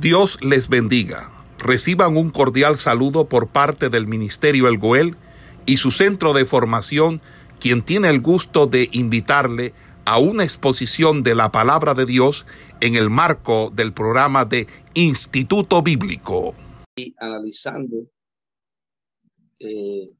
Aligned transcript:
Dios 0.00 0.38
les 0.42 0.68
bendiga. 0.68 1.32
Reciban 1.58 2.18
un 2.18 2.30
cordial 2.30 2.76
saludo 2.76 3.28
por 3.28 3.48
parte 3.48 3.88
del 3.88 4.06
Ministerio 4.06 4.68
El 4.68 4.76
Goel 4.76 5.16
y 5.64 5.78
su 5.78 5.90
centro 5.90 6.34
de 6.34 6.44
formación, 6.44 7.22
quien 7.60 7.82
tiene 7.82 8.10
el 8.10 8.20
gusto 8.20 8.66
de 8.66 8.90
invitarle 8.92 9.72
a 10.04 10.18
una 10.18 10.44
exposición 10.44 11.22
de 11.22 11.34
la 11.34 11.50
palabra 11.50 11.94
de 11.94 12.04
Dios 12.04 12.44
en 12.80 12.94
el 12.94 13.08
marco 13.08 13.72
del 13.74 13.94
programa 13.94 14.44
de 14.44 14.66
Instituto 14.92 15.82
Bíblico. 15.82 16.54
Y 16.94 17.14
analizando 17.18 18.06
eh, 19.58 20.10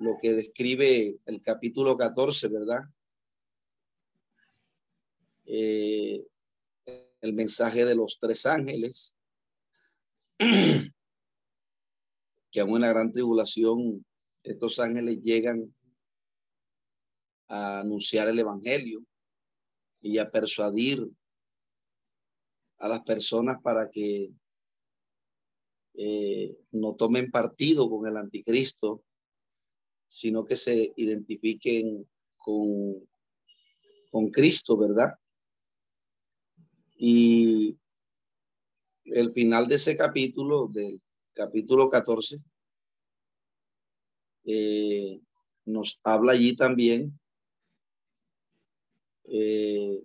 lo 0.00 0.16
que 0.20 0.32
describe 0.32 1.16
el 1.26 1.40
capítulo 1.40 1.96
14, 1.96 2.48
¿verdad? 2.48 2.80
Eh, 5.46 6.24
el 7.22 7.32
mensaje 7.32 7.84
de 7.84 7.94
los 7.94 8.18
tres 8.20 8.44
ángeles, 8.46 9.16
que 10.38 12.60
en 12.60 12.70
una 12.70 12.88
gran 12.88 13.12
tribulación 13.12 14.04
estos 14.42 14.80
ángeles 14.80 15.22
llegan 15.22 15.72
a 17.48 17.80
anunciar 17.80 18.28
el 18.28 18.40
Evangelio 18.40 19.04
y 20.00 20.18
a 20.18 20.30
persuadir 20.30 21.08
a 22.78 22.88
las 22.88 23.02
personas 23.02 23.62
para 23.62 23.88
que 23.88 24.32
eh, 25.94 26.56
no 26.72 26.96
tomen 26.96 27.30
partido 27.30 27.88
con 27.88 28.08
el 28.08 28.16
anticristo, 28.16 29.04
sino 30.08 30.44
que 30.44 30.56
se 30.56 30.92
identifiquen 30.96 32.08
con, 32.36 33.08
con 34.10 34.30
Cristo, 34.30 34.76
¿verdad? 34.76 35.12
Y 37.04 37.76
el 39.06 39.32
final 39.32 39.66
de 39.66 39.74
ese 39.74 39.96
capítulo, 39.96 40.68
del 40.68 41.02
capítulo 41.32 41.88
14, 41.88 42.36
eh, 44.44 45.20
nos 45.64 45.98
habla 46.04 46.30
allí 46.30 46.54
también 46.54 47.18
eh, 49.24 50.00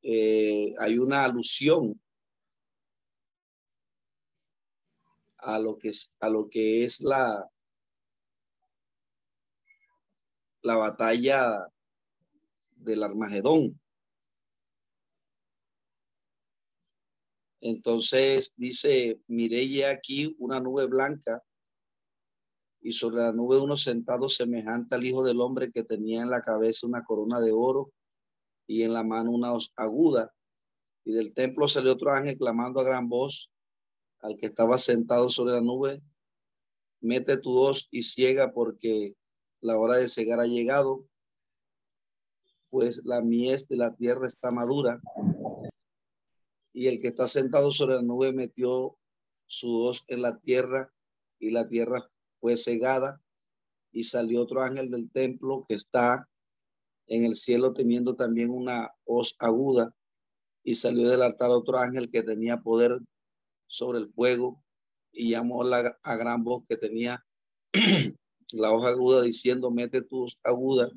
eh, 0.00 0.74
hay 0.78 0.98
una 0.98 1.24
alusión 1.24 2.00
a 5.36 5.58
lo 5.58 5.76
que 5.76 5.90
es, 5.90 6.16
a 6.20 6.30
lo 6.30 6.48
que 6.48 6.84
es 6.84 7.02
la, 7.02 7.46
la 10.62 10.76
batalla 10.76 11.70
del 12.80 13.02
Armagedón. 13.02 13.80
Entonces 17.60 18.54
dice, 18.56 19.20
miré 19.26 19.86
aquí 19.86 20.34
una 20.38 20.60
nube 20.60 20.86
blanca 20.86 21.42
y 22.80 22.92
sobre 22.92 23.18
la 23.18 23.32
nube 23.32 23.58
uno 23.58 23.76
sentado 23.76 24.30
semejante 24.30 24.94
al 24.94 25.04
Hijo 25.04 25.22
del 25.22 25.40
Hombre 25.40 25.70
que 25.70 25.84
tenía 25.84 26.22
en 26.22 26.30
la 26.30 26.42
cabeza 26.42 26.86
una 26.86 27.04
corona 27.04 27.38
de 27.40 27.52
oro 27.52 27.92
y 28.66 28.82
en 28.82 28.94
la 28.94 29.04
mano 29.04 29.30
una 29.30 29.50
aguda. 29.76 30.32
Y 31.04 31.12
del 31.12 31.34
templo 31.34 31.68
salió 31.68 31.92
otro 31.92 32.12
ángel 32.12 32.38
clamando 32.38 32.80
a 32.80 32.84
gran 32.84 33.08
voz 33.08 33.50
al 34.20 34.36
que 34.36 34.46
estaba 34.46 34.78
sentado 34.78 35.30
sobre 35.30 35.54
la 35.54 35.60
nube, 35.60 36.02
mete 37.00 37.38
tu 37.38 37.56
hoz 37.56 37.88
y 37.90 38.02
ciega 38.02 38.52
porque 38.52 39.16
la 39.60 39.78
hora 39.78 39.96
de 39.96 40.08
cegar 40.08 40.40
ha 40.40 40.46
llegado 40.46 41.04
pues 42.70 43.02
la 43.04 43.20
mies 43.20 43.68
de 43.68 43.76
la 43.76 43.94
tierra 43.94 44.26
está 44.26 44.50
madura. 44.50 45.00
Y 46.72 46.86
el 46.86 47.00
que 47.00 47.08
está 47.08 47.26
sentado 47.26 47.72
sobre 47.72 47.96
la 47.96 48.02
nube 48.02 48.32
metió 48.32 48.96
su 49.46 49.76
hoz 49.76 50.04
en 50.06 50.22
la 50.22 50.38
tierra 50.38 50.92
y 51.40 51.50
la 51.50 51.66
tierra 51.68 52.08
fue 52.40 52.56
cegada. 52.56 53.20
Y 53.92 54.04
salió 54.04 54.42
otro 54.42 54.62
ángel 54.62 54.88
del 54.88 55.10
templo 55.10 55.66
que 55.68 55.74
está 55.74 56.28
en 57.08 57.24
el 57.24 57.34
cielo 57.34 57.74
teniendo 57.74 58.14
también 58.14 58.50
una 58.50 58.94
hoz 59.04 59.34
aguda. 59.40 59.92
Y 60.62 60.76
salió 60.76 61.08
del 61.08 61.22
altar 61.22 61.50
otro 61.50 61.78
ángel 61.78 62.10
que 62.10 62.22
tenía 62.22 62.58
poder 62.58 63.00
sobre 63.66 63.98
el 63.98 64.12
fuego 64.12 64.62
y 65.12 65.30
llamó 65.30 65.64
a 65.64 66.16
gran 66.16 66.44
voz 66.44 66.64
que 66.68 66.76
tenía 66.76 67.24
la 68.52 68.72
hoja 68.72 68.90
aguda 68.90 69.22
diciendo, 69.22 69.72
mete 69.72 70.02
tu 70.02 70.28
aguda 70.44 70.88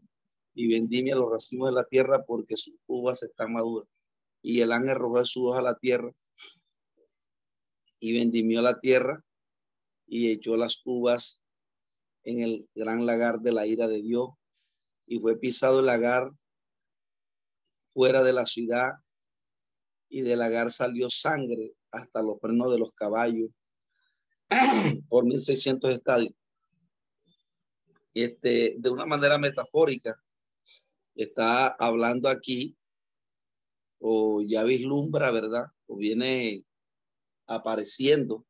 y 0.53 0.67
vendimia 0.67 1.15
los 1.15 1.31
racimos 1.31 1.69
de 1.69 1.75
la 1.75 1.85
tierra 1.85 2.23
porque 2.25 2.57
sus 2.57 2.75
uvas 2.87 3.23
están 3.23 3.53
maduras. 3.53 3.87
Y 4.41 4.61
el 4.61 4.71
ángel 4.71 4.91
arrojó 4.91 5.25
su 5.25 5.45
hoja 5.45 5.59
a 5.59 5.63
la 5.63 5.77
tierra 5.77 6.11
y 7.99 8.13
vendimió 8.13 8.61
la 8.61 8.77
tierra 8.79 9.23
y 10.05 10.31
echó 10.31 10.57
las 10.57 10.81
uvas 10.85 11.41
en 12.23 12.41
el 12.41 12.67
gran 12.75 13.05
lagar 13.05 13.39
de 13.39 13.53
la 13.53 13.65
ira 13.65 13.87
de 13.87 14.01
Dios 14.01 14.29
y 15.05 15.19
fue 15.19 15.37
pisado 15.37 15.79
el 15.79 15.85
lagar 15.85 16.31
fuera 17.93 18.23
de 18.23 18.33
la 18.33 18.45
ciudad 18.45 18.91
y 20.09 20.21
del 20.21 20.39
lagar 20.39 20.71
salió 20.71 21.09
sangre 21.09 21.73
hasta 21.91 22.21
los 22.21 22.39
frenos 22.39 22.71
de 22.71 22.79
los 22.79 22.93
caballos 22.93 23.49
por 25.09 25.25
1600 25.25 25.91
estadios. 25.91 26.33
Este, 28.13 28.75
de 28.77 28.89
una 28.91 29.05
manera 29.07 29.39
metafórica, 29.39 30.22
está 31.15 31.67
hablando 31.79 32.29
aquí 32.29 32.75
o 33.99 34.41
ya 34.41 34.63
vislumbra, 34.63 35.31
¿verdad? 35.31 35.67
O 35.87 35.95
viene 35.97 36.65
apareciendo 37.47 38.45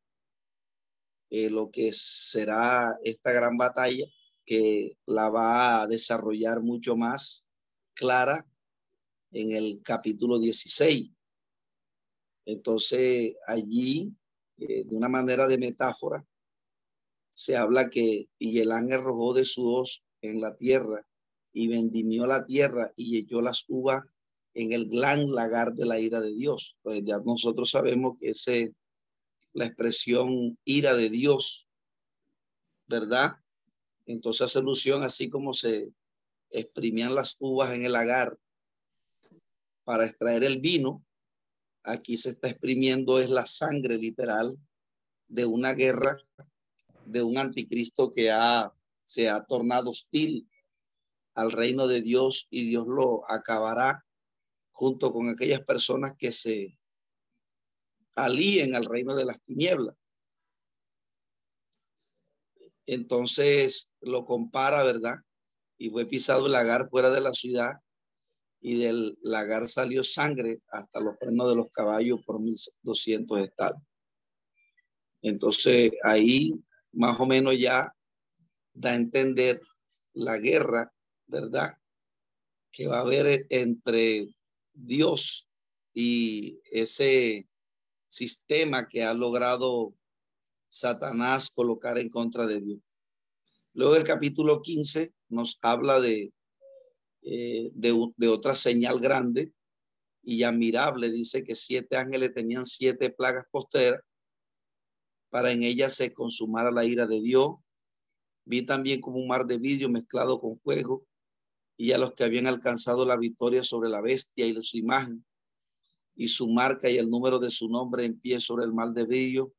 eh, 1.30 1.50
lo 1.50 1.70
que 1.70 1.92
será 1.92 2.98
esta 3.02 3.32
gran 3.32 3.56
batalla 3.56 4.04
que 4.44 4.98
la 5.06 5.30
va 5.30 5.82
a 5.82 5.86
desarrollar 5.86 6.60
mucho 6.60 6.96
más 6.96 7.46
clara 7.94 8.46
en 9.32 9.52
el 9.52 9.80
capítulo 9.82 10.38
16. 10.38 11.10
Entonces 12.46 13.34
allí, 13.46 14.14
eh, 14.58 14.84
de 14.84 14.94
una 14.94 15.08
manera 15.08 15.46
de 15.46 15.58
metáfora, 15.58 16.24
se 17.30 17.56
habla 17.56 17.90
que 17.90 18.28
ángel 18.40 18.72
arrojó 18.92 19.34
de 19.34 19.44
su 19.44 19.66
hoz 19.66 20.04
en 20.20 20.40
la 20.40 20.54
tierra 20.54 21.06
y 21.54 21.68
vendimió 21.68 22.26
la 22.26 22.44
tierra 22.44 22.92
y 22.96 23.16
echó 23.16 23.40
las 23.40 23.64
uvas 23.68 24.02
en 24.52 24.72
el 24.72 24.88
gran 24.90 25.30
lagar 25.32 25.72
de 25.72 25.86
la 25.86 25.98
ira 25.98 26.20
de 26.20 26.34
Dios. 26.34 26.76
Pues 26.82 27.02
ya 27.04 27.18
nosotros 27.24 27.70
sabemos 27.70 28.16
que 28.18 28.30
ese 28.30 28.74
la 29.52 29.66
expresión 29.66 30.58
ira 30.64 30.96
de 30.96 31.08
Dios, 31.08 31.68
¿verdad? 32.88 33.36
Entonces 34.04 34.42
hace 34.42 34.58
alusión 34.58 35.04
así 35.04 35.30
como 35.30 35.54
se 35.54 35.92
exprimían 36.50 37.14
las 37.14 37.36
uvas 37.38 37.72
en 37.72 37.84
el 37.84 37.92
lagar 37.92 38.36
para 39.84 40.06
extraer 40.06 40.42
el 40.42 40.60
vino, 40.60 41.04
aquí 41.84 42.16
se 42.16 42.30
está 42.30 42.48
exprimiendo 42.48 43.20
es 43.20 43.30
la 43.30 43.46
sangre 43.46 43.96
literal 43.96 44.58
de 45.28 45.46
una 45.46 45.72
guerra, 45.72 46.16
de 47.06 47.22
un 47.22 47.38
anticristo 47.38 48.10
que 48.10 48.30
ha, 48.30 48.72
se 49.04 49.28
ha 49.28 49.44
tornado 49.44 49.90
hostil 49.90 50.48
al 51.34 51.52
reino 51.52 51.86
de 51.86 52.00
Dios 52.00 52.46
y 52.50 52.68
Dios 52.68 52.86
lo 52.86 53.30
acabará 53.30 54.04
junto 54.70 55.12
con 55.12 55.28
aquellas 55.28 55.64
personas 55.64 56.14
que 56.16 56.32
se 56.32 56.78
alíen 58.14 58.74
al 58.74 58.84
reino 58.84 59.14
de 59.14 59.24
las 59.24 59.42
tinieblas. 59.42 59.96
Entonces 62.86 63.94
lo 64.00 64.24
compara, 64.24 64.82
¿verdad? 64.82 65.16
Y 65.78 65.90
fue 65.90 66.06
pisado 66.06 66.46
el 66.46 66.52
lagar 66.52 66.88
fuera 66.88 67.10
de 67.10 67.20
la 67.20 67.32
ciudad 67.32 67.72
y 68.60 68.78
del 68.78 69.18
lagar 69.22 69.68
salió 69.68 70.04
sangre 70.04 70.60
hasta 70.68 71.00
los 71.00 71.16
frenos 71.18 71.48
de 71.50 71.56
los 71.56 71.70
caballos 71.70 72.20
por 72.24 72.40
1200 72.40 73.40
estados. 73.40 73.80
Entonces 75.22 75.92
ahí 76.02 76.52
más 76.92 77.18
o 77.18 77.26
menos 77.26 77.58
ya 77.58 77.94
da 78.72 78.90
a 78.90 78.94
entender 78.94 79.60
la 80.12 80.38
guerra 80.38 80.92
¿verdad? 81.26 81.78
Que 82.70 82.86
va 82.86 82.98
a 82.98 83.02
haber 83.02 83.46
entre 83.50 84.34
Dios 84.72 85.48
y 85.92 86.60
ese 86.70 87.48
sistema 88.06 88.88
que 88.88 89.04
ha 89.04 89.14
logrado 89.14 89.94
Satanás 90.68 91.50
colocar 91.50 91.98
en 91.98 92.08
contra 92.08 92.46
de 92.46 92.60
Dios. 92.60 92.80
Luego 93.74 93.96
el 93.96 94.04
capítulo 94.04 94.60
15 94.62 95.12
nos 95.28 95.58
habla 95.62 96.00
de, 96.00 96.32
eh, 97.22 97.70
de, 97.72 98.28
otra 98.28 98.54
señal 98.54 99.00
grande 99.00 99.52
y 100.22 100.42
admirable. 100.42 101.10
Dice 101.10 101.44
que 101.44 101.54
siete 101.54 101.96
ángeles 101.96 102.34
tenían 102.34 102.66
siete 102.66 103.10
plagas 103.10 103.44
posteras 103.50 104.00
para 105.30 105.50
en 105.50 105.64
ellas 105.64 105.96
se 105.96 106.12
consumara 106.14 106.70
la 106.70 106.84
ira 106.84 107.08
de 107.08 107.20
Dios. 107.20 107.56
Vi 108.44 108.64
también 108.64 109.00
como 109.00 109.18
un 109.18 109.26
mar 109.26 109.46
de 109.46 109.58
vidrio 109.58 109.88
mezclado 109.88 110.40
con 110.40 110.60
fuego 110.60 111.04
y 111.76 111.92
a 111.92 111.98
los 111.98 112.14
que 112.14 112.24
habían 112.24 112.46
alcanzado 112.46 113.04
la 113.04 113.16
victoria 113.16 113.64
sobre 113.64 113.88
la 113.88 114.00
bestia 114.00 114.46
y 114.46 114.62
su 114.62 114.76
imagen 114.76 115.24
y 116.14 116.28
su 116.28 116.48
marca 116.48 116.88
y 116.88 116.98
el 116.98 117.10
número 117.10 117.38
de 117.38 117.50
su 117.50 117.68
nombre 117.68 118.04
en 118.04 118.18
pie 118.20 118.40
sobre 118.40 118.64
el 118.64 118.72
mal 118.72 118.94
de 118.94 119.04
brillo 119.04 119.52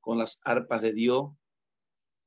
con 0.00 0.18
las 0.18 0.40
arpas 0.44 0.82
de 0.82 0.92
Dios 0.92 1.30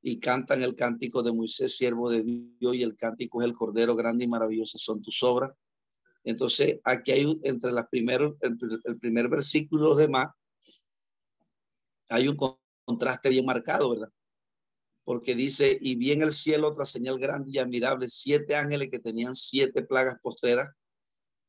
y 0.01 0.19
cantan 0.19 0.63
el 0.63 0.75
cántico 0.75 1.23
de 1.23 1.33
Moisés, 1.33 1.75
siervo 1.75 2.09
de 2.09 2.23
Dios, 2.23 2.75
y 2.75 2.83
el 2.83 2.95
cántico 2.95 3.41
es 3.41 3.47
el 3.47 3.53
Cordero, 3.53 3.95
grande 3.95 4.25
y 4.25 4.27
maravilloso 4.27 4.77
son 4.77 5.01
tus 5.01 5.21
obras. 5.23 5.53
Entonces, 6.23 6.79
aquí 6.83 7.11
hay 7.11 7.39
entre 7.43 7.71
las 7.71 7.87
primeros, 7.87 8.35
el, 8.41 8.57
el 8.83 8.97
primer 8.97 9.27
versículo 9.27 9.85
y 9.85 9.89
los 9.89 9.97
demás, 9.97 10.29
hay 12.09 12.27
un 12.27 12.37
contraste 12.85 13.29
bien 13.29 13.45
marcado, 13.45 13.91
¿verdad? 13.91 14.09
Porque 15.09 15.33
dice, 15.33 15.75
y 15.81 15.95
vi 15.95 16.11
en 16.11 16.21
el 16.21 16.31
cielo 16.31 16.67
otra 16.67 16.85
señal 16.85 17.17
grande 17.17 17.49
y 17.51 17.57
admirable, 17.57 18.07
siete 18.07 18.55
ángeles 18.55 18.91
que 18.91 18.99
tenían 18.99 19.35
siete 19.35 19.81
plagas 19.81 20.19
postreras, 20.21 20.69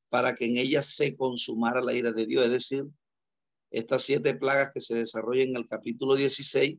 para 0.09 0.35
que 0.35 0.47
en 0.47 0.57
ellas 0.57 0.87
se 0.87 1.15
consumara 1.15 1.83
la 1.83 1.93
ira 1.93 2.11
de 2.11 2.25
Dios. 2.25 2.47
Es 2.47 2.53
decir, 2.53 2.87
estas 3.71 4.03
siete 4.03 4.35
plagas 4.35 4.71
que 4.73 4.81
se 4.81 4.95
desarrollan 4.95 5.49
en 5.49 5.57
el 5.57 5.69
capítulo 5.69 6.17
16, 6.17 6.79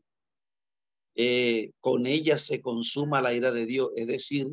eh, 1.13 1.71
con 1.81 2.07
ellas 2.07 2.41
se 2.41 2.61
consuma 2.61 3.21
la 3.21 3.35
ira 3.35 3.51
de 3.51 3.67
Dios. 3.67 3.91
Es 3.95 4.07
decir, 4.07 4.47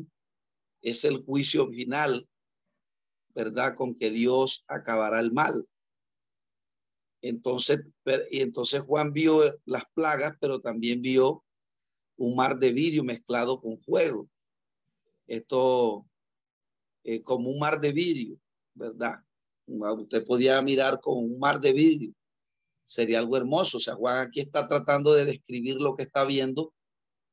es 0.83 1.05
el 1.05 1.23
juicio 1.25 1.67
final, 1.69 2.29
¿verdad? 3.33 3.73
Con 3.73 3.95
que 3.95 4.11
Dios 4.11 4.63
acabará 4.67 5.19
el 5.19 5.31
mal. 5.31 5.67
Entonces, 7.23 7.87
y 8.29 8.41
entonces 8.41 8.81
Juan 8.81 9.13
vio 9.13 9.41
las 9.65 9.85
plagas, 9.95 10.33
pero 10.39 10.61
también 10.61 11.01
vio 11.01 11.43
un 12.19 12.35
mar 12.35 12.59
de 12.59 12.71
vidrio 12.71 13.03
mezclado 13.03 13.59
con 13.59 13.77
fuego. 13.77 14.29
Esto 15.27 16.05
eh, 17.03 17.23
como 17.23 17.49
un 17.49 17.59
mar 17.59 17.79
de 17.79 17.91
vidrio, 17.91 18.39
¿verdad? 18.73 19.23
Usted 19.67 20.25
podía 20.25 20.61
mirar 20.61 20.99
con 20.99 21.17
un 21.17 21.39
mar 21.39 21.59
de 21.59 21.73
vidrio. 21.73 22.13
Sería 22.85 23.19
algo 23.19 23.37
hermoso. 23.37 23.77
O 23.77 23.79
sea, 23.79 23.95
Juan 23.95 24.27
aquí 24.27 24.39
está 24.39 24.67
tratando 24.67 25.13
de 25.13 25.25
describir 25.25 25.75
lo 25.75 25.95
que 25.95 26.03
está 26.03 26.25
viendo 26.25 26.73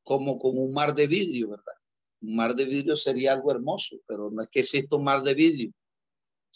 como 0.02 0.38
con 0.38 0.56
un 0.56 0.72
mar 0.72 0.94
de 0.94 1.06
vidrio, 1.06 1.50
¿verdad? 1.50 1.74
Un 2.20 2.36
mar 2.36 2.54
de 2.54 2.64
vidrio 2.64 2.96
sería 2.96 3.32
algo 3.32 3.50
hermoso, 3.50 3.96
pero 4.06 4.30
no 4.30 4.42
es 4.42 4.48
que 4.48 4.60
exista 4.60 4.96
un 4.96 5.04
mar 5.04 5.22
de 5.22 5.34
vidrio 5.34 5.72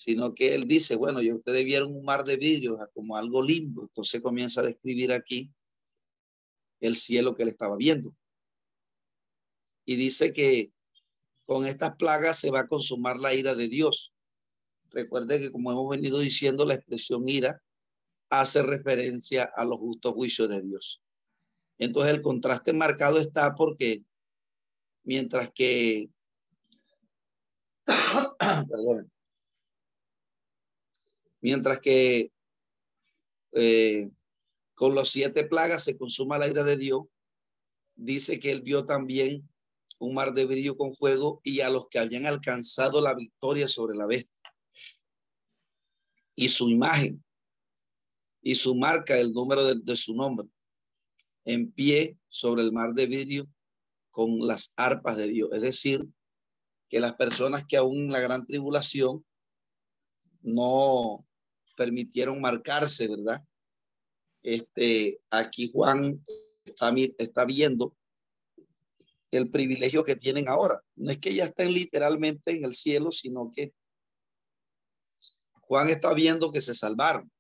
sino 0.01 0.35
que 0.35 0.55
él 0.55 0.67
dice, 0.67 0.97
bueno, 0.97 1.21
ya 1.21 1.35
ustedes 1.35 1.63
vieron 1.63 1.95
un 1.95 2.03
mar 2.03 2.25
de 2.25 2.39
vidrio 2.39 2.79
como 2.95 3.19
algo 3.19 3.43
lindo, 3.43 3.83
entonces 3.83 4.23
comienza 4.23 4.63
a 4.63 4.65
describir 4.65 5.13
aquí 5.13 5.53
el 6.81 6.97
cielo 6.97 7.35
que 7.35 7.43
él 7.43 7.51
estaba 7.51 7.77
viendo. 7.77 8.17
Y 9.85 9.97
dice 9.97 10.33
que 10.33 10.73
con 11.47 11.67
estas 11.67 11.97
plagas 11.97 12.39
se 12.39 12.51
va 12.51 12.61
a 12.61 12.69
consumar 12.69 13.17
la 13.19 13.35
ira 13.35 13.55
de 13.55 13.69
Dios. 13.69 14.13
Recuerde 14.91 15.41
que 15.41 15.51
como 15.51 15.73
hemos 15.73 15.91
venido 15.91 16.19
diciendo, 16.19 16.65
la 16.65 16.75
expresión 16.75 17.29
ira 17.29 17.63
hace 18.29 18.63
referencia 18.63 19.51
a 19.57 19.65
los 19.65 19.79
justos 19.79 20.15
juicios 20.15 20.49
de 20.49 20.63
Dios. 20.63 21.03
Entonces 21.79 22.15
el 22.15 22.23
contraste 22.23 22.73
marcado 22.73 23.19
está 23.19 23.55
porque 23.55 24.05
mientras 25.03 25.51
que, 25.53 26.11
perdón, 28.69 29.11
Mientras 31.41 31.81
que 31.81 32.33
eh, 33.53 34.11
con 34.75 34.95
los 34.95 35.11
siete 35.11 35.45
plagas 35.45 35.85
se 35.85 35.97
consuma 35.97 36.39
la 36.39 36.49
ira 36.49 36.65
de 36.65 36.77
Dios, 36.77 37.03
dice 37.97 38.39
que 38.39 38.51
él 38.51 38.63
vio 38.63 38.85
también 38.87 39.49
un 40.01 40.15
mar 40.15 40.33
de 40.33 40.47
brillo 40.47 40.77
con 40.77 40.95
fuego 40.95 41.41
y 41.45 41.61
a 41.61 41.69
los 41.69 41.89
que 41.89 41.99
habían 41.99 42.27
alcanzado 42.27 43.01
la 43.01 43.15
victoria 43.15 43.69
sobre 43.69 43.97
la 43.97 44.07
bestia. 44.07 44.53
Y 46.35 46.49
su 46.49 46.71
imagen 46.71 47.23
y 48.43 48.55
su 48.55 48.75
marca, 48.75 49.19
el 49.19 49.33
número 49.33 49.75
de, 49.75 49.97
su 49.97 50.15
nombre, 50.15 50.49
en 51.45 51.71
pie 51.71 52.17
sobre 52.29 52.63
el 52.63 52.73
mar 52.73 52.95
de 52.95 53.07
vidrio 53.07 53.47
con 54.09 54.39
las 54.39 54.73
arpas 54.77 55.19
de 55.19 55.29
Dios. 55.29 55.51
Es 55.53 55.61
decir, 55.61 56.07
que 56.89 56.99
las 56.99 57.15
personas 57.17 57.67
que 57.67 57.77
aún 57.77 58.05
en 58.05 58.13
la 58.13 58.21
gran 58.21 58.47
tribulación 58.47 59.25
no 60.41 61.27
permitieron 61.77 62.41
marcarse, 62.41 63.07
¿verdad? 63.07 63.45
Este, 64.43 65.21
aquí 65.29 65.71
Juan 65.71 66.23
está, 66.65 66.91
está 67.19 67.45
viendo 67.45 67.95
el 69.31 69.51
privilegio 69.51 70.05
que 70.05 70.17
tienen 70.17 70.49
ahora. 70.49 70.83
No 70.97 71.11
es 71.11 71.19
que 71.19 71.35
ya 71.35 71.45
estén 71.45 71.73
literalmente 71.73 72.53
en 72.53 72.65
el 72.65 72.75
cielo, 72.75 73.13
sino 73.13 73.51
que 73.55 73.73
Juan 75.61 75.89
está 75.89 76.13
viendo 76.15 76.51
que 76.51 76.61
se 76.61 76.75
salvaron. 76.75 77.31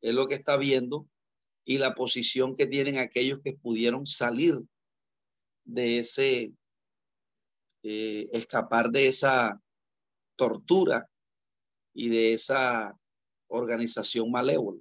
Es 0.00 0.14
lo 0.14 0.26
que 0.26 0.34
está 0.34 0.56
viendo 0.56 1.08
y 1.64 1.78
la 1.78 1.94
posición 1.94 2.54
que 2.54 2.66
tienen 2.66 2.98
aquellos 2.98 3.40
que 3.40 3.54
pudieron 3.54 4.06
salir 4.06 4.60
de 5.64 5.98
ese, 5.98 6.52
eh, 7.82 8.28
escapar 8.32 8.90
de 8.90 9.08
esa 9.08 9.60
tortura 10.36 11.08
y 11.94 12.08
de 12.08 12.34
esa 12.34 12.98
organización 13.48 14.30
malévola. 14.30 14.80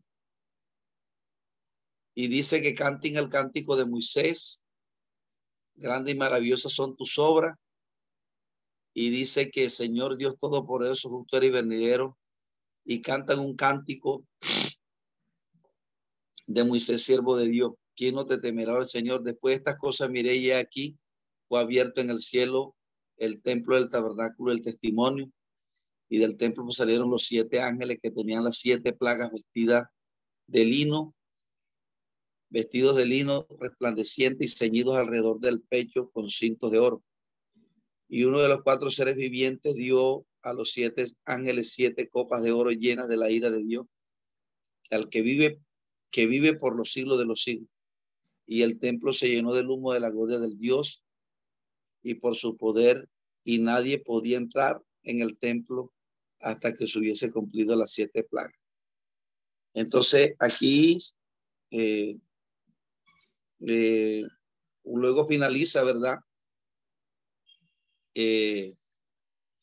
Y 2.16 2.28
dice 2.28 2.62
que 2.62 2.76
canten 2.76 3.18
el 3.18 3.30
cántico 3.30 3.76
de 3.76 3.86
Moisés, 3.86 4.63
grande 5.76 6.12
y 6.12 6.16
maravillosa 6.16 6.70
son 6.70 6.96
tus 6.96 7.18
obras. 7.18 7.58
Y 8.94 9.10
dice 9.10 9.50
que 9.50 9.70
Señor 9.70 10.18
Dios 10.18 10.36
todo 10.38 10.66
por 10.66 10.86
eso 10.86 11.10
justo 11.10 11.44
y 11.44 11.50
venidero. 11.50 12.18
Y 12.86 13.02
cantan 13.02 13.40
un 13.40 13.56
cántico 13.56 14.26
de 16.48 16.64
Moisés, 16.64 17.04
siervo 17.04 17.38
de 17.38 17.48
Dios. 17.48 17.72
¿Quién 17.96 18.16
no 18.16 18.26
te 18.26 18.38
temerá 18.38 18.78
el 18.78 18.88
Señor? 18.88 19.24
Después 19.24 19.54
de 19.54 19.58
estas 19.58 19.78
cosas 19.78 20.10
miré 20.10 20.36
y 20.36 20.52
aquí 20.52 20.98
fue 21.48 21.60
abierto 21.60 22.02
en 22.02 22.10
el 22.10 22.22
cielo 22.22 22.76
el 23.18 23.42
templo 23.42 23.76
del 23.76 23.90
tabernáculo 23.90 24.52
del 24.52 24.64
testimonio 24.64 25.32
y 26.10 26.20
del 26.20 26.38
templo 26.38 26.70
salieron 26.72 27.10
los 27.10 27.24
siete 27.24 27.62
ángeles 27.62 28.00
que 28.02 28.12
tenían 28.12 28.44
las 28.44 28.58
siete 28.58 28.94
plagas 28.94 29.32
vestidas 29.32 29.88
de 30.48 30.66
lino, 30.66 31.16
vestidos 32.54 32.96
de 32.96 33.08
lino 33.08 33.48
resplandeciente 33.60 34.46
y 34.46 34.48
ceñidos 34.48 34.96
alrededor 34.96 35.40
del 35.40 35.60
pecho 35.60 36.12
con 36.12 36.30
cintos 36.30 36.72
de 36.72 36.78
oro. 36.78 37.04
Y 38.08 38.26
uno 38.26 38.42
de 38.42 38.48
los 38.48 38.62
cuatro 38.62 38.92
seres 38.92 39.16
vivientes 39.16 39.74
dio 39.74 40.28
a 40.44 40.54
los 40.54 40.72
siete 40.72 41.04
ángeles 41.26 41.74
siete 41.74 42.08
copas 42.10 42.44
de 42.44 42.52
oro 42.52 42.70
llenas 42.70 43.10
de 43.10 43.18
la 43.18 43.32
ira 43.32 43.50
de 43.50 43.64
Dios, 43.64 43.88
al 44.92 45.10
que 45.10 45.24
vive, 45.24 45.60
que 46.12 46.28
vive 46.28 46.56
por 46.56 46.76
los 46.76 46.92
siglos 46.92 47.18
de 47.18 47.26
los 47.26 47.42
siglos. 47.42 47.70
Y 48.46 48.62
el 48.62 48.78
templo 48.78 49.14
se 49.14 49.30
llenó 49.30 49.56
del 49.56 49.72
humo 49.72 49.92
de 49.92 50.02
la 50.02 50.12
gloria 50.12 50.38
del 50.38 50.60
Dios 50.60 51.04
y 52.04 52.16
por 52.16 52.36
su 52.36 52.56
poder, 52.56 53.10
y 53.44 53.58
nadie 53.58 53.98
podía 53.98 54.38
entrar 54.38 54.80
en 55.02 55.22
el 55.22 55.40
templo 55.40 55.92
hasta 56.40 56.76
que 56.76 56.88
se 56.88 57.00
hubiese 57.00 57.32
cumplido 57.32 57.76
las 57.76 57.94
siete 57.94 58.24
plagas. 58.24 58.60
Entonces, 59.74 60.36
aquí 60.38 61.00
eh, 61.72 62.20
eh, 63.68 64.24
luego 64.84 65.28
finaliza, 65.28 65.84
¿verdad? 65.84 66.18
Eh, 68.16 68.74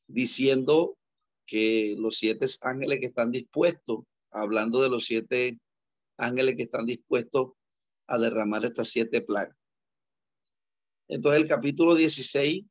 diciendo 0.06 0.96
que 1.46 1.94
los 1.98 2.16
siete 2.16 2.46
ángeles 2.62 3.00
que 3.00 3.06
están 3.06 3.30
dispuestos, 3.30 4.04
hablando 4.30 4.82
de 4.82 4.88
los 4.88 5.04
siete 5.04 5.58
ángeles 6.16 6.56
que 6.56 6.64
están 6.64 6.86
dispuestos 6.86 7.52
a 8.06 8.18
derramar 8.18 8.64
estas 8.64 8.88
siete 8.88 9.20
plagas. 9.20 9.56
Entonces 11.08 11.42
el 11.42 11.48
capítulo 11.48 11.94
16 11.94 12.64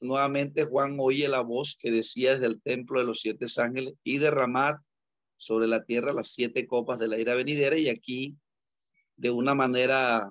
nuevamente 0.00 0.64
Juan 0.64 0.96
oye 1.00 1.28
la 1.28 1.40
voz 1.40 1.76
que 1.78 1.90
decía 1.90 2.32
desde 2.32 2.46
el 2.46 2.60
templo 2.60 3.00
de 3.00 3.06
los 3.06 3.20
siete 3.20 3.46
ángeles 3.58 3.94
y 4.02 4.18
derramar 4.18 4.80
sobre 5.38 5.66
la 5.66 5.84
tierra 5.84 6.12
las 6.12 6.28
siete 6.28 6.66
copas 6.66 6.98
de 6.98 7.08
la 7.08 7.18
ira 7.18 7.34
venidera 7.34 7.78
y 7.78 7.88
aquí 7.88 8.36
de 9.16 9.30
una 9.30 9.54
manera 9.54 10.30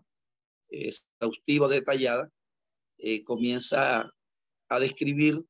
exhaustiva, 0.76 1.68
detallada, 1.68 2.32
eh, 2.98 3.24
comienza 3.24 4.12
a 4.70 4.80
describir 4.80 5.46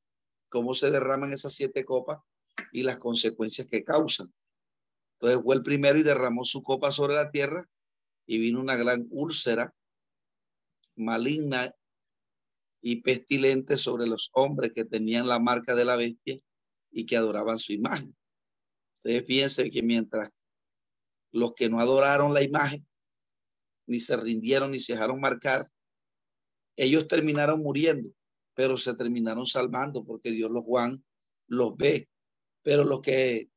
cómo 0.50 0.74
se 0.74 0.92
derraman 0.92 1.34
esas 1.34 1.54
siete 1.54 1.86
copas 1.86 2.20
y 2.72 2.84
las 2.84 2.98
consecuencias 2.98 3.68
que 3.68 3.84
causan. 3.84 4.34
Entonces 5.14 5.42
fue 5.44 5.56
el 5.56 5.64
primero 5.64 6.00
y 6.00 6.04
derramó 6.04 6.46
su 6.46 6.62
copa 6.64 6.92
sobre 6.92 7.16
la 7.16 7.30
tierra 7.30 7.68
y 8.26 8.40
vino 8.40 8.60
una 8.60 8.76
gran 8.76 9.08
úlcera 9.12 9.74
maligna 10.96 11.74
y 12.82 13.02
pestilente 13.02 13.78
sobre 13.78 14.08
los 14.08 14.30
hombres 14.34 14.72
que 14.74 14.86
tenían 14.86 15.28
la 15.28 15.40
marca 15.40 15.76
de 15.76 15.86
la 15.86 15.96
bestia 15.96 16.40
y 16.92 17.06
que 17.06 17.18
adoraban 17.18 17.60
su 17.60 17.74
imagen. 17.74 18.16
Entonces 19.04 19.28
fíjense 19.28 19.72
que 19.72 19.84
mientras 19.84 20.30
los 21.32 21.54
que 21.54 21.70
no 21.70 21.80
adoraron 21.80 22.34
la 22.34 22.44
imagen, 22.44 22.88
ni 23.88 24.00
se 24.00 24.18
rindieron, 24.18 24.72
ni 24.72 24.80
se 24.80 24.94
dejaron 24.94 25.20
marcar, 25.20 25.70
ellos 26.76 27.08
terminaron 27.08 27.62
muriendo. 27.62 28.10
pero 28.54 28.78
se 28.78 28.94
terminaron 28.94 29.46
salvando 29.46 30.06
porque 30.06 30.32
Dios 30.32 30.50
los 30.50 30.64
Juan 30.64 31.04
los 31.48 31.76
ve. 31.76 32.08
Pero 32.64 32.86
los 32.86 33.02
que 33.02 33.50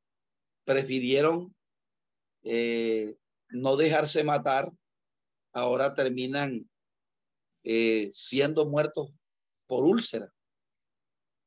prefirieron 0.65 1.55
eh, 2.43 3.17
no 3.49 3.77
dejarse 3.77 4.25
matar, 4.25 4.73
ahora 5.53 5.95
terminan 5.95 6.69
eh, 7.63 8.11
siendo 8.13 8.69
muertos 8.69 9.13
por 9.69 9.85
úlcera. 9.85 10.33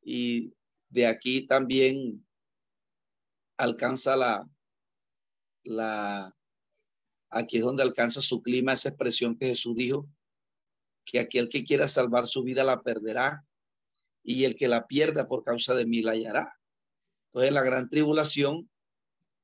Y 0.01 0.53
de 0.89 1.07
aquí 1.07 1.45
también 1.45 2.25
alcanza 3.57 4.15
la, 4.15 4.49
la, 5.63 6.33
aquí 7.31 7.57
es 7.57 7.63
donde 7.63 7.83
alcanza 7.83 8.21
su 8.21 8.41
clima 8.41 8.73
esa 8.73 8.89
expresión 8.89 9.35
que 9.35 9.47
Jesús 9.47 9.75
dijo, 9.75 10.07
que 11.05 11.19
aquel 11.19 11.49
que 11.49 11.63
quiera 11.63 11.87
salvar 11.87 12.27
su 12.27 12.43
vida 12.43 12.63
la 12.63 12.81
perderá 12.81 13.45
y 14.23 14.43
el 14.43 14.55
que 14.55 14.67
la 14.67 14.85
pierda 14.85 15.25
por 15.25 15.43
causa 15.43 15.73
de 15.73 15.85
mí 15.85 16.01
la 16.01 16.11
hallará. 16.11 16.59
Entonces, 17.27 17.51
la 17.53 17.63
gran 17.63 17.89
tribulación, 17.89 18.69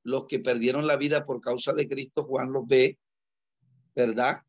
los 0.04 0.26
que 0.26 0.38
perdieron 0.38 0.86
la 0.86 0.96
vida 0.96 1.24
por 1.24 1.40
causa 1.40 1.72
de 1.72 1.88
Cristo, 1.88 2.24
Juan 2.24 2.52
los 2.52 2.66
ve, 2.66 2.98
¿verdad? 3.94 4.42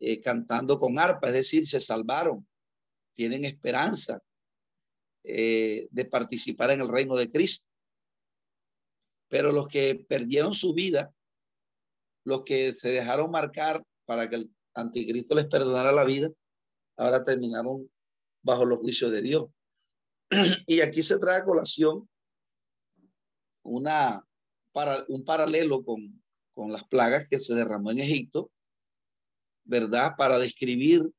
Eh, 0.00 0.20
cantando 0.20 0.80
con 0.80 0.98
arpa, 0.98 1.28
es 1.28 1.34
decir, 1.34 1.66
se 1.66 1.80
salvaron, 1.80 2.48
tienen 3.12 3.44
esperanza 3.44 4.22
eh, 5.22 5.86
de 5.90 6.04
participar 6.06 6.70
en 6.70 6.80
el 6.80 6.88
reino 6.88 7.14
de 7.14 7.30
Cristo. 7.30 7.66
Pero 9.28 9.52
los 9.52 9.68
que 9.68 9.94
perdieron 10.08 10.54
su 10.54 10.72
vida, 10.74 11.14
los 12.24 12.42
que 12.44 12.72
se 12.72 12.90
dejaron 12.90 13.30
marcar 13.30 13.84
para 14.04 14.28
que 14.28 14.36
el 14.36 14.54
anticristo 14.74 15.34
les 15.34 15.46
perdonara 15.46 15.92
la 15.92 16.04
vida, 16.04 16.30
ahora 16.96 17.24
terminaron 17.24 17.90
bajo 18.42 18.64
los 18.64 18.80
juicios 18.80 19.10
de 19.10 19.22
Dios. 19.22 19.46
Y 20.66 20.80
aquí 20.80 21.02
se 21.02 21.18
trae 21.18 21.38
a 21.38 21.44
colación 21.44 22.08
una, 23.62 24.24
para, 24.72 25.04
un 25.08 25.24
paralelo 25.24 25.82
con, 25.82 26.22
con 26.52 26.72
las 26.72 26.84
plagas 26.84 27.28
que 27.28 27.40
se 27.40 27.54
derramó 27.54 27.90
en 27.90 28.00
Egipto, 28.00 28.50
¿verdad? 29.64 30.14
Para 30.16 30.38
describir 30.38 31.10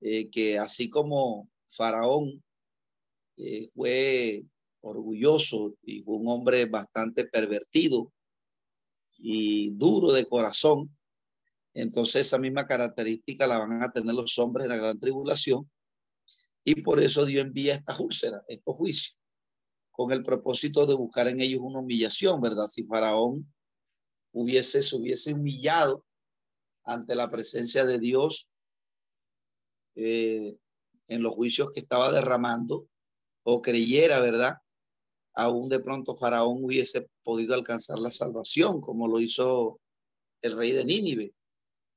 eh, 0.00 0.30
que 0.30 0.58
así 0.58 0.88
como 0.88 1.48
Faraón 1.68 2.42
eh, 3.36 3.70
fue 3.74 4.44
orgulloso 4.80 5.74
y 5.82 6.02
un 6.06 6.28
hombre 6.28 6.66
bastante 6.66 7.24
pervertido 7.24 8.12
y 9.22 9.70
duro 9.72 10.12
de 10.12 10.26
corazón, 10.26 10.96
entonces 11.74 12.26
esa 12.26 12.38
misma 12.38 12.66
característica 12.66 13.46
la 13.46 13.58
van 13.58 13.82
a 13.82 13.92
tener 13.92 14.14
los 14.14 14.38
hombres 14.38 14.64
en 14.64 14.70
la 14.70 14.78
gran 14.78 14.98
tribulación 14.98 15.70
y 16.64 16.82
por 16.82 17.00
eso 17.00 17.24
Dios 17.24 17.44
envía 17.44 17.74
esta 17.74 17.96
úlceras, 17.98 18.42
estos 18.48 18.76
juicios, 18.76 19.18
con 19.90 20.12
el 20.12 20.22
propósito 20.22 20.86
de 20.86 20.94
buscar 20.94 21.28
en 21.28 21.40
ellos 21.40 21.60
una 21.62 21.80
humillación, 21.80 22.40
¿verdad? 22.40 22.66
Si 22.66 22.84
Faraón 22.84 23.52
hubiese, 24.32 24.82
se 24.82 24.96
hubiese 24.96 25.34
humillado 25.34 26.04
ante 26.84 27.14
la 27.14 27.30
presencia 27.30 27.84
de 27.84 27.98
Dios 27.98 28.48
eh, 29.94 30.56
en 31.06 31.22
los 31.22 31.34
juicios 31.34 31.70
que 31.70 31.80
estaba 31.80 32.12
derramando, 32.12 32.86
o 33.42 33.62
creyera, 33.62 34.20
¿verdad? 34.20 34.58
Aún 35.34 35.68
de 35.68 35.80
pronto 35.80 36.16
Faraón 36.16 36.64
hubiese 36.64 37.08
podido 37.22 37.54
alcanzar 37.54 37.98
la 37.98 38.10
salvación, 38.10 38.80
como 38.80 39.08
lo 39.08 39.20
hizo 39.20 39.80
el 40.42 40.56
rey 40.56 40.72
de 40.72 40.84
Nínive. 40.84 41.32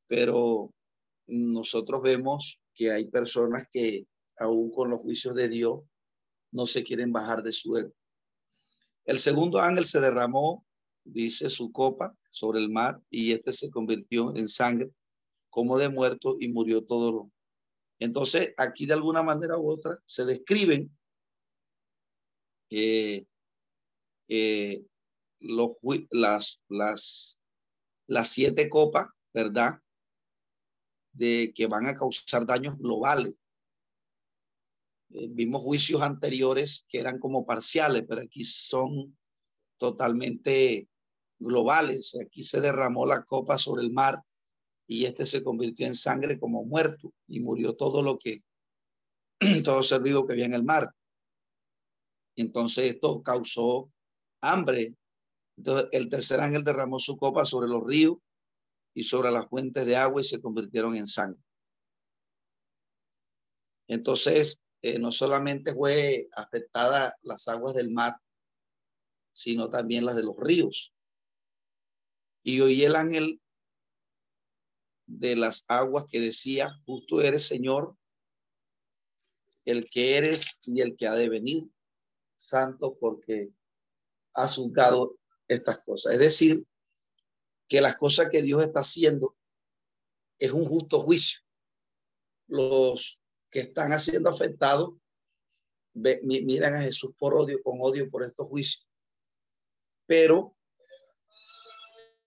Pero 0.08 0.72
nosotros 1.28 2.02
vemos 2.02 2.60
que 2.75 2.92
hay 2.92 3.06
personas 3.06 3.68
que 3.72 4.06
aún 4.38 4.72
con 4.72 4.90
los 4.90 5.02
juicios 5.02 5.36
de 5.36 5.48
Dios, 5.48 5.82
no 6.52 6.68
se 6.68 6.84
quieren 6.84 7.12
bajar 7.12 7.44
de 7.44 7.52
su 7.52 7.75
ego. 7.78 7.94
El 9.06 9.20
segundo 9.20 9.60
ángel 9.60 9.86
se 9.86 10.00
derramó, 10.00 10.66
dice, 11.04 11.50
su 11.50 11.72
copa 11.72 12.16
sobre 12.30 12.60
el 12.60 12.70
mar 12.70 13.02
y 13.10 13.32
este 13.32 13.54
se 13.54 13.70
convirtió 13.70 14.36
en 14.36 14.48
sangre 14.48 14.92
como 15.50 15.78
de 15.78 15.90
muerto 15.90 16.38
y 16.40 16.48
murió 16.48 16.84
todo 16.84 17.12
lo. 17.12 17.32
Entonces, 18.00 18.54
aquí 18.58 18.86
de 18.86 18.94
alguna 18.94 19.24
manera 19.24 19.58
u 19.58 19.70
otra 19.70 20.00
se 20.06 20.25
describen 20.25 20.96
los, 25.39 25.77
las, 26.10 26.62
las, 26.70 27.42
las 28.08 28.27
siete 28.30 28.70
copas, 28.70 29.08
¿verdad? 29.34 29.80
De 31.12 31.51
que 31.56 31.68
van 31.68 31.88
a 31.88 31.96
causar 31.96 32.46
daños 32.46 32.77
globales 32.77 33.36
eh, 35.13 35.27
vimos 35.30 35.62
juicios 35.62 36.01
anteriores 36.01 36.86
que 36.89 37.00
eran 37.00 37.20
como 37.20 37.46
parciales, 37.46 38.03
pero 38.08 38.22
aquí 38.22 38.44
son 38.44 39.15
totalmente 39.77 40.89
globales. 41.39 42.18
Aquí 42.20 42.44
se 42.44 42.62
derramó 42.62 43.06
la 43.06 43.24
copa 43.24 43.58
sobre 43.58 43.84
el 43.84 43.92
mar 43.92 44.24
y 44.88 45.06
este 45.06 45.25
se 45.25 45.44
convirtió 45.44 45.86
en 45.86 45.96
sangre 45.96 46.39
como 46.39 46.65
muerto 46.65 47.13
y 47.27 47.39
murió 47.39 47.75
todo 47.75 48.01
lo 48.01 48.18
que, 48.18 48.44
todo 49.63 49.84
ser 49.84 50.01
vivo 50.01 50.25
que 50.25 50.34
había 50.34 50.46
en 50.46 50.56
el 50.56 50.63
mar. 50.63 50.92
Entonces 52.36 52.94
esto 52.94 53.22
causó 53.22 53.92
hambre. 54.42 54.96
Entonces 55.58 55.90
el 55.92 56.10
tercer 56.10 56.40
ángel 56.40 56.63
derramó 56.63 57.00
su 57.00 57.18
copa 57.18 57.46
sobre 57.46 57.68
los 57.68 57.84
ríos 57.86 58.18
y 58.94 59.04
sobre 59.04 59.32
las 59.32 59.48
fuentes 59.48 59.86
de 59.86 59.96
agua 59.96 60.22
y 60.22 60.25
se 60.25 60.42
convirtieron 60.42 60.96
en 60.96 61.08
sangre. 61.08 61.42
Entonces 63.88 64.66
eh, 64.82 65.00
no 65.00 65.12
solamente 65.12 65.74
fue 65.74 66.28
afectada 66.36 67.16
las 67.22 67.48
aguas 67.48 67.75
del 67.75 67.92
mar, 67.92 68.16
sino 69.32 69.70
también 69.70 70.06
las 70.06 70.16
de 70.16 70.24
los 70.24 70.36
ríos. 70.38 70.94
Y 72.44 72.60
oí 72.60 72.84
el 72.84 72.96
ángel 72.96 73.42
de 75.06 75.36
las 75.36 75.66
aguas 75.68 76.06
que 76.10 76.20
decía, 76.20 76.70
justo 76.86 77.22
eres 77.22 77.48
Señor, 77.48 77.96
el 79.66 79.90
que 79.90 80.18
eres 80.18 80.60
y 80.66 80.82
el 80.82 80.96
que 80.96 81.08
ha 81.08 81.16
de 81.16 81.30
venir, 81.30 81.73
santo 82.44 82.98
porque 83.00 83.52
has 84.34 84.56
juzgado 84.56 85.18
estas 85.48 85.80
cosas. 85.80 86.14
Es 86.14 86.20
decir, 86.20 86.66
que 87.68 87.82
las 87.82 87.96
cosas 87.98 88.30
que 88.30 88.42
Dios 88.42 88.62
está 88.62 88.82
haciendo 88.82 89.36
es 90.40 90.52
un 90.52 90.66
justo 90.66 91.00
juicio. 91.00 91.40
Los 92.48 93.20
que 93.50 93.62
están 93.62 93.98
siendo 94.00 94.30
afectados 94.30 94.94
miran 95.94 96.74
a 96.74 96.82
Jesús 96.82 97.12
por 97.18 97.36
odio, 97.36 97.62
con 97.64 97.78
odio 97.80 98.10
por 98.10 98.24
estos 98.24 98.48
juicios. 98.48 98.88
Pero 100.06 100.56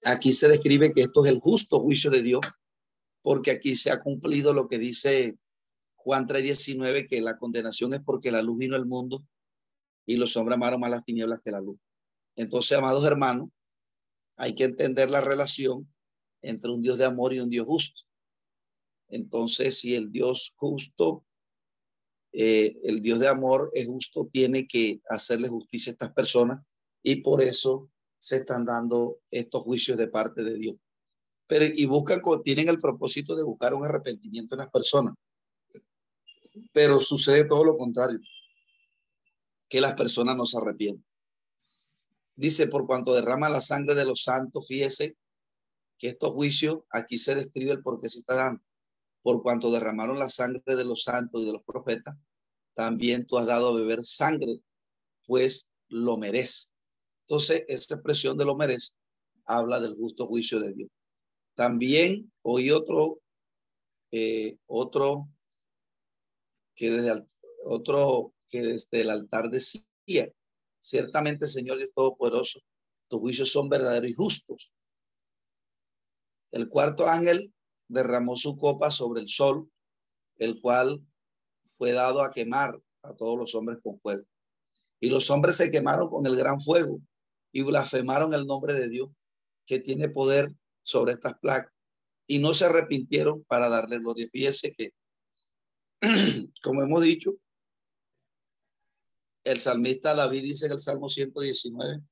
aquí 0.04 0.32
se 0.32 0.48
describe 0.48 0.92
que 0.92 1.02
esto 1.02 1.24
es 1.24 1.32
el 1.32 1.40
justo 1.40 1.80
juicio 1.80 2.10
de 2.10 2.22
Dios, 2.22 2.40
porque 3.22 3.50
aquí 3.50 3.76
se 3.76 3.90
ha 3.90 4.00
cumplido 4.00 4.52
lo 4.52 4.68
que 4.68 4.78
dice 4.78 5.36
Juan 5.96 6.26
3:19, 6.26 7.08
que 7.08 7.20
la 7.20 7.36
condenación 7.38 7.92
es 7.94 8.00
porque 8.00 8.30
la 8.30 8.42
luz 8.42 8.58
vino 8.58 8.76
al 8.76 8.86
mundo 8.86 9.26
y 10.06 10.16
los 10.16 10.36
hombres 10.36 10.56
amaron 10.56 10.80
más 10.80 10.90
las 10.90 11.04
tinieblas 11.04 11.40
que 11.44 11.50
la 11.50 11.60
luz. 11.60 11.78
Entonces, 12.36 12.78
amados 12.78 13.04
hermanos, 13.04 13.50
hay 14.36 14.54
que 14.54 14.64
entender 14.64 15.10
la 15.10 15.20
relación 15.20 15.92
entre 16.42 16.70
un 16.70 16.82
Dios 16.82 16.98
de 16.98 17.04
amor 17.04 17.34
y 17.34 17.40
un 17.40 17.50
Dios 17.50 17.66
justo. 17.66 18.02
Entonces, 19.08 19.78
si 19.78 19.94
el 19.94 20.12
Dios 20.12 20.52
justo, 20.56 21.24
eh, 22.32 22.74
el 22.84 23.00
Dios 23.00 23.18
de 23.18 23.28
amor 23.28 23.70
es 23.72 23.86
justo, 23.86 24.28
tiene 24.30 24.66
que 24.66 25.00
hacerle 25.08 25.48
justicia 25.48 25.90
a 25.90 25.94
estas 25.94 26.12
personas 26.12 26.64
y 27.02 27.22
por 27.22 27.40
eso 27.42 27.90
se 28.18 28.36
están 28.36 28.64
dando 28.64 29.20
estos 29.30 29.62
juicios 29.62 29.96
de 29.96 30.08
parte 30.08 30.42
de 30.42 30.56
Dios. 30.56 30.76
Pero 31.46 31.64
y 31.64 31.86
buscan, 31.86 32.20
tienen 32.42 32.68
el 32.68 32.80
propósito 32.80 33.36
de 33.36 33.44
buscar 33.44 33.72
un 33.74 33.84
arrepentimiento 33.84 34.54
en 34.54 34.60
las 34.60 34.70
personas. 34.70 35.14
Pero 36.72 37.00
sucede 37.00 37.44
todo 37.44 37.64
lo 37.64 37.76
contrario, 37.76 38.18
que 39.68 39.80
las 39.80 39.94
personas 39.94 40.36
no 40.36 40.46
se 40.46 40.58
arrepienten. 40.58 41.04
Dice, 42.34 42.68
por 42.68 42.86
cuanto 42.86 43.14
derrama 43.14 43.48
la 43.48 43.60
sangre 43.60 43.94
de 43.94 44.04
los 44.04 44.22
santos, 44.22 44.66
fíjese 44.68 45.16
que 45.98 46.08
estos 46.08 46.32
juicios, 46.32 46.80
aquí 46.90 47.18
se 47.18 47.34
describe 47.34 47.72
el 47.72 47.82
por 47.82 48.00
qué 48.00 48.08
se 48.08 48.18
está 48.18 48.34
dando 48.34 48.62
por 49.26 49.42
cuanto 49.42 49.72
derramaron 49.72 50.20
la 50.20 50.28
sangre 50.28 50.62
de 50.64 50.84
los 50.84 51.02
santos 51.02 51.42
y 51.42 51.46
de 51.46 51.52
los 51.52 51.64
profetas, 51.64 52.16
también 52.74 53.26
tú 53.26 53.38
has 53.38 53.46
dado 53.46 53.70
a 53.70 53.74
beber 53.74 54.04
sangre, 54.04 54.60
pues 55.26 55.68
lo 55.88 56.16
merece. 56.16 56.68
Entonces, 57.22 57.64
esta 57.66 57.96
expresión 57.96 58.38
de 58.38 58.44
lo 58.44 58.54
merece 58.54 58.92
habla 59.44 59.80
del 59.80 59.96
justo 59.96 60.28
juicio 60.28 60.60
de 60.60 60.74
Dios. 60.74 60.90
También 61.54 62.32
oí 62.42 62.70
otro, 62.70 63.18
eh, 64.12 64.58
otro 64.66 65.28
que 66.76 66.92
desde 66.92 67.26
otro 67.64 68.32
que 68.48 68.62
desde 68.62 69.00
el 69.00 69.10
altar 69.10 69.50
decía, 69.50 70.32
ciertamente 70.80 71.46
Señor 71.46 71.80
es 71.80 71.92
todopoderoso, 71.94 72.60
tus 73.08 73.20
juicios 73.20 73.50
son 73.50 73.68
verdaderos 73.68 74.10
y 74.10 74.14
justos. 74.14 74.74
El 76.52 76.68
cuarto 76.68 77.08
ángel 77.08 77.52
derramó 77.88 78.36
su 78.36 78.56
copa 78.56 78.90
sobre 78.90 79.20
el 79.20 79.28
sol, 79.28 79.70
el 80.38 80.60
cual 80.60 81.04
fue 81.64 81.92
dado 81.92 82.22
a 82.22 82.30
quemar 82.30 82.80
a 83.02 83.14
todos 83.14 83.38
los 83.38 83.54
hombres 83.54 83.78
con 83.82 83.98
fuego. 84.00 84.24
Y 85.00 85.10
los 85.10 85.30
hombres 85.30 85.56
se 85.56 85.70
quemaron 85.70 86.08
con 86.08 86.26
el 86.26 86.36
gran 86.36 86.60
fuego 86.60 87.00
y 87.52 87.62
blasfemaron 87.62 88.34
el 88.34 88.46
nombre 88.46 88.74
de 88.74 88.88
Dios, 88.88 89.10
que 89.66 89.78
tiene 89.78 90.08
poder 90.08 90.52
sobre 90.82 91.12
estas 91.12 91.38
placas, 91.38 91.72
y 92.26 92.38
no 92.38 92.54
se 92.54 92.66
arrepintieron 92.66 93.44
para 93.44 93.68
darle 93.68 93.98
gloria. 93.98 94.28
Fíjese 94.32 94.72
que, 94.72 94.92
como 96.62 96.82
hemos 96.82 97.02
dicho, 97.02 97.34
el 99.46 99.60
salmista 99.60 100.12
David 100.12 100.42
dice 100.42 100.66
en 100.66 100.72
el 100.72 100.80
Salmo 100.80 101.08
119, 101.08 102.02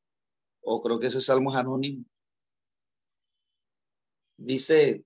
o 0.62 0.80
creo 0.80 1.00
que 1.00 1.08
ese 1.08 1.20
salmo 1.20 1.50
es 1.50 1.56
anónimo, 1.58 2.04
dice 4.36 5.04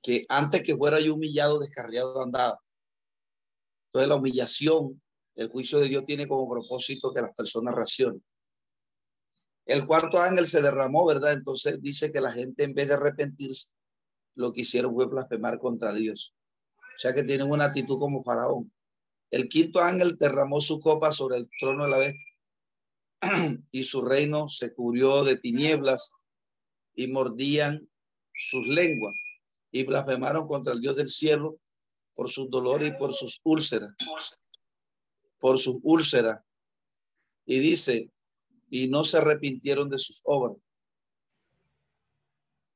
que 0.00 0.24
antes 0.28 0.62
que 0.62 0.76
fuera 0.76 1.00
yo 1.00 1.14
humillado, 1.14 1.58
descarriado 1.58 2.22
andaba. 2.22 2.60
Entonces 3.86 4.08
la 4.08 4.14
humillación, 4.14 5.02
el 5.34 5.48
juicio 5.48 5.80
de 5.80 5.88
Dios 5.88 6.06
tiene 6.06 6.28
como 6.28 6.48
propósito 6.48 7.12
que 7.12 7.20
las 7.20 7.34
personas 7.34 7.74
reaccionen. 7.74 8.24
El 9.66 9.86
cuarto 9.86 10.20
ángel 10.20 10.46
se 10.46 10.62
derramó, 10.62 11.04
¿verdad? 11.04 11.32
Entonces 11.32 11.82
dice 11.82 12.12
que 12.12 12.20
la 12.20 12.32
gente 12.32 12.62
en 12.62 12.74
vez 12.74 12.86
de 12.86 12.94
arrepentirse, 12.94 13.72
lo 14.36 14.52
que 14.52 14.60
hicieron 14.60 14.94
fue 14.94 15.06
blasfemar 15.06 15.58
contra 15.58 15.92
Dios. 15.92 16.32
O 16.78 16.98
sea 16.98 17.12
que 17.12 17.24
tienen 17.24 17.50
una 17.50 17.64
actitud 17.64 17.98
como 17.98 18.22
faraón. 18.22 18.72
El 19.30 19.48
quinto 19.48 19.80
ángel 19.80 20.16
derramó 20.18 20.60
su 20.60 20.80
copa 20.80 21.12
sobre 21.12 21.38
el 21.38 21.48
trono 21.60 21.84
de 21.84 21.90
la 21.90 21.98
bestia 21.98 22.26
y 23.70 23.84
su 23.84 24.02
reino 24.02 24.48
se 24.48 24.74
cubrió 24.74 25.24
de 25.24 25.36
tinieblas 25.36 26.12
y 26.94 27.06
mordían 27.06 27.88
sus 28.34 28.66
lenguas 28.66 29.14
y 29.70 29.84
blasfemaron 29.84 30.48
contra 30.48 30.72
el 30.72 30.80
Dios 30.80 30.96
del 30.96 31.08
cielo 31.08 31.58
por 32.14 32.30
sus 32.30 32.50
dolores 32.50 32.92
y 32.92 32.98
por 32.98 33.14
sus 33.14 33.40
úlceras, 33.44 33.94
por 35.38 35.58
sus 35.58 35.76
úlceras. 35.82 36.42
Y 37.46 37.60
dice, 37.60 38.10
y 38.68 38.88
no 38.88 39.04
se 39.04 39.18
arrepintieron 39.18 39.88
de 39.88 39.98
sus 39.98 40.22
obras. 40.24 40.56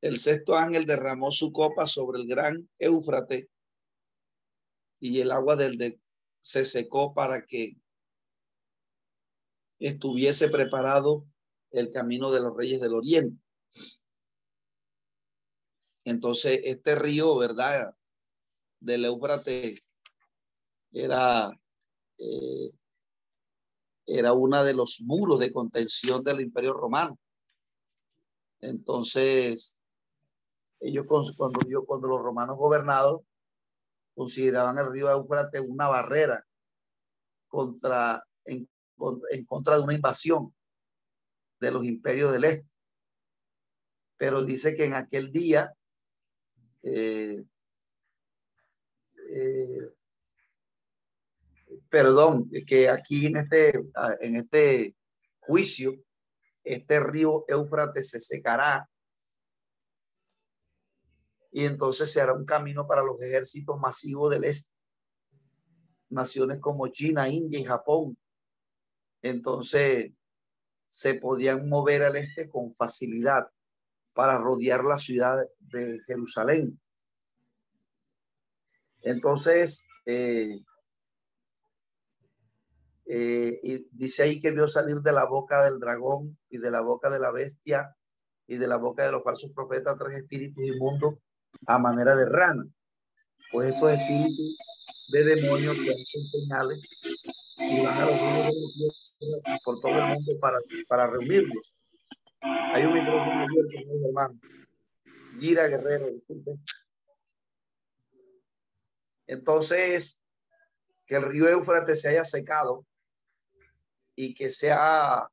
El 0.00 0.18
sexto 0.18 0.54
ángel 0.54 0.86
derramó 0.86 1.32
su 1.32 1.50
copa 1.50 1.86
sobre 1.86 2.20
el 2.20 2.28
gran 2.28 2.68
Éufrates 2.78 3.48
y 5.00 5.20
el 5.20 5.30
agua 5.30 5.56
del 5.56 5.78
de 5.78 5.98
se 6.44 6.66
secó 6.66 7.14
para 7.14 7.46
que 7.46 7.74
estuviese 9.78 10.50
preparado 10.50 11.24
el 11.70 11.90
camino 11.90 12.30
de 12.30 12.40
los 12.40 12.54
reyes 12.54 12.82
del 12.82 12.92
oriente. 12.92 13.42
Entonces, 16.04 16.60
este 16.64 16.96
río, 16.96 17.34
¿verdad? 17.38 17.96
Del 18.78 19.06
Éufrates 19.06 19.90
era, 20.92 21.50
eh, 22.18 22.70
era 24.04 24.34
uno 24.34 24.62
de 24.64 24.74
los 24.74 25.00
muros 25.00 25.40
de 25.40 25.50
contención 25.50 26.22
del 26.22 26.42
imperio 26.42 26.74
romano. 26.74 27.18
Entonces, 28.60 29.80
ellos 30.78 31.06
cuando, 31.06 31.60
yo, 31.66 31.86
cuando 31.86 32.06
los 32.06 32.20
romanos 32.20 32.58
gobernados 32.58 33.22
consideraban 34.14 34.78
el 34.78 34.90
río 34.90 35.10
Éufrates 35.10 35.60
una 35.60 35.88
barrera 35.88 36.44
contra, 37.48 38.24
en, 38.44 38.68
contra 39.46 39.76
de 39.76 39.82
una 39.82 39.94
invasión 39.94 40.54
de 41.60 41.70
los 41.70 41.84
imperios 41.84 42.32
del 42.32 42.44
este. 42.44 42.72
Pero 44.16 44.44
dice 44.44 44.74
que 44.74 44.84
en 44.84 44.94
aquel 44.94 45.32
día 45.32 45.74
eh, 46.82 47.42
eh, 49.30 49.94
perdón, 51.88 52.50
que 52.66 52.88
aquí 52.88 53.26
en 53.26 53.36
este, 53.36 53.72
en 54.20 54.36
este 54.36 54.94
juicio, 55.40 55.94
este 56.62 57.00
río 57.00 57.44
Éufrates 57.48 58.10
se 58.10 58.20
secará 58.20 58.88
y 61.54 61.66
entonces 61.66 62.12
se 62.12 62.20
hará 62.20 62.32
un 62.32 62.44
camino 62.44 62.88
para 62.88 63.04
los 63.04 63.22
ejércitos 63.22 63.78
masivos 63.78 64.28
del 64.28 64.42
este. 64.42 64.68
Naciones 66.08 66.58
como 66.58 66.88
China, 66.88 67.28
India 67.28 67.60
y 67.60 67.64
Japón. 67.64 68.18
Entonces 69.22 70.10
se 70.86 71.14
podían 71.14 71.68
mover 71.68 72.02
al 72.02 72.16
este 72.16 72.50
con 72.50 72.72
facilidad 72.72 73.46
para 74.14 74.36
rodear 74.36 74.82
la 74.82 74.98
ciudad 74.98 75.46
de 75.60 76.00
Jerusalén. 76.08 76.80
Entonces, 79.02 79.86
eh, 80.06 80.60
eh, 83.06 83.86
dice 83.92 84.24
ahí 84.24 84.40
que 84.40 84.50
vio 84.50 84.66
salir 84.66 84.96
de 85.02 85.12
la 85.12 85.24
boca 85.26 85.64
del 85.64 85.78
dragón 85.78 86.36
y 86.50 86.58
de 86.58 86.72
la 86.72 86.80
boca 86.80 87.10
de 87.10 87.20
la 87.20 87.30
bestia 87.30 87.96
y 88.48 88.56
de 88.56 88.66
la 88.66 88.76
boca 88.76 89.06
de 89.06 89.12
los 89.12 89.22
falsos 89.22 89.52
profetas 89.52 89.96
tres 89.96 90.16
espíritus 90.16 90.64
inmundos 90.64 91.14
a 91.66 91.78
manera 91.78 92.14
de 92.14 92.26
rana. 92.26 92.64
Pues 93.52 93.72
estos 93.72 93.92
espíritus 93.92 94.56
de 95.08 95.24
demonios 95.24 95.76
que 95.76 95.90
hacen 95.90 96.24
señales 96.26 96.80
y 97.58 97.80
van 97.80 97.98
a 97.98 98.06
los 98.06 99.64
por 99.64 99.80
todo 99.80 99.98
el 99.98 100.06
mundo 100.06 100.32
para, 100.40 100.58
para 100.88 101.06
reunirlos. 101.06 101.82
Hay 102.40 102.84
un 102.84 102.92
micrófono 102.92 103.44
abierto, 103.44 104.06
hermano. 104.06 104.38
Gira 105.38 105.66
Guerrero, 105.66 106.10
disculpe. 106.10 106.58
Entonces, 109.26 110.22
que 111.06 111.16
el 111.16 111.22
río 111.22 111.48
Éufrates 111.48 112.02
se 112.02 112.08
haya 112.08 112.24
secado 112.24 112.84
y 114.14 114.34
que 114.34 114.50
sea 114.50 115.28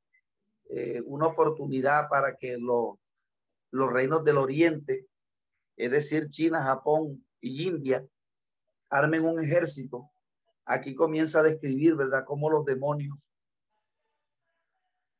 eh, 0.70 1.02
una 1.04 1.26
oportunidad 1.26 2.08
para 2.08 2.36
que 2.36 2.56
los 2.58 3.92
reinos 3.92 4.24
del 4.24 4.38
Oriente, 4.38 5.06
es 5.76 5.90
decir, 5.90 6.28
China, 6.28 6.62
Japón 6.62 7.24
y 7.40 7.68
India, 7.68 8.06
armen 8.90 9.24
un 9.24 9.40
ejército. 9.40 10.10
Aquí 10.64 10.94
comienza 10.94 11.40
a 11.40 11.44
describir, 11.44 11.96
¿verdad?, 11.96 12.24
cómo 12.26 12.50
los 12.50 12.64
demonios 12.64 13.18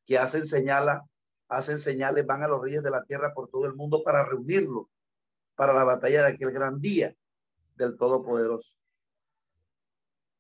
que 0.05 0.19
hacen 0.19 0.47
señala 0.47 1.05
hacen 1.53 1.79
señales, 1.79 2.27
van 2.27 2.43
a 2.43 2.49
los 2.49 2.62
reyes 2.62 2.83
de 2.83 2.91
la 2.91 3.05
tierra 3.05 3.35
por 3.35 3.49
todo 3.49 3.67
el 3.67 3.75
mundo 3.75 4.03
para 4.03 4.25
reunirlo 4.25 4.88
para 5.55 5.75
la 5.75 5.85
batalla 5.85 6.23
de 6.23 6.29
aquel 6.33 6.51
gran 6.51 6.81
día 6.81 7.15
del 7.77 7.97
Todopoderoso. 7.97 8.75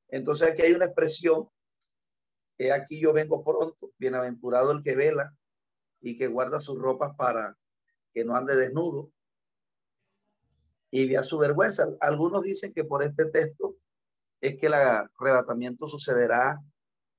Entonces 0.08 0.50
aquí 0.50 0.62
hay 0.62 0.72
una 0.72 0.86
expresión, 0.86 1.48
que 2.56 2.72
aquí 2.72 2.98
yo 3.00 3.12
vengo 3.12 3.44
pronto, 3.44 3.92
bienaventurado 3.98 4.72
el 4.72 4.82
que 4.82 4.96
vela 4.96 5.34
y 6.00 6.16
que 6.16 6.28
guarda 6.28 6.60
sus 6.60 6.78
ropas 6.78 7.14
para 7.16 7.56
que 8.12 8.24
no 8.24 8.34
ande 8.34 8.56
desnudo 8.56 9.10
y 10.92 11.08
vea 11.08 11.24
su 11.24 11.38
vergüenza. 11.38 11.88
Algunos 12.00 12.44
dicen 12.44 12.72
que 12.72 12.84
por 12.84 13.02
este 13.02 13.24
texto 13.26 13.74
es 14.40 14.56
que 14.60 14.66
el 14.66 14.74
arrebatamiento 14.74 15.88
sucederá 15.88 16.60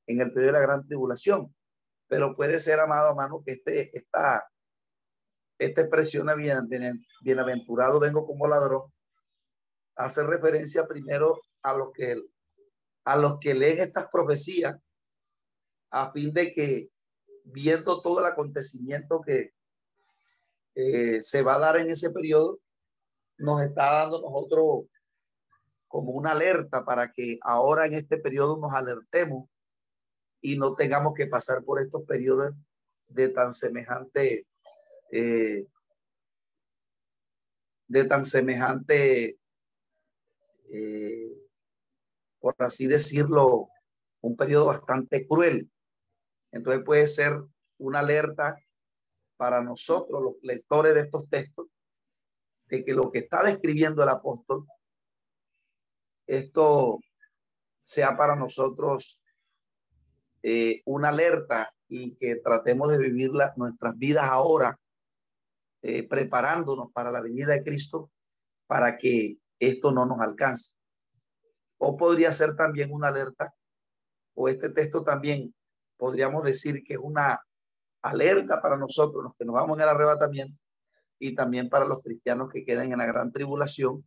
en 0.07 0.21
el 0.21 0.31
periodo 0.31 0.53
de 0.53 0.59
la 0.59 0.65
gran 0.65 0.87
tribulación 0.87 1.53
pero 2.13 2.35
puede 2.35 2.59
ser, 2.59 2.79
amado 2.79 3.09
hermano, 3.09 3.41
que 3.43 3.53
este, 3.53 3.97
esta, 3.97 4.47
esta 5.57 5.81
expresión 5.81 6.27
bien, 6.37 6.69
bienaventurado 7.23 7.99
vengo 7.99 8.27
como 8.27 8.47
ladrón, 8.47 8.93
hace 9.95 10.21
referencia 10.21 10.85
primero 10.85 11.41
a 11.63 11.73
los 11.73 11.91
que, 11.91 12.21
a 13.05 13.17
los 13.17 13.39
que 13.39 13.55
leen 13.55 13.79
estas 13.79 14.09
profecías 14.11 14.75
a 15.89 16.11
fin 16.11 16.31
de 16.35 16.51
que 16.51 16.89
viendo 17.45 17.99
todo 18.03 18.19
el 18.19 18.25
acontecimiento 18.25 19.19
que 19.21 19.51
se 20.75 21.41
va 21.41 21.55
a 21.55 21.59
dar 21.59 21.77
en 21.77 21.89
ese 21.89 22.11
periodo, 22.11 22.59
nos 23.43 23.61
está 23.61 23.91
dando 23.91 24.21
nosotros 24.21 24.85
como 25.87 26.13
una 26.13 26.31
alerta 26.31 26.85
para 26.85 27.11
que 27.11 27.37
ahora 27.41 27.85
en 27.85 27.93
este 27.93 28.17
periodo 28.17 28.57
nos 28.57 28.73
alertemos 28.73 29.49
y 30.41 30.57
no 30.57 30.75
tengamos 30.75 31.13
que 31.13 31.27
pasar 31.27 31.63
por 31.63 31.81
estos 31.81 32.03
periodos 32.03 32.53
de 33.07 33.29
tan 33.29 33.53
semejante, 33.53 34.47
eh, 35.11 35.67
de 37.87 38.05
tan 38.05 38.23
semejante, 38.23 39.37
eh, 40.73 41.33
por 42.39 42.55
así 42.59 42.87
decirlo, 42.87 43.69
un 44.21 44.37
periodo 44.37 44.67
bastante 44.67 45.27
cruel. 45.27 45.69
Entonces 46.51 46.83
puede 46.85 47.07
ser 47.07 47.43
una 47.77 47.99
alerta 47.99 48.57
para 49.35 49.61
nosotros, 49.61 50.23
los 50.23 50.35
lectores 50.41 50.95
de 50.95 51.01
estos 51.01 51.29
textos, 51.29 51.67
de 52.73 52.83
que 52.83 52.95
lo 52.95 53.11
que 53.11 53.19
está 53.19 53.43
describiendo 53.43 54.01
el 54.01 54.09
apóstol, 54.09 54.65
esto 56.25 56.99
sea 57.81 58.17
para 58.17 58.35
nosotros 58.35 59.23
eh, 60.41 60.81
una 60.85 61.09
alerta 61.09 61.71
y 61.87 62.15
que 62.15 62.37
tratemos 62.37 62.89
de 62.89 62.97
vivir 62.97 63.29
nuestras 63.57 63.95
vidas 63.95 64.25
ahora, 64.27 64.79
eh, 65.83 66.07
preparándonos 66.07 66.91
para 66.91 67.11
la 67.11 67.21
venida 67.21 67.53
de 67.53 67.63
Cristo 67.63 68.09
para 68.65 68.97
que 68.97 69.37
esto 69.59 69.91
no 69.91 70.07
nos 70.07 70.19
alcance. 70.19 70.73
o 71.77 71.95
podría 71.95 72.31
ser 72.31 72.55
también 72.55 72.91
una 72.91 73.09
alerta, 73.09 73.53
o 74.33 74.49
este 74.49 74.69
texto 74.69 75.03
también 75.03 75.53
podríamos 75.95 76.43
decir 76.43 76.81
que 76.83 76.95
es 76.95 76.99
una 76.99 77.39
alerta 78.01 78.59
para 78.63 78.77
nosotros, 78.77 79.25
los 79.25 79.35
que 79.37 79.45
nos 79.45 79.53
vamos 79.53 79.77
en 79.77 79.83
el 79.83 79.89
arrebatamiento, 79.89 80.62
y 81.19 81.35
también 81.35 81.69
para 81.69 81.85
los 81.85 82.01
cristianos 82.01 82.49
que 82.51 82.65
queden 82.65 82.91
en 82.91 82.99
la 82.99 83.05
gran 83.05 83.31
tribulación. 83.31 84.05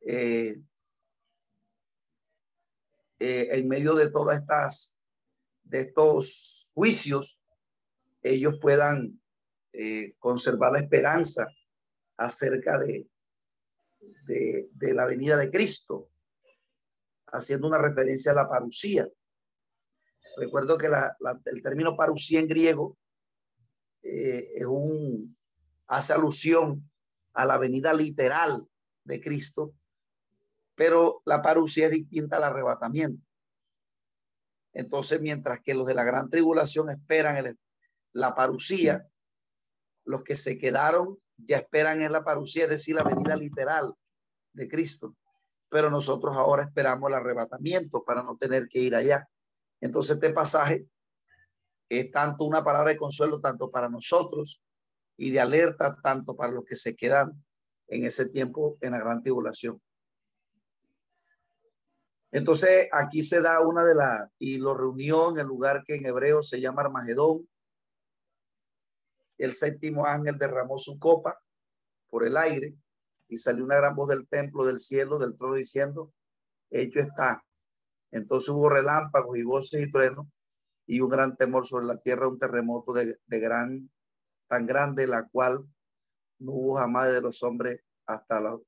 Eh, 0.00 0.60
eh, 3.20 3.48
en 3.50 3.68
medio 3.68 3.94
de 3.94 4.10
todas 4.10 4.40
estas, 4.40 4.96
de 5.64 5.80
estos 5.80 6.70
juicios, 6.74 7.40
ellos 8.22 8.58
puedan 8.60 9.20
eh, 9.72 10.14
conservar 10.18 10.72
la 10.72 10.80
esperanza 10.80 11.46
acerca 12.16 12.78
de, 12.78 13.08
de, 14.26 14.94
la 14.94 15.06
venida 15.06 15.36
de 15.36 15.50
Cristo, 15.50 16.10
haciendo 17.26 17.66
una 17.66 17.78
referencia 17.78 18.32
a 18.32 18.36
la 18.36 18.48
parucía. 18.48 19.08
Recuerdo 20.36 20.78
que 20.78 20.88
el 21.46 21.62
término 21.62 21.96
parucía 21.96 22.40
en 22.40 22.48
griego 22.48 22.97
eh, 24.02 24.64
un, 24.66 25.36
hace 25.86 26.12
alusión 26.12 26.88
a 27.32 27.44
la 27.44 27.58
venida 27.58 27.92
literal 27.92 28.66
de 29.04 29.20
Cristo, 29.20 29.74
pero 30.74 31.22
la 31.24 31.42
parucía 31.42 31.86
es 31.86 31.92
distinta 31.92 32.36
al 32.36 32.44
arrebatamiento. 32.44 33.24
Entonces, 34.72 35.20
mientras 35.20 35.60
que 35.60 35.74
los 35.74 35.86
de 35.86 35.94
la 35.94 36.04
gran 36.04 36.30
tribulación 36.30 36.90
esperan 36.90 37.58
la 38.12 38.34
parucía, 38.34 39.08
los 40.04 40.22
que 40.22 40.36
se 40.36 40.58
quedaron 40.58 41.18
ya 41.36 41.58
esperan 41.58 42.00
en 42.00 42.12
la 42.12 42.24
parucía, 42.24 42.64
es 42.64 42.70
decir, 42.70 42.94
la 42.94 43.04
venida 43.04 43.36
literal 43.36 43.94
de 44.52 44.68
Cristo. 44.68 45.16
Pero 45.68 45.90
nosotros 45.90 46.36
ahora 46.36 46.64
esperamos 46.64 47.08
el 47.08 47.14
arrebatamiento 47.14 48.04
para 48.04 48.22
no 48.22 48.36
tener 48.36 48.68
que 48.68 48.80
ir 48.80 48.94
allá. 48.94 49.28
Entonces, 49.80 50.16
este 50.16 50.30
pasaje 50.30 50.86
es 51.88 52.10
tanto 52.10 52.44
una 52.44 52.62
palabra 52.62 52.90
de 52.90 52.96
consuelo, 52.96 53.40
tanto 53.40 53.70
para 53.70 53.88
nosotros 53.88 54.62
y 55.16 55.30
de 55.30 55.40
alerta, 55.40 55.96
tanto 56.02 56.36
para 56.36 56.52
los 56.52 56.64
que 56.64 56.76
se 56.76 56.94
quedan 56.94 57.44
en 57.88 58.04
ese 58.04 58.26
tiempo 58.26 58.76
en 58.80 58.92
la 58.92 58.98
gran 58.98 59.22
tribulación. 59.22 59.80
Entonces, 62.30 62.88
aquí 62.92 63.22
se 63.22 63.40
da 63.40 63.60
una 63.60 63.84
de 63.84 63.94
las, 63.94 64.28
y 64.38 64.58
lo 64.58 64.74
reunió 64.74 65.30
en 65.30 65.38
el 65.38 65.46
lugar 65.46 65.82
que 65.84 65.94
en 65.94 66.04
hebreo 66.04 66.42
se 66.42 66.60
llama 66.60 66.82
Armagedón. 66.82 67.48
El 69.38 69.54
séptimo 69.54 70.04
ángel 70.04 70.36
derramó 70.36 70.78
su 70.78 70.98
copa 70.98 71.40
por 72.10 72.26
el 72.26 72.36
aire 72.36 72.74
y 73.28 73.38
salió 73.38 73.64
una 73.64 73.76
gran 73.76 73.94
voz 73.94 74.08
del 74.08 74.28
templo 74.28 74.66
del 74.66 74.80
cielo, 74.80 75.18
del 75.18 75.36
trono, 75.36 75.54
diciendo, 75.54 76.12
hecho 76.70 77.00
está. 77.00 77.42
Entonces 78.10 78.50
hubo 78.50 78.68
relámpagos 78.68 79.38
y 79.38 79.42
voces 79.42 79.86
y 79.86 79.90
truenos 79.90 80.26
y 80.88 81.00
un 81.00 81.10
gran 81.10 81.36
temor 81.36 81.66
sobre 81.66 81.86
la 81.86 81.98
tierra, 81.98 82.28
un 82.28 82.38
terremoto 82.38 82.94
de, 82.94 83.20
de 83.26 83.38
gran, 83.38 83.90
tan 84.48 84.66
grande, 84.66 85.06
la 85.06 85.28
cual 85.28 85.64
no 86.38 86.52
hubo 86.52 86.76
jamás 86.76 87.12
de 87.12 87.20
los 87.20 87.42
hombres 87.42 87.80
hasta 88.06 88.40
la, 88.40 88.58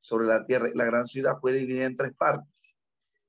sobre 0.00 0.26
la 0.26 0.44
tierra. 0.44 0.68
La 0.74 0.84
gran 0.84 1.06
ciudad 1.06 1.38
fue 1.40 1.52
dividida 1.52 1.86
en 1.86 1.96
tres 1.96 2.12
partes 2.14 2.52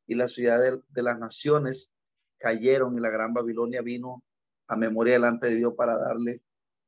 y 0.07 0.15
la 0.15 0.27
ciudad 0.27 0.59
de, 0.59 0.81
de 0.89 1.03
las 1.03 1.19
naciones 1.19 1.95
cayeron 2.39 2.95
y 2.95 2.99
la 2.99 3.11
gran 3.11 3.31
Babilonia 3.31 3.81
vino 3.81 4.23
a 4.67 4.75
memoria 4.75 5.13
delante 5.13 5.47
de 5.47 5.57
Dios 5.57 5.75
para 5.77 5.95
darle 5.95 6.41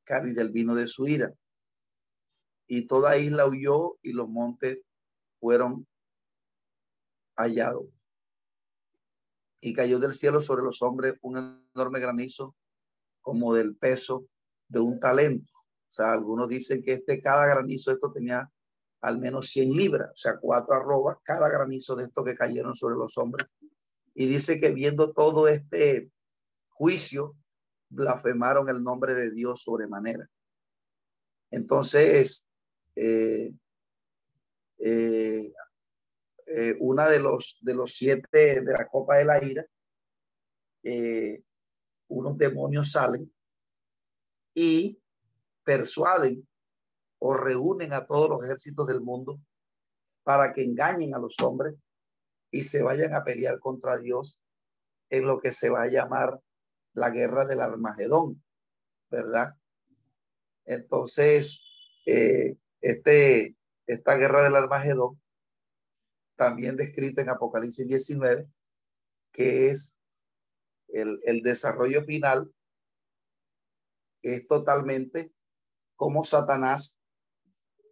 cáliz 0.03 0.35
del 0.35 0.49
vino 0.49 0.73
de 0.73 0.87
su 0.87 1.07
ira 1.07 1.31
y 2.67 2.87
toda 2.87 3.17
isla 3.17 3.47
huyó 3.47 3.97
y 4.01 4.13
los 4.13 4.27
montes 4.27 4.79
fueron 5.39 5.87
hallados. 7.35 7.85
Y 9.59 9.73
cayó 9.73 9.99
del 9.99 10.13
cielo 10.13 10.41
sobre 10.41 10.63
los 10.63 10.81
hombres 10.81 11.15
un 11.21 11.61
enorme 11.73 11.99
granizo 11.99 12.55
como 13.21 13.53
del 13.53 13.75
peso 13.75 14.27
de 14.67 14.79
un 14.79 14.99
talento. 14.99 15.53
O 15.53 15.91
sea, 15.91 16.13
algunos 16.13 16.49
dicen 16.49 16.83
que 16.83 16.93
este, 16.93 17.21
cada 17.21 17.45
granizo 17.47 17.91
esto 17.91 18.11
tenía 18.11 18.51
al 19.01 19.19
menos 19.19 19.49
100 19.49 19.71
libras, 19.71 20.11
o 20.11 20.17
sea, 20.17 20.37
cuatro 20.39 20.75
arrobas, 20.75 21.17
cada 21.23 21.49
granizo 21.49 21.95
de 21.95 22.05
esto 22.05 22.23
que 22.23 22.35
cayeron 22.35 22.75
sobre 22.75 22.95
los 22.95 23.17
hombres. 23.17 23.47
Y 24.13 24.27
dice 24.27 24.59
que 24.59 24.71
viendo 24.71 25.13
todo 25.13 25.47
este 25.47 26.11
juicio, 26.69 27.35
blasfemaron 27.89 28.69
el 28.69 28.83
nombre 28.83 29.13
de 29.13 29.31
Dios 29.31 29.63
sobremanera. 29.63 30.29
Entonces, 31.51 32.49
eh, 32.95 33.53
eh, 34.79 35.53
eh, 36.47 36.75
una 36.79 37.07
de 37.09 37.19
los, 37.19 37.57
de 37.61 37.73
los 37.73 37.93
siete 37.93 38.61
de 38.61 38.73
la 38.73 38.87
copa 38.87 39.17
de 39.17 39.25
la 39.25 39.43
ira, 39.43 39.65
unos 42.07 42.37
demonios 42.37 42.91
salen 42.91 43.29
y 44.53 44.97
persuaden 45.63 46.47
o 47.19 47.33
reúnen 47.33 47.91
a 47.91 48.05
todos 48.05 48.29
los 48.29 48.43
ejércitos 48.43 48.87
del 48.87 49.01
mundo 49.01 49.39
para 50.23 50.51
que 50.51 50.63
engañen 50.63 51.13
a 51.13 51.19
los 51.19 51.35
hombres 51.41 51.75
y 52.51 52.63
se 52.63 52.81
vayan 52.81 53.13
a 53.13 53.23
pelear 53.23 53.59
contra 53.59 53.97
Dios 53.97 54.39
en 55.09 55.25
lo 55.25 55.39
que 55.39 55.51
se 55.51 55.69
va 55.69 55.83
a 55.83 55.87
llamar 55.87 56.39
la 56.93 57.09
guerra 57.09 57.45
del 57.45 57.61
Armagedón, 57.61 58.43
¿verdad? 59.09 59.55
Entonces, 60.65 61.61
eh, 62.05 62.57
este, 62.81 63.55
esta 63.85 64.15
guerra 64.15 64.43
del 64.43 64.55
Armagedón, 64.55 65.21
también 66.37 66.77
descrita 66.77 67.21
en 67.21 67.29
Apocalipsis 67.29 67.87
19, 67.87 68.47
que 69.33 69.69
es 69.69 69.99
el, 70.87 71.19
el 71.23 71.41
desarrollo 71.41 72.05
final, 72.05 72.53
es 74.21 74.47
totalmente 74.47 75.33
como 75.95 76.23
Satanás 76.23 77.01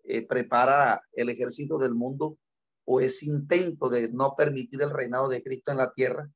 eh, 0.03 0.25
prepara 0.25 1.01
el 1.13 1.29
ejército 1.29 1.77
del 1.79 1.95
mundo 1.95 2.37
o 2.85 3.01
ese 3.01 3.25
intento 3.25 3.89
de 3.89 4.11
no 4.11 4.35
permitir 4.35 4.83
el 4.83 4.91
reinado 4.91 5.27
de 5.27 5.41
Cristo 5.41 5.71
en 5.71 5.77
la 5.77 5.91
tierra. 5.91 6.29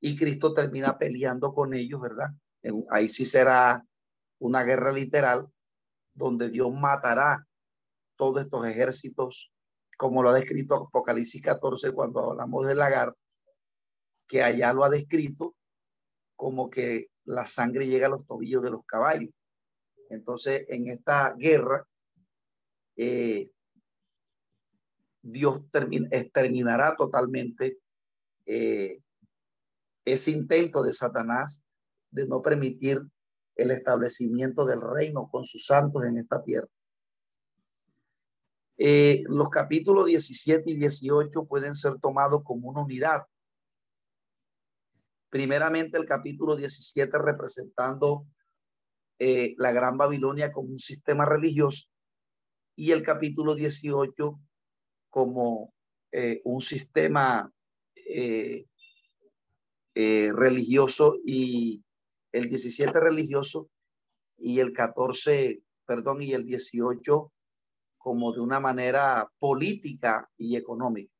Y 0.00 0.16
Cristo 0.16 0.54
termina 0.54 0.96
peleando 0.96 1.52
con 1.52 1.74
ellos, 1.74 2.00
¿verdad? 2.00 2.28
Ahí 2.90 3.08
sí 3.08 3.24
será 3.24 3.84
una 4.38 4.62
guerra 4.62 4.92
literal, 4.92 5.48
donde 6.14 6.48
Dios 6.48 6.72
matará 6.72 7.46
todos 8.16 8.44
estos 8.44 8.64
ejércitos, 8.66 9.52
como 10.00 10.22
lo 10.22 10.30
ha 10.30 10.34
descrito 10.34 10.76
Apocalipsis 10.76 11.42
14 11.42 11.92
cuando 11.92 12.30
hablamos 12.30 12.66
del 12.66 12.78
lagar, 12.78 13.14
que 14.26 14.42
allá 14.42 14.72
lo 14.72 14.82
ha 14.82 14.88
descrito 14.88 15.54
como 16.36 16.70
que 16.70 17.08
la 17.24 17.44
sangre 17.44 17.86
llega 17.86 18.06
a 18.06 18.08
los 18.08 18.26
tobillos 18.26 18.62
de 18.62 18.70
los 18.70 18.82
caballos. 18.86 19.28
Entonces, 20.08 20.64
en 20.70 20.86
esta 20.86 21.34
guerra, 21.34 21.86
eh, 22.96 23.50
Dios 25.20 25.64
terminará 25.70 26.96
totalmente 26.96 27.76
eh, 28.46 29.02
ese 30.06 30.30
intento 30.30 30.82
de 30.82 30.94
Satanás 30.94 31.62
de 32.10 32.26
no 32.26 32.40
permitir 32.40 33.02
el 33.54 33.70
establecimiento 33.70 34.64
del 34.64 34.80
reino 34.80 35.28
con 35.30 35.44
sus 35.44 35.66
santos 35.66 36.04
en 36.06 36.16
esta 36.16 36.42
tierra. 36.42 36.70
Eh, 38.82 39.24
los 39.26 39.50
capítulos 39.50 40.06
17 40.06 40.70
y 40.70 40.74
18 40.76 41.44
pueden 41.44 41.74
ser 41.74 41.98
tomados 42.00 42.42
como 42.42 42.70
una 42.70 42.82
unidad. 42.82 43.26
Primeramente 45.28 45.98
el 45.98 46.06
capítulo 46.06 46.56
17 46.56 47.18
representando 47.18 48.24
eh, 49.18 49.54
la 49.58 49.72
Gran 49.72 49.98
Babilonia 49.98 50.50
como 50.50 50.70
un 50.70 50.78
sistema 50.78 51.26
religioso 51.26 51.88
y 52.74 52.92
el 52.92 53.02
capítulo 53.02 53.54
18 53.54 54.40
como 55.10 55.74
eh, 56.12 56.40
un 56.44 56.62
sistema 56.62 57.52
religioso 59.94 61.18
y 61.22 61.84
el 62.32 62.48
17 62.48 62.98
religioso 62.98 63.68
y 64.38 64.60
el 64.60 64.72
14, 64.72 65.62
perdón, 65.84 66.22
y 66.22 66.32
el 66.32 66.46
18 66.46 67.30
como 68.00 68.32
de 68.32 68.40
una 68.40 68.60
manera 68.60 69.30
política 69.38 70.30
y 70.38 70.56
económica. 70.56 71.12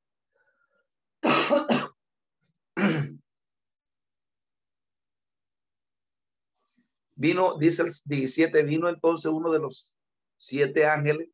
Vino, 7.14 7.58
dice 7.58 7.82
el 7.82 7.92
17, 8.06 8.62
vino 8.62 8.88
entonces 8.88 9.30
uno 9.30 9.52
de 9.52 9.58
los 9.58 9.94
siete 10.38 10.86
ángeles 10.86 11.28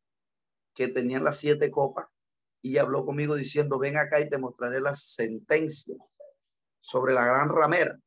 que 0.73 0.89
tenían 0.89 1.23
las 1.23 1.37
siete 1.37 1.71
copas 1.71 2.07
y 2.61 2.77
habló 2.77 3.05
conmigo 3.05 3.35
diciendo, 3.35 3.79
ven 3.79 3.95
acá 3.95 4.19
y 4.19 4.29
te 4.29 4.37
mostraré 4.37 4.81
la 4.81 4.95
sentencia 4.95 5.95
sobre 6.81 7.13
la 7.13 7.25
gran 7.25 7.47
ramera 7.47 7.97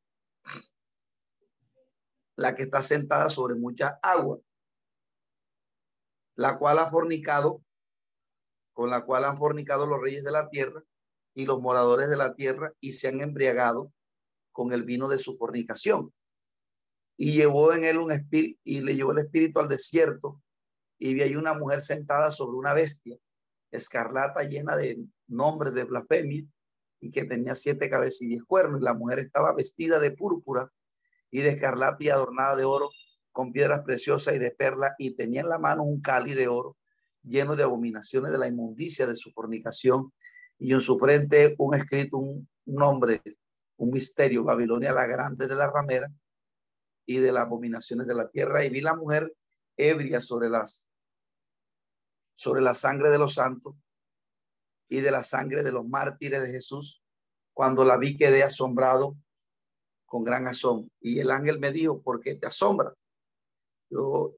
la 2.37 2.55
que 2.55 2.63
está 2.63 2.83
sentada 2.83 3.29
sobre 3.29 3.55
mucha 3.55 3.99
agua, 4.03 4.39
la 6.41 6.57
cual 6.57 6.79
ha 6.79 6.89
fornicado 6.89 7.63
con 8.73 8.89
la 8.89 9.05
cual 9.05 9.27
han 9.27 9.37
fornicado 9.37 9.87
los 9.87 10.01
reyes 10.01 10.25
de 10.25 10.33
la 10.33 10.49
tierra 10.49 10.83
y 11.35 11.45
los 11.45 11.61
moradores 11.61 12.09
de 12.09 12.17
la 12.17 12.35
tierra 12.35 12.73
y 12.81 12.93
se 12.93 13.09
han 13.09 13.21
embriagado 13.21 13.93
con 14.51 14.73
el 14.73 14.85
vino 14.85 15.07
de 15.09 15.19
su 15.19 15.37
fornicación. 15.37 16.15
Y 17.19 17.35
llevó 17.35 17.75
en 17.75 17.85
él 17.85 17.99
un 17.99 18.11
espíritu 18.11 18.59
y 18.65 18.81
le 18.81 18.97
llevó 18.97 19.13
el 19.13 19.19
espíritu 19.19 19.61
al 19.61 19.69
desierto 19.69 20.41
y 20.99 21.13
vi 21.13 21.21
ahí 21.21 21.37
una 21.37 21.53
mujer 21.53 21.83
sentada 21.83 22.31
sobre 22.31 22.57
una 22.57 22.73
bestia 22.73 23.19
escarlata 23.71 24.43
llena 24.43 24.77
de 24.77 24.99
nombres 25.27 25.75
de 25.75 25.85
blasfemia 25.85 26.43
y 27.01 27.11
que 27.11 27.27
tenía 27.27 27.55
siete 27.55 27.91
cabezas 27.91 28.23
y 28.23 28.29
diez 28.29 28.45
cuernos. 28.45 28.81
Y 28.81 28.85
la 28.85 28.95
mujer 28.95 29.19
estaba 29.19 29.53
vestida 29.53 30.01
de 30.01 30.13
púrpura 30.13 30.73
y 31.31 31.41
de 31.41 31.51
escarlata 31.51 32.03
y 32.03 32.09
adornada 32.09 32.57
de 32.57 32.65
oro 32.65 32.89
con 33.33 33.53
piedras 33.53 33.83
preciosas 33.85 34.35
y 34.35 34.39
de 34.39 34.51
perla 34.51 34.95
y 34.99 35.13
tenía 35.13 35.41
en 35.41 35.49
la 35.49 35.59
mano 35.59 35.83
un 35.83 36.01
cáliz 36.01 36.37
de 36.37 36.49
oro 36.49 36.77
lleno 37.23 37.57
de 37.57 37.63
abominaciones 37.63 38.33
de 38.33 38.39
la 38.39 38.49
inmundicia 38.49 39.07
de 39.07 39.17
su 39.17 39.31
fornicación 39.33 40.13
y 40.59 40.73
en 40.73 40.81
su 40.81 40.99
frente 40.99 41.55
un 41.59 41.75
escrito, 41.75 42.19
un, 42.19 42.49
nombre, 42.67 43.23
un 43.77 43.91
misterio, 43.91 44.45
Babilonia 44.45 44.93
la 44.93 45.07
grande 45.07 45.47
de 45.47 45.55
la 45.55 45.71
ramera 45.71 46.11
y 47.07 47.19
de 47.19 47.33
las 47.33 47.47
abominaciones 47.47 48.07
de 48.07 48.15
la 48.15 48.29
tierra. 48.29 48.65
Y 48.65 48.71
vi 48.71 48.81
la 48.81 48.95
mujer 48.95 49.35
ebria 49.77 50.21
sobre 50.21 50.49
las 50.49 50.89
sobre 52.37 52.63
la 52.63 52.73
sangre 52.73 53.11
de 53.11 53.19
los 53.19 53.35
santos 53.35 53.75
y 54.89 55.01
de 55.01 55.11
la 55.11 55.23
sangre 55.23 55.63
de 55.63 55.73
los 55.73 55.87
mártires 55.87 56.43
de 56.43 56.51
Jesús. 56.51 57.03
Cuando 57.53 57.85
la 57.85 57.99
vi 57.99 58.17
quedé 58.17 58.43
asombrado 58.43 59.17
con 60.07 60.25
gran 60.25 60.49
asombro. 60.49 60.91
Y 61.01 61.21
el 61.21 61.31
ángel 61.31 61.59
me 61.61 61.71
dijo, 61.71 62.03
¿por 62.03 62.21
qué 62.21 62.35
te 62.35 62.47
asombras? 62.47 62.95
Yo, 63.91 64.37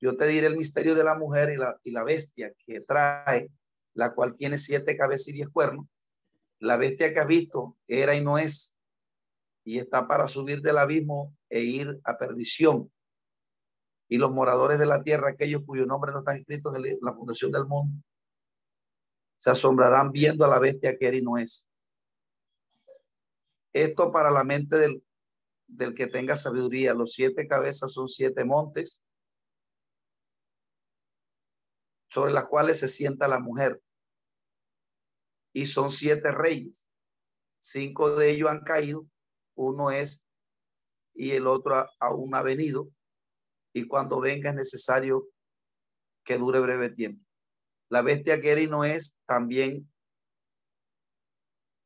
yo 0.00 0.16
te 0.16 0.26
diré 0.26 0.46
el 0.46 0.56
misterio 0.56 0.94
de 0.94 1.04
la 1.04 1.14
mujer 1.14 1.50
y 1.50 1.56
la, 1.56 1.78
y 1.84 1.90
la 1.92 2.02
bestia 2.02 2.52
que 2.66 2.80
trae, 2.80 3.50
la 3.94 4.14
cual 4.14 4.34
tiene 4.34 4.58
siete 4.58 4.96
cabezas 4.96 5.28
y 5.28 5.32
diez 5.32 5.48
cuernos. 5.48 5.86
La 6.58 6.76
bestia 6.76 7.12
que 7.12 7.20
has 7.20 7.26
visto 7.28 7.76
era 7.86 8.14
y 8.14 8.24
no 8.24 8.38
es, 8.38 8.76
y 9.64 9.78
está 9.78 10.08
para 10.08 10.28
subir 10.28 10.62
del 10.62 10.78
abismo 10.78 11.36
e 11.48 11.60
ir 11.60 12.00
a 12.04 12.18
perdición 12.18 12.90
y 14.08 14.16
los 14.16 14.32
moradores 14.32 14.78
de 14.78 14.86
la 14.86 15.02
tierra, 15.02 15.30
aquellos 15.30 15.62
cuyos 15.64 15.86
nombres 15.86 16.14
no 16.14 16.20
están 16.20 16.38
escritos 16.38 16.74
en 16.74 16.98
la 17.02 17.12
fundación 17.12 17.52
del 17.52 17.66
mundo, 17.66 18.02
se 19.36 19.50
asombrarán 19.50 20.10
viendo 20.10 20.44
a 20.44 20.48
la 20.48 20.58
bestia 20.58 20.96
que 20.96 21.06
era 21.06 21.16
y 21.16 21.22
no 21.22 21.36
es. 21.36 21.66
Esto 23.72 24.10
para 24.10 24.30
la 24.30 24.44
mente 24.44 24.76
del, 24.76 25.04
del 25.68 25.94
que 25.94 26.08
tenga 26.08 26.34
sabiduría. 26.34 26.94
Los 26.94 27.12
siete 27.12 27.46
cabezas 27.46 27.92
son 27.92 28.08
siete 28.08 28.44
montes 28.44 29.02
sobre 32.10 32.32
las 32.32 32.46
cuales 32.46 32.80
se 32.80 32.88
sienta 32.88 33.28
la 33.28 33.38
mujer. 33.38 33.80
Y 35.52 35.66
son 35.66 35.90
siete 35.90 36.32
reyes. 36.32 36.88
Cinco 37.58 38.16
de 38.16 38.30
ellos 38.30 38.50
han 38.50 38.62
caído, 38.62 39.06
uno 39.54 39.90
es 39.90 40.24
y 41.14 41.32
el 41.32 41.48
otro 41.48 41.84
aún 41.98 42.34
ha 42.36 42.42
venido 42.42 42.88
y 43.72 43.86
cuando 43.88 44.20
venga 44.20 44.50
es 44.50 44.56
necesario 44.56 45.26
que 46.24 46.38
dure 46.38 46.60
breve 46.60 46.90
tiempo. 46.90 47.24
La 47.88 48.02
bestia 48.02 48.40
que 48.40 48.52
era 48.52 48.60
y 48.60 48.68
no 48.68 48.84
es 48.84 49.16
también 49.26 49.90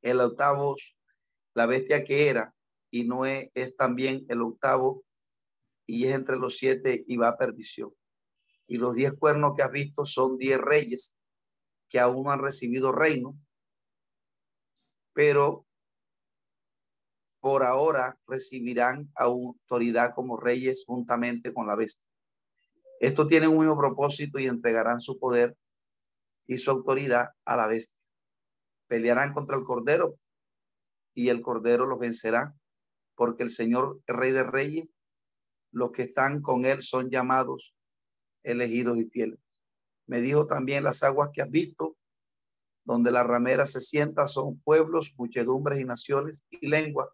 el 0.02 0.20
octavo, 0.20 0.76
la 1.54 1.66
bestia 1.66 2.04
que 2.04 2.28
era 2.28 2.54
y 2.92 3.04
no 3.04 3.24
es, 3.24 3.50
también 3.76 4.26
el 4.28 4.42
octavo 4.42 5.04
y 5.86 6.06
es 6.06 6.14
entre 6.14 6.36
los 6.36 6.58
siete 6.58 7.04
y 7.08 7.16
va 7.16 7.28
a 7.28 7.38
perdición. 7.38 7.92
Y 8.68 8.76
los 8.76 8.94
diez 8.94 9.14
cuernos 9.14 9.54
que 9.56 9.62
has 9.62 9.72
visto 9.72 10.04
son 10.04 10.36
diez 10.36 10.58
reyes 10.58 11.16
que 11.88 11.98
aún 11.98 12.30
han 12.30 12.38
recibido 12.38 12.92
reino, 12.92 13.36
pero 15.14 15.66
por 17.40 17.64
ahora 17.64 18.18
recibirán 18.26 19.10
autoridad 19.16 20.14
como 20.14 20.36
reyes 20.36 20.84
juntamente 20.86 21.52
con 21.52 21.66
la 21.66 21.76
bestia. 21.76 22.10
Estos 23.00 23.26
tienen 23.26 23.48
un 23.48 23.58
mismo 23.58 23.76
propósito 23.76 24.38
y 24.38 24.46
entregarán 24.46 25.00
su 25.00 25.18
poder 25.18 25.56
y 26.46 26.58
su 26.58 26.70
autoridad 26.70 27.30
a 27.46 27.56
la 27.56 27.66
bestia. 27.66 28.06
Pelearán 28.86 29.32
contra 29.32 29.56
el 29.56 29.64
cordero 29.64 30.18
y 31.14 31.30
el 31.30 31.40
cordero 31.40 31.86
los 31.86 31.98
vencerá, 31.98 32.54
porque 33.14 33.42
el 33.42 33.50
Señor, 33.50 34.00
Rey 34.06 34.32
de 34.32 34.42
Reyes, 34.42 34.84
los 35.70 35.92
que 35.92 36.02
están 36.02 36.40
con 36.40 36.64
él 36.64 36.82
son 36.82 37.10
llamados, 37.10 37.74
elegidos 38.42 38.98
y 38.98 39.08
fieles. 39.08 39.38
Me 40.06 40.20
dijo 40.20 40.46
también 40.46 40.84
las 40.84 41.02
aguas 41.02 41.30
que 41.32 41.42
has 41.42 41.50
visto, 41.50 41.96
donde 42.84 43.10
la 43.10 43.22
ramera 43.22 43.66
se 43.66 43.80
sienta, 43.80 44.26
son 44.26 44.58
pueblos, 44.60 45.14
muchedumbres 45.16 45.80
y 45.80 45.84
naciones 45.84 46.44
y 46.50 46.66
lenguas 46.68 47.08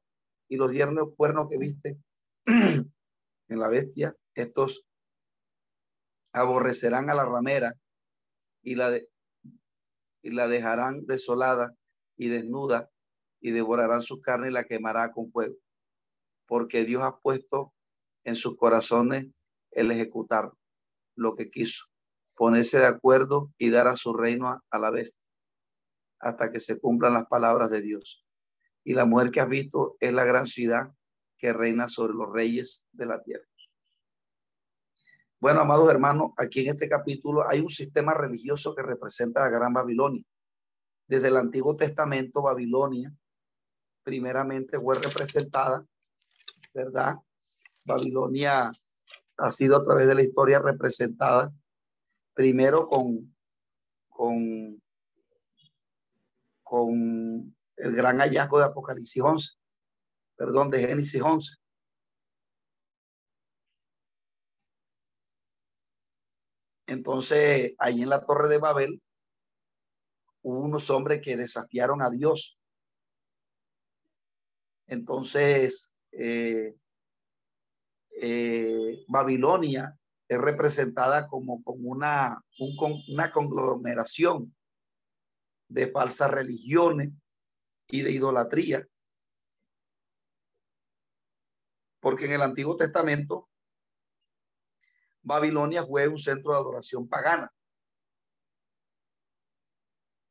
y 0.48 0.56
los 0.56 0.70
diez 0.70 0.88
cuernos 1.16 1.48
que 1.48 1.58
viste 1.58 1.98
en 2.46 3.58
la 3.58 3.68
bestia, 3.68 4.16
estos 4.34 4.86
aborrecerán 6.32 7.10
a 7.10 7.14
la 7.14 7.24
ramera 7.24 7.74
y 8.62 8.74
la, 8.74 8.90
de, 8.90 9.08
y 10.22 10.30
la 10.30 10.48
dejarán 10.48 11.06
desolada 11.06 11.74
y 12.16 12.28
desnuda 12.28 12.90
y 13.40 13.52
devorarán 13.52 14.02
su 14.02 14.20
carne 14.20 14.48
y 14.48 14.52
la 14.52 14.64
quemará 14.64 15.12
con 15.12 15.30
fuego. 15.30 15.56
Porque 16.48 16.84
Dios 16.84 17.04
ha 17.04 17.20
puesto 17.20 17.72
en 18.24 18.34
sus 18.34 18.56
corazones 18.56 19.26
el 19.70 19.92
ejecutar 19.92 20.52
lo 21.14 21.36
que 21.36 21.50
quiso, 21.50 21.84
ponerse 22.34 22.80
de 22.80 22.86
acuerdo 22.86 23.52
y 23.58 23.70
dar 23.70 23.86
a 23.86 23.94
su 23.94 24.12
reino 24.12 24.60
a 24.68 24.78
la 24.78 24.90
bestia, 24.90 25.30
hasta 26.18 26.50
que 26.50 26.58
se 26.58 26.80
cumplan 26.80 27.14
las 27.14 27.26
palabras 27.26 27.70
de 27.70 27.82
Dios 27.82 28.24
y 28.88 28.94
la 28.94 29.04
mujer 29.04 29.30
que 29.30 29.40
has 29.40 29.48
visto 29.50 29.98
es 30.00 30.14
la 30.14 30.24
gran 30.24 30.46
ciudad 30.46 30.94
que 31.36 31.52
reina 31.52 31.90
sobre 31.90 32.14
los 32.14 32.32
reyes 32.32 32.86
de 32.92 33.04
la 33.04 33.22
tierra. 33.22 33.44
Bueno, 35.38 35.60
amados 35.60 35.90
hermanos, 35.90 36.30
aquí 36.38 36.60
en 36.60 36.70
este 36.70 36.88
capítulo 36.88 37.46
hay 37.46 37.60
un 37.60 37.68
sistema 37.68 38.14
religioso 38.14 38.74
que 38.74 38.82
representa 38.82 39.42
la 39.42 39.50
Gran 39.50 39.74
Babilonia. 39.74 40.24
Desde 41.06 41.28
el 41.28 41.36
Antiguo 41.36 41.76
Testamento, 41.76 42.40
Babilonia 42.40 43.14
primeramente 44.04 44.80
fue 44.80 44.94
representada, 44.94 45.86
¿verdad? 46.72 47.16
Babilonia 47.84 48.70
ha 49.38 49.50
sido 49.50 49.76
a 49.76 49.82
través 49.82 50.06
de 50.08 50.14
la 50.14 50.22
historia 50.22 50.58
representada 50.58 51.52
primero 52.34 52.86
con, 52.86 53.34
con, 54.08 54.82
con 56.62 57.56
el 57.76 57.92
gran 57.94 58.18
hallazgo 58.18 58.58
de 58.58 58.66
Apocalipsis 58.66 59.22
11, 59.22 59.54
perdón, 60.36 60.70
de 60.70 60.80
Génesis 60.80 61.22
11. 61.22 61.56
Entonces, 66.86 67.74
ahí 67.78 68.02
en 68.02 68.08
la 68.08 68.24
torre 68.24 68.48
de 68.48 68.58
Babel, 68.58 69.02
hubo 70.42 70.62
unos 70.62 70.88
hombres 70.90 71.20
que 71.22 71.36
desafiaron 71.36 72.02
a 72.02 72.10
Dios. 72.10 72.58
Entonces, 74.86 75.92
eh, 76.20 76.74
eh, 78.20 79.04
Babilonia 79.06 79.96
es 80.26 80.38
representada 80.38 81.28
como, 81.28 81.62
una, 81.64 82.44
una 82.58 83.30
conglomeración 83.30 84.54
de 85.68 85.90
falsas 85.92 86.30
religiones 86.30 87.12
y 87.88 88.02
de 88.02 88.10
idolatría. 88.10 88.86
Porque 92.00 92.24
en 92.24 92.32
el 92.32 92.42
Antiguo 92.42 92.76
Testamento, 92.76 93.48
Babilonia 95.22 95.84
fue 95.84 96.08
un 96.08 96.18
centro 96.18 96.52
de 96.52 96.58
adoración 96.58 97.08
pagana. 97.08 97.52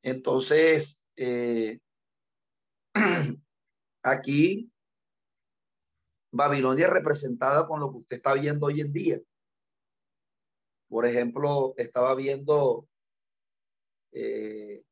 Entonces, 0.01 1.01
eh, 1.15 1.79
aquí 4.03 4.69
Babilonia 6.31 6.87
es 6.87 6.93
representada 6.93 7.67
con 7.67 7.79
lo 7.79 7.91
que 7.91 7.97
usted 7.97 8.17
está 8.17 8.33
viendo 8.33 8.67
hoy 8.67 8.81
en 8.81 8.91
día. 8.91 9.21
Por 10.89 11.05
ejemplo, 11.05 11.73
estaba 11.77 12.15
viendo 12.15 12.87
eh, 14.11 14.83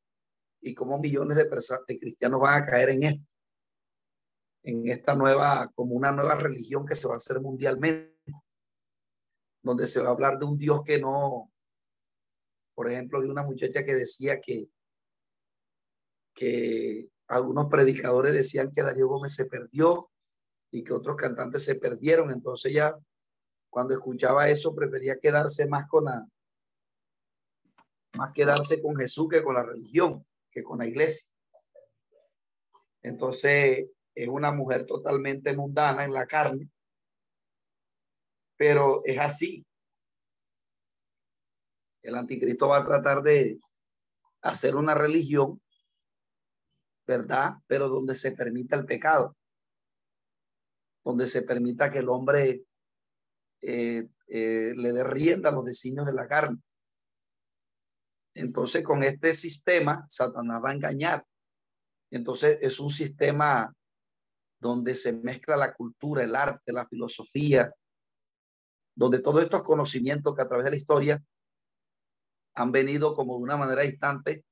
y 0.61 0.73
cómo 0.73 0.99
millones 0.99 1.37
de, 1.37 1.45
personas, 1.45 1.83
cristianos 1.85 2.41
van 2.41 2.63
a 2.63 2.65
caer 2.65 2.89
en 2.89 3.03
esto, 3.03 3.25
en 4.63 4.87
esta 4.87 5.15
nueva, 5.15 5.71
como 5.75 5.93
una 5.95 6.11
nueva 6.11 6.35
religión 6.35 6.85
que 6.85 6.95
se 6.95 7.07
va 7.07 7.13
a 7.13 7.17
hacer 7.17 7.39
mundialmente, 7.39 8.15
donde 9.61 9.87
se 9.87 10.01
va 10.01 10.09
a 10.09 10.11
hablar 10.11 10.39
de 10.39 10.45
un 10.45 10.57
Dios 10.57 10.83
que 10.83 10.99
no, 10.99 11.51
por 12.73 12.91
ejemplo, 12.91 13.21
de 13.21 13.29
una 13.29 13.43
muchacha 13.43 13.83
que 13.83 13.93
decía 13.93 14.39
que, 14.41 14.67
que 16.33 17.07
algunos 17.27 17.67
predicadores 17.67 18.33
decían 18.33 18.71
que 18.71 18.81
Darío 18.81 19.07
Gómez 19.07 19.35
se 19.35 19.45
perdió 19.45 20.09
y 20.75 20.83
que 20.83 20.91
otros 20.91 21.15
cantantes 21.15 21.63
se 21.63 21.75
perdieron, 21.75 22.31
entonces 22.31 22.73
ya 22.73 22.97
cuando 23.69 23.93
escuchaba 23.93 24.49
eso 24.49 24.75
prefería 24.75 25.17
quedarse 25.17 25.67
más 25.67 25.87
con 25.87 26.03
la 26.03 26.27
más 28.17 28.33
quedarse 28.33 28.81
con 28.81 28.95
Jesús 28.97 29.29
que 29.29 29.41
con 29.41 29.55
la 29.55 29.63
religión, 29.63 30.25
que 30.51 30.63
con 30.63 30.79
la 30.79 30.87
iglesia. 30.87 31.31
Entonces, 33.01 33.87
es 34.13 34.27
una 34.27 34.51
mujer 34.51 34.85
totalmente 34.85 35.55
mundana 35.55 36.03
en 36.03 36.13
la 36.13 36.25
carne, 36.25 36.69
pero 38.57 39.01
es 39.05 39.19
así. 39.19 39.65
El 42.01 42.15
anticristo 42.15 42.67
va 42.69 42.79
a 42.79 42.85
tratar 42.85 43.21
de 43.21 43.59
hacer 44.41 44.75
una 44.75 44.93
religión, 44.93 45.61
¿verdad? 47.07 47.55
Pero 47.67 47.87
donde 47.87 48.15
se 48.15 48.31
permita 48.33 48.75
el 48.75 48.85
pecado, 48.85 49.35
donde 51.05 51.27
se 51.27 51.43
permita 51.43 51.91
que 51.91 51.99
el 51.99 52.09
hombre 52.09 52.65
eh, 53.61 54.09
eh, 54.27 54.73
le 54.75 54.91
dé 54.91 55.03
rienda 55.03 55.49
a 55.49 55.53
los 55.53 55.65
designios 55.65 56.07
de 56.07 56.13
la 56.13 56.27
carne. 56.27 56.57
Entonces, 58.33 58.83
con 58.83 59.03
este 59.03 59.33
sistema, 59.33 60.05
Satanás 60.09 60.61
va 60.65 60.71
a 60.71 60.73
engañar. 60.73 61.25
Entonces, 62.11 62.57
es 62.61 62.79
un 62.79 62.89
sistema 62.89 63.73
donde 64.59 64.95
se 64.95 65.13
mezcla 65.13 65.55
la 65.55 65.73
cultura, 65.73 66.23
el 66.23 66.35
arte, 66.35 66.73
la 66.73 66.87
filosofía, 66.87 67.71
donde 68.95 69.19
todos 69.19 69.43
estos 69.43 69.63
conocimientos 69.63 70.33
que 70.35 70.41
a 70.41 70.47
través 70.47 70.65
de 70.65 70.71
la 70.71 70.77
historia 70.77 71.23
han 72.55 72.71
venido 72.71 73.13
como 73.13 73.37
de 73.37 73.43
una 73.43 73.57
manera 73.57 73.83
distante, 73.83 74.43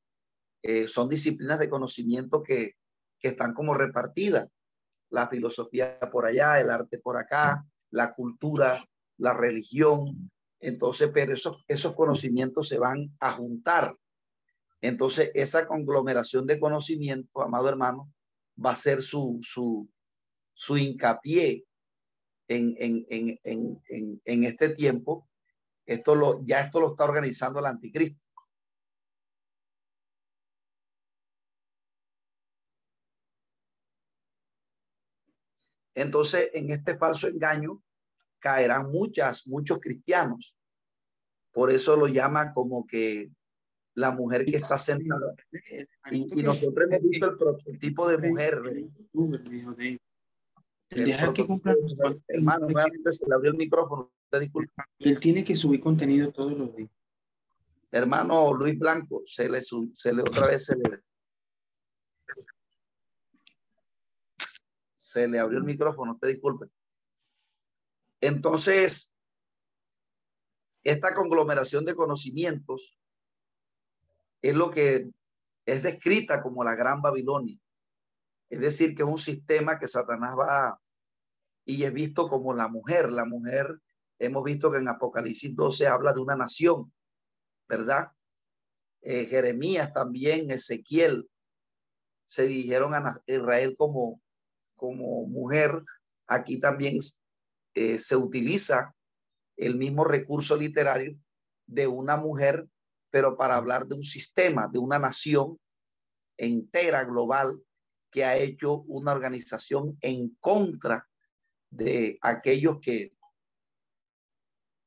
eh, 0.61 0.87
son 0.87 1.09
disciplinas 1.09 1.57
de 1.59 1.69
conocimiento 1.69 2.43
que, 2.43 2.75
que 3.19 3.29
están 3.29 3.53
como 3.53 3.73
repartidas. 3.73 4.49
La 5.13 5.27
filosofía 5.27 5.99
por 6.11 6.25
allá, 6.25 6.59
el 6.59 6.71
arte 6.71 6.97
por 6.97 7.17
acá, 7.17 7.63
la 7.91 8.11
cultura, 8.13 8.83
la 9.17 9.33
religión, 9.35 10.31
entonces, 10.59 11.11
pero 11.13 11.33
esos, 11.33 11.63
esos 11.67 11.93
conocimientos 11.93 12.69
se 12.69 12.79
van 12.79 13.13
a 13.19 13.31
juntar. 13.31 13.95
Entonces, 14.81 15.29
esa 15.33 15.67
conglomeración 15.67 16.47
de 16.47 16.59
conocimiento, 16.59 17.41
amado 17.41 17.69
hermano, 17.69 18.11
va 18.63 18.71
a 18.71 18.75
ser 18.75 19.01
su, 19.01 19.39
su, 19.41 19.89
su 20.53 20.77
hincapié 20.77 21.65
en, 22.47 22.75
en, 22.79 23.05
en, 23.43 24.21
en, 24.25 24.43
este 24.43 24.69
tiempo. 24.69 25.27
Esto 25.85 26.15
lo, 26.15 26.43
ya 26.45 26.61
esto 26.61 26.79
lo 26.79 26.91
está 26.91 27.03
organizando 27.03 27.59
el 27.59 27.65
anticristo. 27.65 28.25
Entonces, 35.95 36.49
en 36.53 36.71
este 36.71 36.97
falso 36.97 37.27
engaño, 37.27 37.81
caerán 38.39 38.91
muchas, 38.91 39.47
muchos 39.47 39.79
cristianos. 39.79 40.57
Por 41.51 41.71
eso 41.71 41.95
lo 41.95 42.07
llama 42.07 42.53
como 42.53 42.85
que 42.85 43.31
la 43.95 44.11
mujer 44.11 44.45
que 44.45 44.57
está 44.57 44.77
sentada. 44.77 45.35
Y, 46.11 46.25
nosotros 46.41 46.87
hemos 46.89 47.09
visto 47.09 47.29
el 47.29 47.37
prototipo 47.37 48.09
de 48.09 48.29
mujer. 48.29 48.61
Deja 50.89 51.33
que 51.33 51.45
comprar. 51.45 51.77
Hermano, 52.27 52.67
nuevamente 52.67 53.13
se 53.13 53.25
le 53.27 53.35
abrió 53.35 53.51
el 53.51 53.57
micrófono. 53.57 54.11
Te 54.29 54.39
disculpa. 54.39 54.87
Y 54.97 55.09
él 55.09 55.19
tiene 55.19 55.43
que 55.43 55.55
subir 55.55 55.79
contenido 55.79 56.31
todos 56.31 56.57
los 56.57 56.75
días. 56.75 56.89
Hermano 57.91 58.51
Luis 58.53 58.77
Blanco, 58.79 59.21
se 59.25 59.47
le, 59.47 59.61
se 59.61 60.13
le 60.13 60.23
otra 60.23 60.47
vez 60.47 60.65
se 60.65 60.75
le, 60.75 61.03
se 65.13 65.27
le 65.27 65.39
abrió 65.39 65.59
el 65.59 65.63
micrófono, 65.63 66.17
te 66.19 66.27
disculpe. 66.27 66.65
Entonces, 68.19 69.13
esta 70.83 71.13
conglomeración 71.13 71.85
de 71.85 71.93
conocimientos 71.93 72.97
es 74.41 74.55
lo 74.55 74.71
que 74.71 75.11
es 75.65 75.83
descrita 75.83 76.41
como 76.41 76.63
la 76.63 76.75
Gran 76.75 77.01
Babilonia. 77.01 77.59
Es 78.49 78.59
decir, 78.59 78.95
que 78.95 79.03
es 79.03 79.09
un 79.09 79.19
sistema 79.19 79.77
que 79.77 79.87
Satanás 79.87 80.35
va 80.37 80.81
y 81.63 81.83
es 81.83 81.93
visto 81.93 82.27
como 82.27 82.55
la 82.55 82.67
mujer. 82.67 83.11
La 83.11 83.25
mujer, 83.25 83.79
hemos 84.17 84.43
visto 84.43 84.71
que 84.71 84.79
en 84.79 84.87
Apocalipsis 84.87 85.55
12 85.55 85.87
habla 85.87 86.11
de 86.13 86.21
una 86.21 86.35
nación, 86.35 86.91
¿verdad? 87.67 88.11
Eh, 89.01 89.25
Jeremías 89.25 89.93
también, 89.93 90.49
Ezequiel, 90.49 91.29
se 92.23 92.47
dirigieron 92.47 92.95
a 92.95 93.21
Israel 93.27 93.75
como, 93.77 94.22
como 94.83 95.25
mujer. 95.27 95.81
Aquí 96.27 96.59
también 96.59 96.97
eh, 97.73 97.99
se 97.99 98.17
utiliza 98.17 98.93
el 99.55 99.77
mismo 99.77 100.03
recurso 100.03 100.57
literario 100.57 101.17
de 101.65 101.87
una 101.87 102.17
mujer, 102.17 102.67
pero 103.09 103.37
para 103.37 103.55
hablar 103.55 103.87
de 103.87 103.95
un 103.95 104.03
sistema, 104.03 104.67
de 104.67 104.79
una 104.79 104.99
nación 104.99 105.57
entera, 106.35 107.05
global, 107.05 107.63
que 108.11 108.25
ha 108.25 108.35
hecho 108.35 108.81
una 108.81 109.13
organización 109.13 109.97
en 110.01 110.35
contra 110.41 111.07
de 111.69 112.17
aquellos 112.21 112.79
que, 112.81 113.13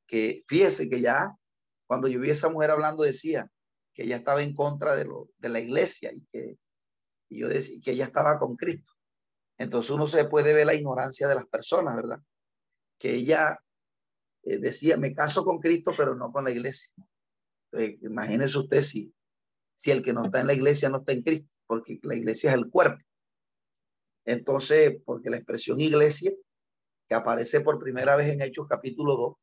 que 0.06 0.44
fíjese 0.46 0.90
que 0.90 1.00
ya 1.00 1.34
cuando 1.86 2.06
yo 2.06 2.20
vi 2.20 2.28
a 2.28 2.32
esa 2.32 2.50
mujer 2.50 2.70
hablando 2.70 3.02
decía 3.02 3.50
que 3.94 4.02
ella 4.02 4.16
estaba 4.16 4.42
en 4.42 4.54
contra 4.54 4.94
de, 4.94 5.06
lo, 5.06 5.30
de 5.38 5.48
la 5.48 5.60
iglesia 5.60 6.12
y 6.12 6.20
que 6.26 6.58
y 7.30 7.40
yo 7.40 7.48
decía 7.48 7.80
que 7.82 7.92
ella 7.92 8.04
estaba 8.04 8.38
con 8.38 8.56
Cristo. 8.56 8.92
Entonces 9.58 9.90
uno 9.90 10.06
se 10.06 10.24
puede 10.26 10.52
ver 10.52 10.66
la 10.66 10.74
ignorancia 10.74 11.28
de 11.28 11.34
las 11.34 11.46
personas, 11.46 11.96
¿verdad? 11.96 12.20
que 12.98 13.14
ella 13.14 13.58
eh, 14.42 14.58
decía, 14.58 14.96
me 14.96 15.14
caso 15.14 15.44
con 15.44 15.58
Cristo, 15.58 15.92
pero 15.96 16.14
no 16.14 16.32
con 16.32 16.44
la 16.44 16.50
iglesia. 16.50 16.92
imagínese 18.02 18.58
usted 18.58 18.82
si, 18.82 19.14
si 19.74 19.90
el 19.90 20.02
que 20.02 20.12
no 20.12 20.26
está 20.26 20.40
en 20.40 20.46
la 20.46 20.54
iglesia 20.54 20.88
no 20.88 20.98
está 20.98 21.12
en 21.12 21.22
Cristo, 21.22 21.56
porque 21.66 21.98
la 22.02 22.14
iglesia 22.14 22.50
es 22.50 22.56
el 22.56 22.70
cuerpo. 22.70 23.02
Entonces, 24.24 24.96
porque 25.04 25.30
la 25.30 25.36
expresión 25.36 25.80
iglesia, 25.80 26.32
que 27.06 27.14
aparece 27.14 27.60
por 27.60 27.78
primera 27.78 28.16
vez 28.16 28.28
en 28.28 28.40
Hechos 28.40 28.66
capítulo 28.68 29.16
2, 29.16 29.36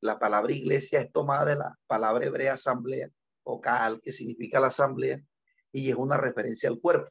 la 0.00 0.18
palabra 0.18 0.52
iglesia 0.52 1.00
es 1.00 1.12
tomada 1.12 1.44
de 1.44 1.56
la 1.56 1.78
palabra 1.86 2.24
hebrea 2.24 2.54
asamblea 2.54 3.10
o 3.44 3.60
cal, 3.60 4.00
que 4.00 4.12
significa 4.12 4.58
la 4.58 4.68
asamblea, 4.68 5.22
y 5.70 5.90
es 5.90 5.96
una 5.96 6.16
referencia 6.16 6.68
al 6.70 6.80
cuerpo. 6.80 7.10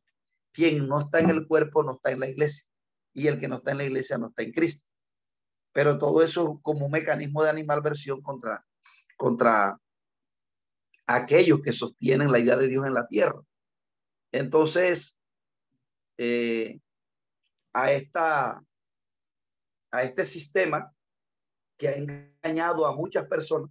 Quien 0.58 0.88
no 0.88 1.00
está 1.00 1.20
en 1.20 1.30
el 1.30 1.46
cuerpo 1.46 1.84
no 1.84 1.94
está 1.94 2.12
en 2.12 2.20
la 2.20 2.28
iglesia, 2.28 2.68
y 3.14 3.28
el 3.28 3.40
que 3.40 3.48
no 3.48 3.58
está 3.58 3.72
en 3.72 3.78
la 3.78 3.84
iglesia 3.84 4.18
no 4.18 4.30
está 4.30 4.42
en 4.42 4.52
Cristo 4.52 4.90
pero 5.78 6.00
todo 6.00 6.24
eso 6.24 6.60
como 6.64 6.88
un 6.88 6.92
mecanismo 6.92 7.44
de 7.44 7.52
animalversión 7.52 8.24
contra, 8.24 8.66
contra 9.16 9.80
aquellos 11.06 11.62
que 11.62 11.72
sostienen 11.72 12.32
la 12.32 12.40
idea 12.40 12.56
de 12.56 12.68
Dios 12.68 12.88
en 12.88 12.96
la 12.96 13.06
tierra. 13.06 13.40
Entonces, 14.32 15.20
eh, 16.18 16.80
a, 17.74 17.92
esta, 17.92 18.66
a 19.92 20.02
este 20.02 20.26
sistema 20.26 20.92
que 21.78 21.90
ha 21.90 21.96
engañado 21.96 22.88
a 22.88 22.96
muchas 22.96 23.28
personas, 23.28 23.70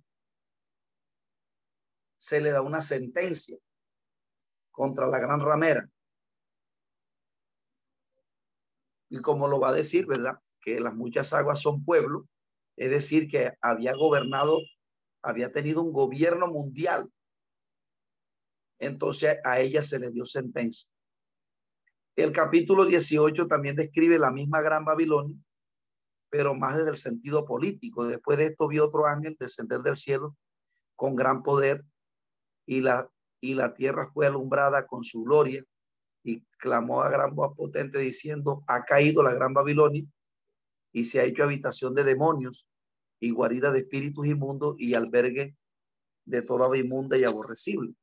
se 2.17 2.41
le 2.41 2.53
da 2.53 2.63
una 2.63 2.83
sentencia 2.83 3.59
contra 4.71 5.09
la 5.09 5.19
gran 5.19 5.41
ramera. 5.41 5.91
Y 9.09 9.21
como 9.21 9.49
lo 9.49 9.61
va 9.61 9.71
a 9.71 9.75
decir, 9.75 10.07
¿verdad? 10.07 10.39
que 10.67 10.81
las 10.81 10.97
muchas 10.97 11.33
aguas 11.33 11.61
son 11.61 11.85
pueblo, 11.85 12.27
es 12.77 12.91
decir, 12.91 13.29
que 13.29 13.53
había 13.61 13.95
gobernado, 13.95 14.59
había 15.23 15.53
tenido 15.53 15.81
un 15.81 15.93
gobierno 15.93 16.49
mundial. 16.49 17.09
Entonces 18.81 19.39
a 19.45 19.61
ella 19.61 19.81
se 19.81 20.01
le 20.01 20.11
dio 20.11 20.27
sentencia. 20.27 20.91
El 22.17 22.33
capítulo 22.33 22.85
18 22.85 23.47
también 23.47 23.77
describe 23.77 24.19
la 24.19 24.33
misma 24.33 24.61
gran 24.61 24.85
Babilonia, 24.85 25.37
pero 26.31 26.57
más 26.57 26.77
desde 26.77 26.91
el 26.91 26.97
sentido 26.97 27.47
político. 27.47 28.05
Después 28.05 28.37
de 28.37 28.47
esto 28.47 28.67
vio 28.67 28.87
otro 28.87 29.07
ángel 29.07 29.37
descender 29.39 29.83
del 29.83 29.97
cielo 29.97 30.37
con 30.97 31.15
gran 31.15 31.45
poder 31.45 31.85
y 32.67 32.81
la, 32.81 33.09
y 33.41 33.55
la 33.55 33.73
tierra 33.73 34.11
fue 34.13 34.27
alumbrada 34.27 34.85
con 34.89 35.05
su 35.05 35.23
gloria 35.23 35.65
y 36.27 36.45
clamó 36.59 37.03
a 37.03 37.09
gran 37.09 37.35
voz 37.37 37.55
potente 37.57 38.01
diciendo, 38.01 38.65
ha 38.67 38.85
caído 38.85 39.23
la 39.23 39.33
gran 39.33 39.55
Babilonia 39.55 40.05
y 40.93 41.05
se 41.05 41.21
ha 41.21 41.25
hecho 41.25 41.45
habitación 41.45 41.95
de 41.95 42.03
demonios 42.03 42.67
y 43.21 43.31
guarida 43.31 43.71
de 43.71 43.79
espíritus 43.79 44.27
inmundos 44.27 44.75
y 44.77 44.95
albergue 44.95 45.57
de 46.25 46.43
toda 46.43 46.77
inmunda 46.77 47.17
y 47.17 47.23
aborrecible. 47.23 47.95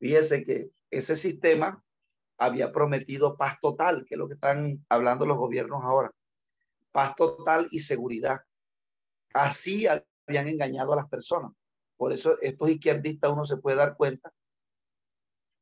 Fíjese 0.00 0.44
que 0.44 0.70
ese 0.90 1.14
sistema 1.14 1.84
había 2.38 2.72
prometido 2.72 3.36
paz 3.36 3.58
total, 3.60 4.06
que 4.06 4.14
es 4.14 4.18
lo 4.18 4.28
que 4.28 4.34
están 4.34 4.82
hablando 4.88 5.26
los 5.26 5.36
gobiernos 5.36 5.84
ahora. 5.84 6.10
Paz 6.90 7.14
total 7.16 7.68
y 7.70 7.80
seguridad. 7.80 8.40
Así 9.34 9.86
habían 9.86 10.48
engañado 10.48 10.94
a 10.94 10.96
las 10.96 11.08
personas. 11.08 11.52
Por 11.98 12.14
eso 12.14 12.40
estos 12.40 12.70
izquierdistas 12.70 13.30
uno 13.30 13.44
se 13.44 13.58
puede 13.58 13.76
dar 13.76 13.94
cuenta 13.94 14.32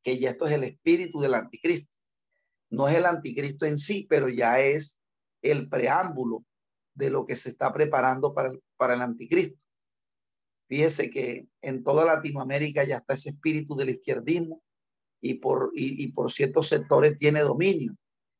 que 0.03 0.17
ya 0.19 0.29
esto 0.29 0.47
es 0.47 0.53
el 0.53 0.63
espíritu 0.63 1.19
del 1.19 1.33
anticristo. 1.33 1.96
No 2.69 2.87
es 2.87 2.97
el 2.97 3.05
anticristo 3.05 3.65
en 3.65 3.77
sí, 3.77 4.05
pero 4.09 4.29
ya 4.29 4.59
es 4.59 4.99
el 5.41 5.69
preámbulo 5.69 6.45
de 6.93 7.09
lo 7.09 7.25
que 7.25 7.35
se 7.35 7.49
está 7.49 7.71
preparando 7.71 8.33
para 8.33 8.49
el, 8.93 9.01
anticristo. 9.01 9.63
Fíjese 10.67 11.09
que 11.09 11.47
en 11.61 11.83
toda 11.83 12.05
Latinoamérica 12.05 12.83
ya 12.83 12.97
está 12.97 13.13
ese 13.13 13.29
espíritu 13.29 13.75
del 13.75 13.91
izquierdismo 13.91 14.61
y 15.21 15.35
por, 15.35 15.71
y, 15.73 16.11
por 16.11 16.31
ciertos 16.31 16.67
sectores 16.67 17.17
tiene 17.17 17.41
dominio, 17.41 17.95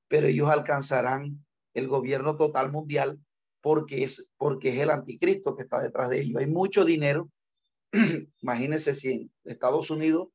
pero 0.08 0.28
ellos 0.28 0.50
alcanzarán 0.50 1.46
el 1.74 1.88
gobierno 1.88 2.36
total 2.36 2.72
mundial 2.72 3.20
porque 3.62 4.04
es, 4.04 4.32
porque 4.38 4.70
es 4.70 4.80
el 4.80 4.90
anticristo 4.90 5.56
que 5.56 5.64
está 5.64 5.82
detrás 5.82 6.10
de 6.10 6.22
ellos. 6.22 6.42
Hay 6.42 6.48
mucho 6.48 6.84
dinero. 6.84 7.30
Imagínense 8.42 8.94
si 8.94 9.12
en 9.12 9.32
Estados 9.44 9.90
Unidos 9.90 10.30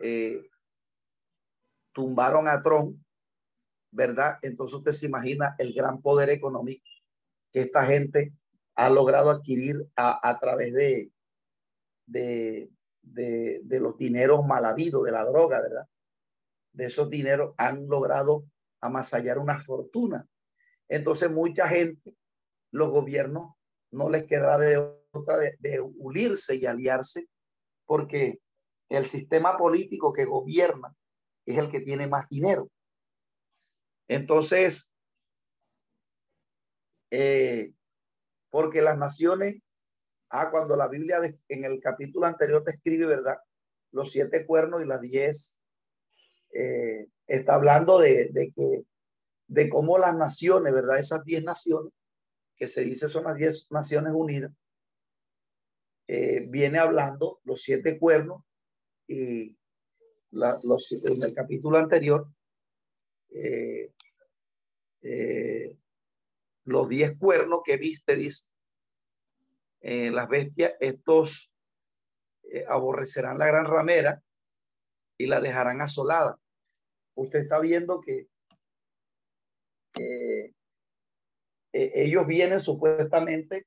eh, 0.00 0.40
tumbaron 1.92 2.48
a 2.48 2.62
Trump, 2.62 2.98
¿verdad? 3.90 4.38
Entonces 4.42 4.74
usted 4.78 4.92
se 4.92 5.06
imagina 5.06 5.54
el 5.58 5.72
gran 5.72 6.00
poder 6.00 6.30
económico 6.30 6.84
que 7.52 7.60
esta 7.60 7.84
gente 7.84 8.32
ha 8.74 8.88
logrado 8.88 9.30
adquirir 9.30 9.86
a, 9.96 10.38
través 10.40 10.72
de, 10.72 11.12
de, 12.06 12.70
de, 13.02 13.80
los 13.80 13.98
dineros 13.98 14.46
mal 14.46 14.64
habidos, 14.64 15.04
de 15.04 15.12
la 15.12 15.24
droga, 15.24 15.60
¿verdad? 15.60 15.86
De 16.72 16.86
esos 16.86 17.10
dineros 17.10 17.54
han 17.58 17.86
logrado 17.86 18.46
amasallar 18.80 19.38
una 19.38 19.60
fortuna. 19.60 20.26
Entonces 20.88 21.30
mucha 21.30 21.68
gente, 21.68 22.16
los 22.70 22.90
gobiernos, 22.90 23.54
no 23.90 24.08
les 24.08 24.24
quedará 24.24 24.56
de 24.56 24.78
otra 25.12 25.36
de, 25.36 25.56
de 25.58 25.80
unirse 25.80 26.56
y 26.56 26.64
aliarse 26.64 27.28
porque 27.84 28.40
el 28.88 29.04
sistema 29.04 29.58
político 29.58 30.14
que 30.14 30.24
gobierna 30.24 30.96
es 31.46 31.58
el 31.58 31.70
que 31.70 31.80
tiene 31.80 32.06
más 32.06 32.28
dinero. 32.28 32.70
Entonces, 34.08 34.92
eh, 37.10 37.72
porque 38.50 38.82
las 38.82 38.98
naciones, 38.98 39.56
ah, 40.30 40.50
cuando 40.50 40.76
la 40.76 40.88
Biblia 40.88 41.18
en 41.48 41.64
el 41.64 41.80
capítulo 41.80 42.26
anterior 42.26 42.64
describe, 42.64 43.06
¿verdad? 43.06 43.38
Los 43.90 44.12
siete 44.12 44.46
cuernos 44.46 44.82
y 44.82 44.86
las 44.86 45.00
diez, 45.00 45.60
eh, 46.52 47.08
está 47.26 47.54
hablando 47.54 47.98
de, 47.98 48.30
que, 48.54 48.82
de 49.46 49.68
cómo 49.68 49.98
las 49.98 50.14
naciones, 50.14 50.72
¿verdad? 50.74 50.98
Esas 50.98 51.24
diez 51.24 51.42
naciones, 51.42 51.92
que 52.56 52.68
se 52.68 52.84
dice 52.84 53.08
son 53.08 53.24
las 53.24 53.36
diez 53.36 53.66
naciones 53.70 54.12
unidas, 54.14 54.52
eh, 56.08 56.44
viene 56.48 56.78
hablando 56.78 57.40
los 57.44 57.62
siete 57.62 57.98
cuernos 57.98 58.42
y 59.06 59.56
los, 60.32 60.92
en 60.92 61.22
el 61.22 61.34
capítulo 61.34 61.78
anterior, 61.78 62.26
eh, 63.30 63.92
los 66.64 66.88
diez 66.88 67.16
cuernos 67.18 67.60
que 67.64 67.76
viste, 67.76 68.16
dice, 68.16 68.52
eh, 69.80 70.10
las 70.12 70.28
bestias, 70.28 70.74
estos 70.78 71.52
eh, 72.44 72.64
aborrecerán 72.68 73.38
la 73.38 73.46
gran 73.46 73.66
ramera 73.66 74.22
y 75.18 75.26
la 75.26 75.40
dejarán 75.40 75.80
asolada. 75.80 76.38
Usted 77.14 77.40
está 77.40 77.58
viendo 77.58 78.00
que 78.00 78.28
eh, 79.98 80.54
ellos 81.72 82.26
vienen 82.26 82.60
supuestamente 82.60 83.66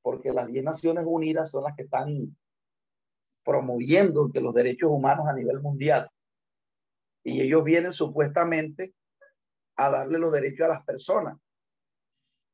porque 0.00 0.32
las 0.32 0.46
diez 0.46 0.64
Naciones 0.64 1.04
Unidas 1.06 1.50
son 1.50 1.64
las 1.64 1.76
que 1.76 1.82
están 1.82 2.36
promoviendo 3.46 4.32
que 4.32 4.40
los 4.40 4.52
derechos 4.52 4.90
humanos 4.90 5.28
a 5.28 5.32
nivel 5.32 5.60
mundial. 5.60 6.10
Y 7.22 7.40
ellos 7.42 7.62
vienen 7.62 7.92
supuestamente 7.92 8.92
a 9.76 9.88
darle 9.88 10.18
los 10.18 10.32
derechos 10.32 10.66
a 10.66 10.70
las 10.70 10.84
personas. 10.84 11.38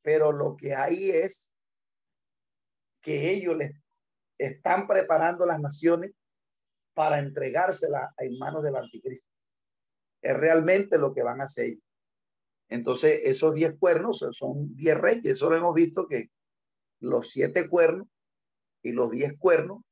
Pero 0.02 0.32
lo 0.32 0.54
que 0.54 0.74
hay 0.74 1.10
es 1.10 1.54
que 3.00 3.30
ellos 3.30 3.56
les 3.56 3.72
están 4.36 4.86
preparando 4.86 5.46
las 5.46 5.60
naciones 5.60 6.12
para 6.92 7.20
entregársela 7.20 8.12
en 8.18 8.38
manos 8.38 8.62
del 8.62 8.76
anticristo. 8.76 9.30
Es 10.20 10.36
realmente 10.36 10.98
lo 10.98 11.14
que 11.14 11.22
van 11.22 11.40
a 11.40 11.44
hacer. 11.44 11.78
Entonces, 12.68 13.20
esos 13.24 13.54
diez 13.54 13.74
cuernos 13.78 14.26
son 14.32 14.76
diez 14.76 14.98
reyes. 14.98 15.24
Eso 15.24 15.48
lo 15.48 15.56
hemos 15.56 15.74
visto 15.74 16.06
que 16.06 16.30
los 17.00 17.30
siete 17.30 17.68
cuernos 17.70 18.08
y 18.82 18.92
los 18.92 19.10
diez 19.10 19.38
cuernos 19.38 19.82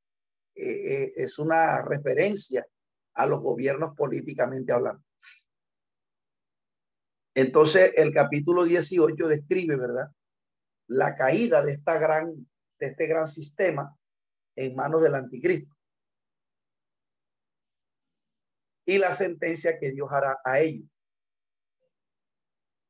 eh, 0.55 1.03
eh, 1.03 1.13
es 1.15 1.39
una 1.39 1.81
referencia 1.81 2.65
a 3.13 3.25
los 3.25 3.41
gobiernos 3.41 3.95
políticamente 3.95 4.71
hablando. 4.73 5.03
Entonces, 7.33 7.93
el 7.95 8.13
capítulo 8.13 8.65
18 8.65 9.27
describe, 9.27 9.75
¿verdad? 9.77 10.11
La 10.87 11.15
caída 11.15 11.63
de 11.63 11.73
esta 11.73 11.97
gran, 11.97 12.47
de 12.79 12.87
este 12.87 13.07
gran 13.07 13.27
sistema 13.27 13.97
en 14.55 14.75
manos 14.75 15.01
del 15.01 15.15
anticristo. 15.15 15.73
Y 18.85 18.97
la 18.97 19.13
sentencia 19.13 19.79
que 19.79 19.91
Dios 19.91 20.11
hará 20.11 20.39
a 20.43 20.59
ellos. 20.59 20.89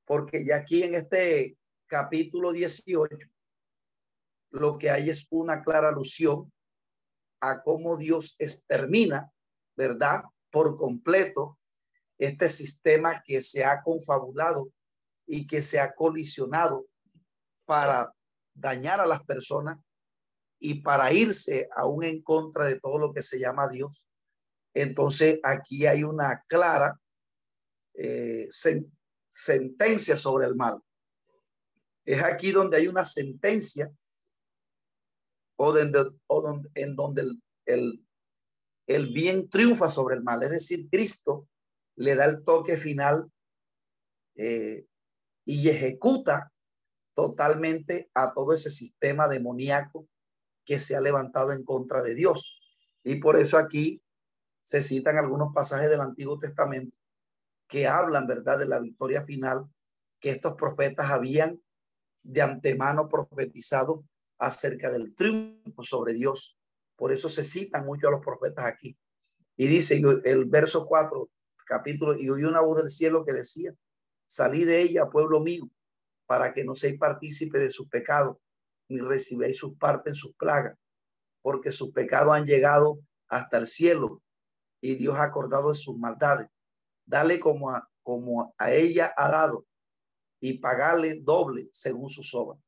Porque 0.06 0.44
ya 0.44 0.58
aquí 0.58 0.84
en 0.84 0.96
este 0.96 1.58
capítulo 1.86 2.52
18, 2.52 3.16
lo 4.52 4.78
que 4.78 4.90
hay 4.90 5.10
es 5.10 5.28
una 5.30 5.62
clara 5.62 5.90
alusión 5.90 6.52
a 7.42 7.62
cómo 7.62 7.98
Dios 7.98 8.36
extermina, 8.40 9.32
¿verdad? 9.76 10.24
Por 10.50 10.78
completo 10.78 11.60
este 12.18 12.50
sistema 12.50 13.22
que 13.26 13.42
se 13.42 13.66
ha 13.66 13.82
confabulado 13.82 14.72
y 15.26 15.48
que 15.48 15.62
se 15.62 15.80
ha 15.80 15.94
colisionado 15.94 16.86
para 17.66 18.14
dañar 18.54 19.02
a 19.02 19.06
las 19.06 19.24
personas 19.24 19.80
y 20.60 20.82
para 20.82 21.12
irse 21.12 21.68
aún 21.76 22.04
en 22.04 22.22
contra 22.22 22.68
de 22.68 22.80
todo 22.80 23.00
lo 23.00 23.14
que 23.14 23.24
se 23.24 23.40
llama 23.40 23.68
Dios. 23.68 24.06
Entonces 24.74 25.40
aquí 25.44 25.88
hay 25.88 26.04
una 26.04 26.44
clara 26.48 27.00
eh, 27.96 28.48
sentencia 29.30 30.16
sobre 30.16 30.46
el 30.46 30.56
mal. 30.56 30.80
Es 32.06 32.24
aquí 32.24 32.52
donde 32.52 32.78
hay 32.78 32.88
una 32.88 33.06
sentencia 33.06 33.92
o, 35.62 36.42
donde, 36.42 36.70
en 36.76 36.96
donde 36.96 37.22
el, 37.22 37.44
el, 37.66 38.06
el 38.88 39.14
bien 39.14 39.50
triunfa 39.50 39.90
sobre 39.90 40.16
el 40.16 40.24
mal. 40.24 40.44
Es 40.44 40.52
decir, 40.52 40.90
Cristo 40.90 41.48
le 41.96 42.16
da 42.16 42.26
el 42.26 42.44
toque 42.44 42.78
final 42.78 43.32
eh, 44.36 44.86
y 45.46 45.70
ejecuta 45.70 46.52
totalmente 47.14 48.10
a 48.14 48.34
todo 48.34 48.54
ese 48.54 48.70
sistema 48.70 49.28
demoníaco 49.28 50.08
que 50.66 50.80
se 50.80 50.96
ha 50.96 51.02
levantado 51.02 51.52
en 51.52 51.64
contra 51.64 52.02
de 52.02 52.16
Dios. 52.16 52.60
Y 53.04 53.16
por 53.16 53.38
eso 53.38 53.58
aquí 53.58 54.02
se 54.62 54.82
citan 54.82 55.18
algunos 55.18 55.54
pasajes 55.54 55.90
del 55.90 56.02
Antiguo 56.02 56.38
Testamento 56.38 56.96
que 57.68 57.88
hablan, 57.88 58.28
¿verdad?, 58.28 58.60
de 58.60 58.68
la 58.68 58.80
victoria 58.80 59.24
final 59.26 59.66
que 60.20 60.32
estos 60.32 60.54
profetas 60.54 61.10
habían 61.10 61.62
de 62.24 62.42
antemano 62.42 63.10
profetizado 63.10 64.04
acerca 64.42 64.92
del 64.92 65.16
triunfo 65.16 65.84
sobre 65.84 66.14
Dios. 66.14 66.58
Por 66.96 67.12
eso 67.12 67.30
se 67.30 67.44
citan 67.44 67.86
mucho 67.86 68.08
a 68.08 68.12
los 68.12 68.22
profetas 68.22 68.66
aquí. 68.66 68.98
Y 69.56 69.68
dice 69.68 70.02
el 70.26 70.46
verso 70.46 70.86
4, 70.88 71.30
capítulo, 71.66 72.18
y 72.18 72.30
oí 72.30 72.44
una 72.44 72.62
voz 72.62 72.80
del 72.80 72.90
cielo 72.90 73.24
que 73.24 73.34
decía, 73.34 73.74
salí 74.26 74.66
de 74.66 74.82
ella, 74.82 75.10
pueblo 75.10 75.40
mío, 75.40 75.70
para 76.26 76.54
que 76.54 76.64
no 76.64 76.74
seáis 76.74 76.98
partícipe 76.98 77.60
de 77.60 77.70
sus 77.70 77.88
pecados, 77.88 78.38
ni 78.90 79.00
recibáis 79.00 79.58
sus 79.58 79.78
partes 79.78 80.12
en 80.12 80.16
sus 80.16 80.34
plagas, 80.36 80.76
porque 81.42 81.72
sus 81.72 81.92
pecados 81.92 82.34
han 82.34 82.46
llegado 82.46 83.00
hasta 83.28 83.60
el 83.60 83.68
cielo, 83.68 84.24
y 84.82 84.96
Dios 84.96 85.16
ha 85.18 85.24
acordado 85.24 85.70
de 85.70 85.76
sus 85.76 85.98
maldades. 85.98 86.48
Dale 87.06 87.40
como 87.40 87.70
a, 87.70 87.88
como 88.02 88.56
a 88.58 88.72
ella 88.72 89.14
ha 89.16 89.30
dado, 89.30 89.66
y 90.40 90.58
pagarle 90.58 91.20
doble 91.22 91.70
según 91.72 92.10
sus 92.10 92.34
obras. 92.34 92.60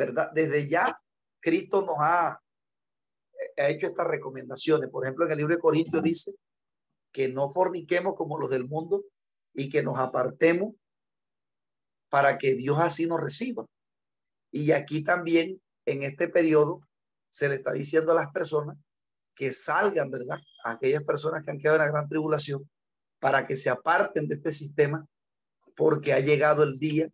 ¿Verdad? 0.00 0.30
Desde 0.32 0.66
ya, 0.66 0.98
Cristo 1.40 1.84
nos 1.84 1.96
ha, 1.98 2.28
ha 2.30 3.68
hecho 3.68 3.88
estas 3.88 4.06
recomendaciones. 4.06 4.88
Por 4.88 5.04
ejemplo, 5.04 5.26
en 5.26 5.32
el 5.32 5.36
libro 5.36 5.54
de 5.54 5.60
Corintios 5.60 6.02
dice 6.02 6.32
que 7.12 7.28
no 7.28 7.52
forniquemos 7.52 8.14
como 8.16 8.38
los 8.38 8.48
del 8.48 8.66
mundo 8.66 9.04
y 9.52 9.68
que 9.68 9.82
nos 9.82 9.98
apartemos 9.98 10.74
para 12.08 12.38
que 12.38 12.54
Dios 12.54 12.78
así 12.78 13.04
nos 13.04 13.20
reciba. 13.20 13.66
Y 14.50 14.72
aquí 14.72 15.02
también, 15.02 15.60
en 15.84 16.02
este 16.02 16.28
periodo, 16.28 16.80
se 17.28 17.50
le 17.50 17.56
está 17.56 17.72
diciendo 17.72 18.12
a 18.12 18.14
las 18.14 18.32
personas 18.32 18.78
que 19.34 19.52
salgan, 19.52 20.10
¿verdad? 20.10 20.38
A 20.64 20.72
aquellas 20.72 21.02
personas 21.02 21.42
que 21.44 21.50
han 21.50 21.58
quedado 21.58 21.76
en 21.76 21.82
la 21.82 21.90
gran 21.90 22.08
tribulación, 22.08 22.70
para 23.18 23.44
que 23.44 23.54
se 23.54 23.68
aparten 23.68 24.28
de 24.28 24.36
este 24.36 24.54
sistema, 24.54 25.06
porque 25.76 26.14
ha 26.14 26.20
llegado 26.20 26.62
el 26.62 26.78
día 26.78 27.10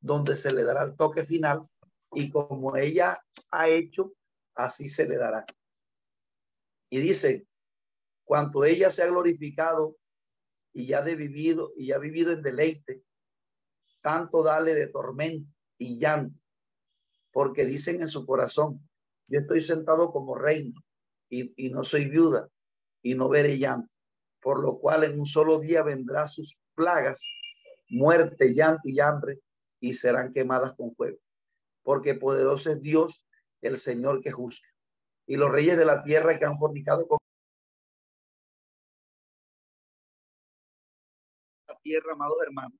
donde 0.00 0.36
se 0.36 0.52
le 0.52 0.64
dará 0.64 0.84
el 0.84 0.96
toque 0.96 1.24
final 1.24 1.66
y 2.16 2.30
como 2.30 2.74
ella 2.76 3.22
ha 3.50 3.68
hecho, 3.68 4.14
así 4.54 4.88
se 4.88 5.06
le 5.06 5.18
dará. 5.18 5.44
Y 6.88 6.98
dice, 6.98 7.46
cuanto 8.24 8.64
ella 8.64 8.90
se 8.90 9.02
ha 9.02 9.06
glorificado 9.06 9.98
y 10.72 10.86
ya 10.86 11.02
de 11.02 11.14
vivido 11.14 11.74
y 11.76 11.92
ha 11.92 11.98
vivido 11.98 12.32
en 12.32 12.42
deleite, 12.42 13.04
tanto 14.00 14.42
dale 14.42 14.74
de 14.74 14.86
tormento 14.88 15.52
y 15.76 15.98
llanto, 15.98 16.40
porque 17.32 17.66
dicen 17.66 18.00
en 18.00 18.08
su 18.08 18.24
corazón, 18.24 18.88
yo 19.28 19.40
estoy 19.40 19.60
sentado 19.60 20.10
como 20.10 20.36
reino 20.36 20.80
y, 21.28 21.52
y 21.62 21.68
no 21.68 21.84
soy 21.84 22.08
viuda 22.08 22.48
y 23.02 23.14
no 23.14 23.28
veré 23.28 23.58
llanto, 23.58 23.92
por 24.40 24.62
lo 24.62 24.78
cual 24.78 25.04
en 25.04 25.20
un 25.20 25.26
solo 25.26 25.60
día 25.60 25.82
vendrá 25.82 26.26
sus 26.26 26.58
plagas, 26.74 27.20
muerte, 27.90 28.54
llanto 28.54 28.88
y 28.88 29.00
hambre, 29.00 29.38
y 29.80 29.92
serán 29.92 30.32
quemadas 30.32 30.72
con 30.72 30.94
fuego. 30.94 31.18
Porque 31.86 32.16
poderoso 32.16 32.68
es 32.70 32.82
Dios, 32.82 33.24
el 33.60 33.78
Señor 33.78 34.20
que 34.20 34.32
juzga. 34.32 34.66
Y 35.24 35.36
los 35.36 35.52
reyes 35.52 35.78
de 35.78 35.84
la 35.84 36.02
tierra 36.02 36.36
que 36.36 36.44
han 36.44 36.58
fornicado 36.58 37.06
con 37.06 37.18
la 41.68 41.78
tierra, 41.84 42.12
amados 42.14 42.38
hermanos, 42.44 42.76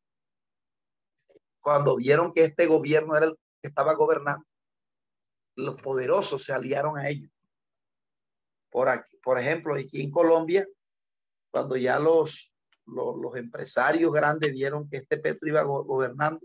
cuando 1.60 1.94
vieron 1.94 2.32
que 2.32 2.42
este 2.42 2.66
gobierno 2.66 3.16
era 3.16 3.26
el 3.26 3.36
que 3.62 3.68
estaba 3.68 3.94
gobernando, 3.94 4.44
los 5.54 5.80
poderosos 5.80 6.42
se 6.42 6.52
aliaron 6.52 6.98
a 6.98 7.08
ellos. 7.08 7.30
Por, 8.70 8.88
aquí, 8.88 9.16
por 9.22 9.38
ejemplo, 9.38 9.76
aquí 9.76 10.02
en 10.02 10.10
Colombia, 10.10 10.66
cuando 11.52 11.76
ya 11.76 12.00
los, 12.00 12.52
los, 12.86 13.36
empresarios 13.36 14.12
grandes 14.12 14.50
vieron 14.50 14.88
que 14.88 14.96
este 14.96 15.16
Petro 15.16 15.48
iba 15.48 15.62
gobernando, 15.62 16.44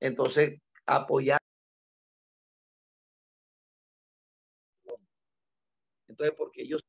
entonces 0.00 0.58
apoyar. 0.86 1.41
Entonces, 6.12 6.34
porque 6.36 6.62
ellos 6.62 6.84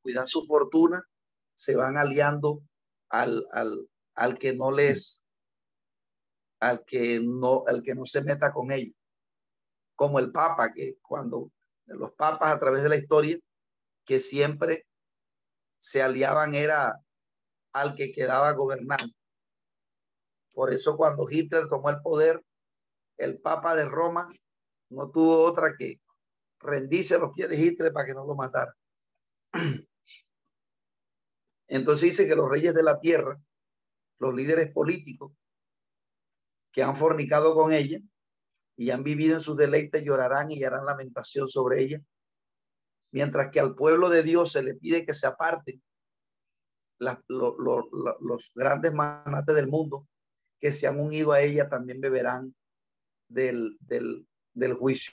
cuidan 0.00 0.26
su 0.26 0.46
fortuna, 0.46 1.02
se 1.54 1.76
van 1.76 1.98
aliando 1.98 2.62
al, 3.10 3.46
al, 3.52 3.88
al 4.14 4.38
que 4.38 4.54
no 4.54 4.72
les, 4.72 5.22
al 6.60 6.82
que 6.86 7.20
no, 7.22 7.64
al 7.66 7.82
que 7.82 7.94
no 7.94 8.06
se 8.06 8.22
meta 8.22 8.52
con 8.52 8.72
ellos. 8.72 8.94
Como 9.94 10.18
el 10.18 10.32
Papa, 10.32 10.72
que 10.72 10.96
cuando 11.02 11.50
los 11.84 12.12
papas 12.12 12.54
a 12.54 12.58
través 12.58 12.82
de 12.82 12.88
la 12.88 12.96
historia, 12.96 13.38
que 14.06 14.18
siempre 14.18 14.86
se 15.76 16.02
aliaban 16.02 16.54
era 16.54 16.98
al 17.72 17.94
que 17.94 18.12
quedaba 18.12 18.52
gobernando. 18.52 19.12
Por 20.52 20.72
eso 20.72 20.96
cuando 20.96 21.28
Hitler 21.30 21.68
tomó 21.68 21.90
el 21.90 22.00
poder, 22.00 22.42
el 23.18 23.38
Papa 23.40 23.76
de 23.76 23.84
Roma 23.84 24.30
no 24.88 25.10
tuvo 25.10 25.44
otra 25.44 25.74
que 25.78 26.00
rendirse 26.64 27.14
a 27.14 27.18
los 27.18 27.32
pies 27.32 27.48
de 27.48 27.56
Hitler 27.56 27.92
para 27.92 28.06
que 28.06 28.14
no 28.14 28.24
lo 28.26 28.34
matara. 28.34 28.74
Entonces 31.68 32.10
dice 32.10 32.26
que 32.26 32.34
los 32.34 32.50
reyes 32.50 32.74
de 32.74 32.82
la 32.82 33.00
tierra, 33.00 33.40
los 34.18 34.34
líderes 34.34 34.72
políticos 34.72 35.32
que 36.72 36.82
han 36.82 36.96
fornicado 36.96 37.54
con 37.54 37.72
ella 37.72 37.98
y 38.76 38.90
han 38.90 39.04
vivido 39.04 39.34
en 39.34 39.40
sus 39.40 39.56
deleites 39.56 40.02
llorarán 40.02 40.50
y 40.50 40.64
harán 40.64 40.84
lamentación 40.84 41.48
sobre 41.48 41.82
ella, 41.82 42.02
mientras 43.12 43.50
que 43.50 43.60
al 43.60 43.74
pueblo 43.74 44.08
de 44.08 44.22
Dios 44.22 44.52
se 44.52 44.62
le 44.62 44.74
pide 44.74 45.04
que 45.04 45.14
se 45.14 45.26
aparten 45.26 45.82
los 46.98 48.52
grandes 48.54 48.94
manates 48.94 49.54
del 49.54 49.68
mundo 49.68 50.08
que 50.60 50.72
se 50.72 50.86
han 50.86 50.98
unido 50.98 51.32
a 51.32 51.42
ella 51.42 51.68
también 51.68 52.00
beberán 52.00 52.54
del, 53.28 53.76
del 53.80 54.74
juicio, 54.74 55.12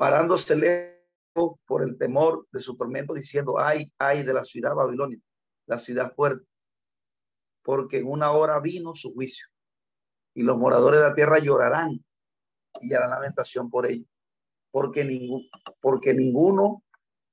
parándose 0.00 0.56
lejos 0.56 1.58
por 1.66 1.82
el 1.82 1.98
temor 1.98 2.46
de 2.52 2.62
su 2.62 2.74
tormento, 2.74 3.12
diciendo, 3.12 3.58
ay, 3.58 3.92
ay 3.98 4.22
de 4.22 4.32
la 4.32 4.46
ciudad 4.46 4.74
Babilonia, 4.74 5.18
la 5.66 5.76
ciudad 5.76 6.14
fuerte, 6.14 6.46
porque 7.62 7.98
en 7.98 8.06
una 8.06 8.30
hora 8.30 8.58
vino 8.60 8.94
su 8.94 9.12
juicio, 9.12 9.46
y 10.32 10.42
los 10.42 10.56
moradores 10.56 11.00
de 11.00 11.06
la 11.06 11.14
tierra 11.14 11.38
llorarán 11.38 12.02
y 12.80 12.94
harán 12.94 13.10
lamentación 13.10 13.68
por 13.68 13.84
ella, 13.84 14.06
porque, 14.70 15.04
ningún, 15.04 15.50
porque 15.82 16.14
ninguno 16.14 16.82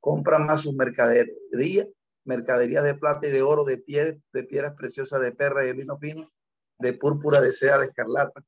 compra 0.01 0.37
más 0.37 0.63
sus 0.63 0.73
mercaderías 0.73 1.87
mercadería 2.25 2.81
de 2.81 2.95
plata 2.95 3.27
y 3.27 3.31
de 3.31 3.43
oro, 3.43 3.63
de, 3.63 3.77
pie, 3.77 4.21
de 4.33 4.43
piedras 4.43 4.73
preciosas, 4.75 5.21
de 5.21 5.31
perra 5.31 5.63
y 5.63 5.67
de 5.67 5.73
lino 5.75 5.97
fino, 5.99 6.29
de 6.79 6.91
púrpura, 6.91 7.39
de 7.39 7.53
seda, 7.53 7.79
de 7.79 7.85
escarlata, 7.85 8.43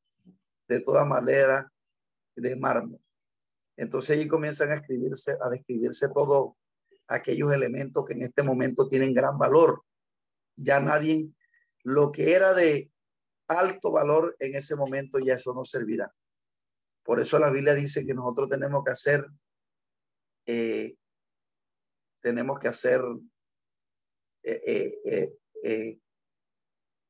de 0.68 0.82
toda 0.82 1.06
manera, 1.06 1.72
de 2.36 2.58
mármol. 2.58 3.00
Entonces 3.80 4.18
allí 4.18 4.28
comienzan 4.28 4.72
a 4.72 4.76
escribirse, 4.76 5.38
a 5.42 5.50
describirse 5.50 6.10
todos 6.10 6.52
aquellos 7.08 7.54
elementos 7.54 8.04
que 8.06 8.14
en 8.14 8.24
este 8.24 8.44
momento 8.44 8.90
tienen 8.90 9.14
gran 9.14 9.38
valor. 9.38 9.86
Ya 10.58 10.82
nadie, 10.82 11.30
lo 11.84 12.12
que 12.12 12.34
era 12.34 12.54
de 12.54 12.92
alto 13.48 13.90
valor 13.94 14.36
en 14.40 14.56
ese 14.56 14.76
momento 14.76 15.18
ya 15.20 15.36
eso 15.36 15.54
no 15.54 15.64
servirá. 15.64 16.14
Por 17.04 17.22
eso 17.22 17.40
la 17.40 17.50
Biblia 17.50 17.74
dice 17.74 18.06
que 18.06 18.14
nosotros 18.14 18.50
tenemos 18.50 18.84
que 18.84 18.92
hacer, 18.92 19.26
eh, 20.46 20.98
tenemos 22.20 22.60
que 22.60 22.68
hacer 22.68 23.02
eh, 24.44 25.32
eh, 25.64 26.00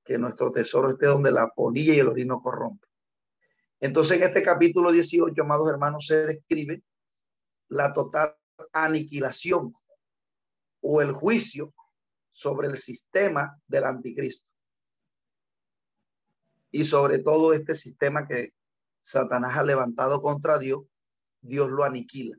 que 0.04 0.18
nuestro 0.20 0.52
tesoro 0.52 0.92
esté 0.92 1.08
donde 1.08 1.32
la 1.32 1.48
polilla 1.48 1.96
y 1.96 2.00
el 2.00 2.10
orino 2.10 2.44
corrompe. 2.44 2.89
Entonces, 3.80 4.18
en 4.18 4.24
este 4.24 4.42
capítulo 4.42 4.92
18, 4.92 5.42
amados 5.42 5.70
hermanos, 5.70 6.06
se 6.06 6.26
describe 6.26 6.84
la 7.70 7.94
total 7.94 8.36
aniquilación 8.74 9.74
o 10.82 11.02
el 11.02 11.12
juicio 11.12 11.74
sobre 12.32 12.68
el 12.68 12.78
sistema 12.78 13.58
del 13.68 13.86
anticristo. 13.86 14.52
Y 16.72 16.84
sobre 16.84 17.20
todo 17.20 17.54
este 17.54 17.74
sistema 17.74 18.28
que 18.28 18.54
Satanás 19.02 19.58
ha 19.58 19.64
levantado 19.64 20.22
contra 20.22 20.60
Dios, 20.60 20.82
Dios 21.42 21.70
lo 21.70 21.84
aniquila. 21.84 22.38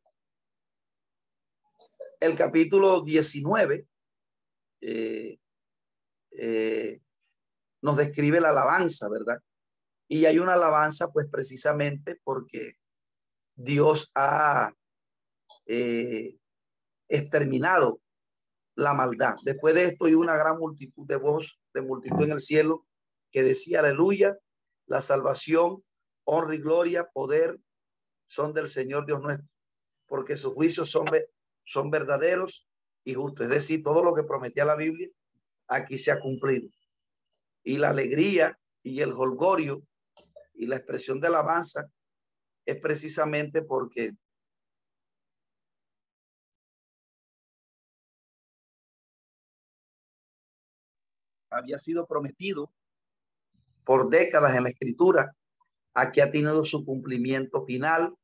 El 2.20 2.34
capítulo 2.36 3.00
19 3.00 3.86
eh, 4.82 5.38
eh, 6.32 7.00
nos 7.80 7.96
describe 7.96 8.40
la 8.40 8.50
alabanza, 8.50 9.08
¿verdad? 9.08 9.42
Y 10.12 10.24
hay 10.24 10.40
una 10.40 10.54
alabanza, 10.54 11.12
pues 11.12 11.28
precisamente 11.30 12.20
porque 12.24 12.72
Dios 13.54 14.10
ha 14.16 14.72
eh, 15.66 16.36
exterminado 17.06 18.00
la 18.74 18.92
maldad. 18.92 19.36
Después 19.44 19.72
de 19.76 19.84
esto 19.84 20.06
hay 20.06 20.14
una 20.14 20.36
gran 20.36 20.58
multitud 20.58 21.06
de 21.06 21.14
voz, 21.14 21.60
de 21.72 21.82
multitud 21.82 22.24
en 22.24 22.32
el 22.32 22.40
cielo, 22.40 22.88
que 23.30 23.44
decía, 23.44 23.78
aleluya, 23.78 24.36
la 24.86 25.00
salvación, 25.00 25.84
honra 26.24 26.56
y 26.56 26.58
gloria, 26.58 27.08
poder 27.14 27.60
son 28.26 28.52
del 28.52 28.66
Señor 28.66 29.06
Dios 29.06 29.20
nuestro, 29.20 29.54
porque 30.06 30.36
sus 30.36 30.54
juicios 30.54 30.90
son, 30.90 31.06
son 31.64 31.88
verdaderos 31.92 32.66
y 33.04 33.14
justo. 33.14 33.44
Es 33.44 33.50
decir, 33.50 33.84
todo 33.84 34.02
lo 34.02 34.12
que 34.12 34.24
prometía 34.24 34.64
la 34.64 34.74
Biblia 34.74 35.08
aquí 35.68 35.98
se 35.98 36.10
ha 36.10 36.18
cumplido. 36.18 36.68
Y 37.62 37.78
la 37.78 37.90
alegría 37.90 38.58
y 38.82 39.02
el 39.02 39.12
holgorio 39.12 39.84
y 40.60 40.66
la 40.66 40.76
expresión 40.76 41.20
de 41.20 41.28
alabanza 41.28 41.90
es 42.66 42.78
precisamente 42.80 43.62
porque 43.62 44.12
había 51.48 51.78
sido 51.78 52.06
prometido 52.06 52.70
por 53.84 54.10
décadas 54.10 54.54
en 54.54 54.64
la 54.64 54.68
escritura, 54.68 55.34
aquí 55.94 56.20
ha 56.20 56.30
tenido 56.30 56.66
su 56.66 56.84
cumplimiento 56.84 57.64
final 57.64 58.14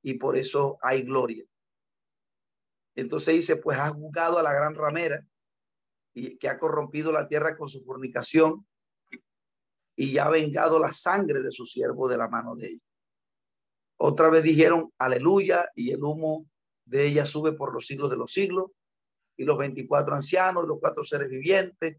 y 0.00 0.14
por 0.14 0.36
eso 0.36 0.78
hay 0.82 1.02
gloria. 1.02 1.44
Entonces 2.94 3.34
dice, 3.34 3.56
pues 3.56 3.80
ha 3.80 3.88
juzgado 3.88 4.38
a 4.38 4.44
la 4.44 4.52
gran 4.52 4.76
ramera 4.76 5.26
y 6.14 6.38
que 6.38 6.48
ha 6.48 6.56
corrompido 6.56 7.10
la 7.10 7.26
tierra 7.26 7.56
con 7.56 7.68
su 7.68 7.82
fornicación 7.82 8.64
y 10.00 10.12
ya 10.12 10.24
ha 10.24 10.30
vengado 10.30 10.78
la 10.78 10.92
sangre 10.92 11.42
de 11.42 11.52
su 11.52 11.66
siervo 11.66 12.08
de 12.08 12.16
la 12.16 12.26
mano 12.26 12.56
de 12.56 12.68
ella. 12.68 12.84
Otra 13.98 14.30
vez 14.30 14.42
dijeron, 14.42 14.90
aleluya, 14.96 15.68
y 15.74 15.90
el 15.90 16.02
humo 16.02 16.46
de 16.86 17.06
ella 17.06 17.26
sube 17.26 17.52
por 17.52 17.74
los 17.74 17.86
siglos 17.86 18.08
de 18.08 18.16
los 18.16 18.32
siglos. 18.32 18.70
Y 19.36 19.44
los 19.44 19.58
24 19.58 20.14
ancianos, 20.14 20.66
los 20.66 20.78
cuatro 20.80 21.04
seres 21.04 21.28
vivientes, 21.28 21.98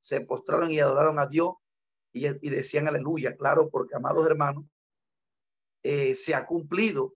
se 0.00 0.22
postraron 0.22 0.72
y 0.72 0.80
adoraron 0.80 1.20
a 1.20 1.28
Dios 1.28 1.52
y, 2.12 2.26
y 2.26 2.50
decían 2.50 2.88
aleluya. 2.88 3.36
Claro, 3.36 3.70
porque, 3.70 3.94
amados 3.94 4.26
hermanos, 4.26 4.64
eh, 5.84 6.16
se 6.16 6.34
ha 6.34 6.46
cumplido 6.46 7.14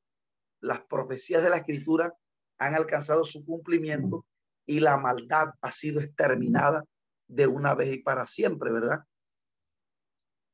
las 0.61 0.81
profecías 0.83 1.43
de 1.43 1.51
la 1.51 1.57
escritura 1.57 2.15
han 2.59 2.77
alcanzado 2.77 3.25
su 3.25 3.45
cumplimiento 3.45 4.25
y 4.65 4.79
la 4.79 4.97
maldad 4.97 5.49
ha 5.61 5.73
sido 5.73 6.01
exterminada 6.01 6.85
de 7.27 7.49
una 7.49 7.75
vez 7.75 7.93
y 7.93 7.99
para 7.99 8.29
siempre, 8.29 8.73
¿verdad? 8.73 9.01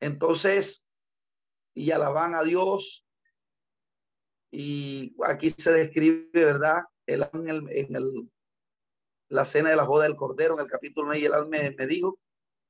Entonces, 0.01 0.86
y 1.74 1.90
alaban 1.90 2.34
a 2.34 2.42
Dios. 2.42 3.05
Y 4.51 5.14
aquí 5.24 5.51
se 5.51 5.72
describe, 5.72 6.28
¿verdad? 6.32 6.84
Ángel 7.07 7.66
en 7.70 7.94
el, 7.94 8.30
la 9.28 9.44
cena 9.44 9.70
de 9.70 9.76
la 9.76 9.84
boda 9.84 10.05
del 10.05 10.16
Cordero, 10.16 10.55
en 10.55 10.61
el 10.61 10.70
capítulo 10.70 11.07
9, 11.09 11.20
y 11.20 11.24
el 11.24 11.34
ángel 11.34 11.74
me, 11.76 11.86
dijo, 11.86 12.18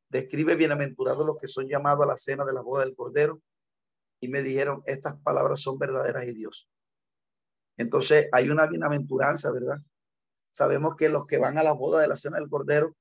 describe 0.08 0.56
bienaventurados 0.56 1.26
los 1.26 1.38
que 1.38 1.48
son 1.48 1.68
llamados 1.68 2.04
a 2.04 2.08
la 2.08 2.16
cena 2.16 2.44
de 2.44 2.52
la 2.52 2.60
boda 2.60 2.84
del 2.84 2.96
Cordero. 2.96 3.40
Y 4.20 4.28
me 4.28 4.42
dijeron, 4.42 4.82
estas 4.86 5.20
palabras 5.20 5.60
son 5.60 5.78
verdaderas 5.78 6.24
y 6.24 6.32
Dios. 6.32 6.68
Entonces 7.76 8.28
hay 8.32 8.48
una 8.48 8.66
bienaventuranza, 8.66 9.52
¿verdad? 9.52 9.78
Sabemos 10.50 10.96
que 10.96 11.10
los 11.10 11.26
que 11.26 11.38
van 11.38 11.58
a 11.58 11.62
la 11.62 11.72
boda 11.72 12.00
de 12.00 12.08
la 12.08 12.16
cena 12.16 12.38
del 12.38 12.48
Cordero 12.48 12.96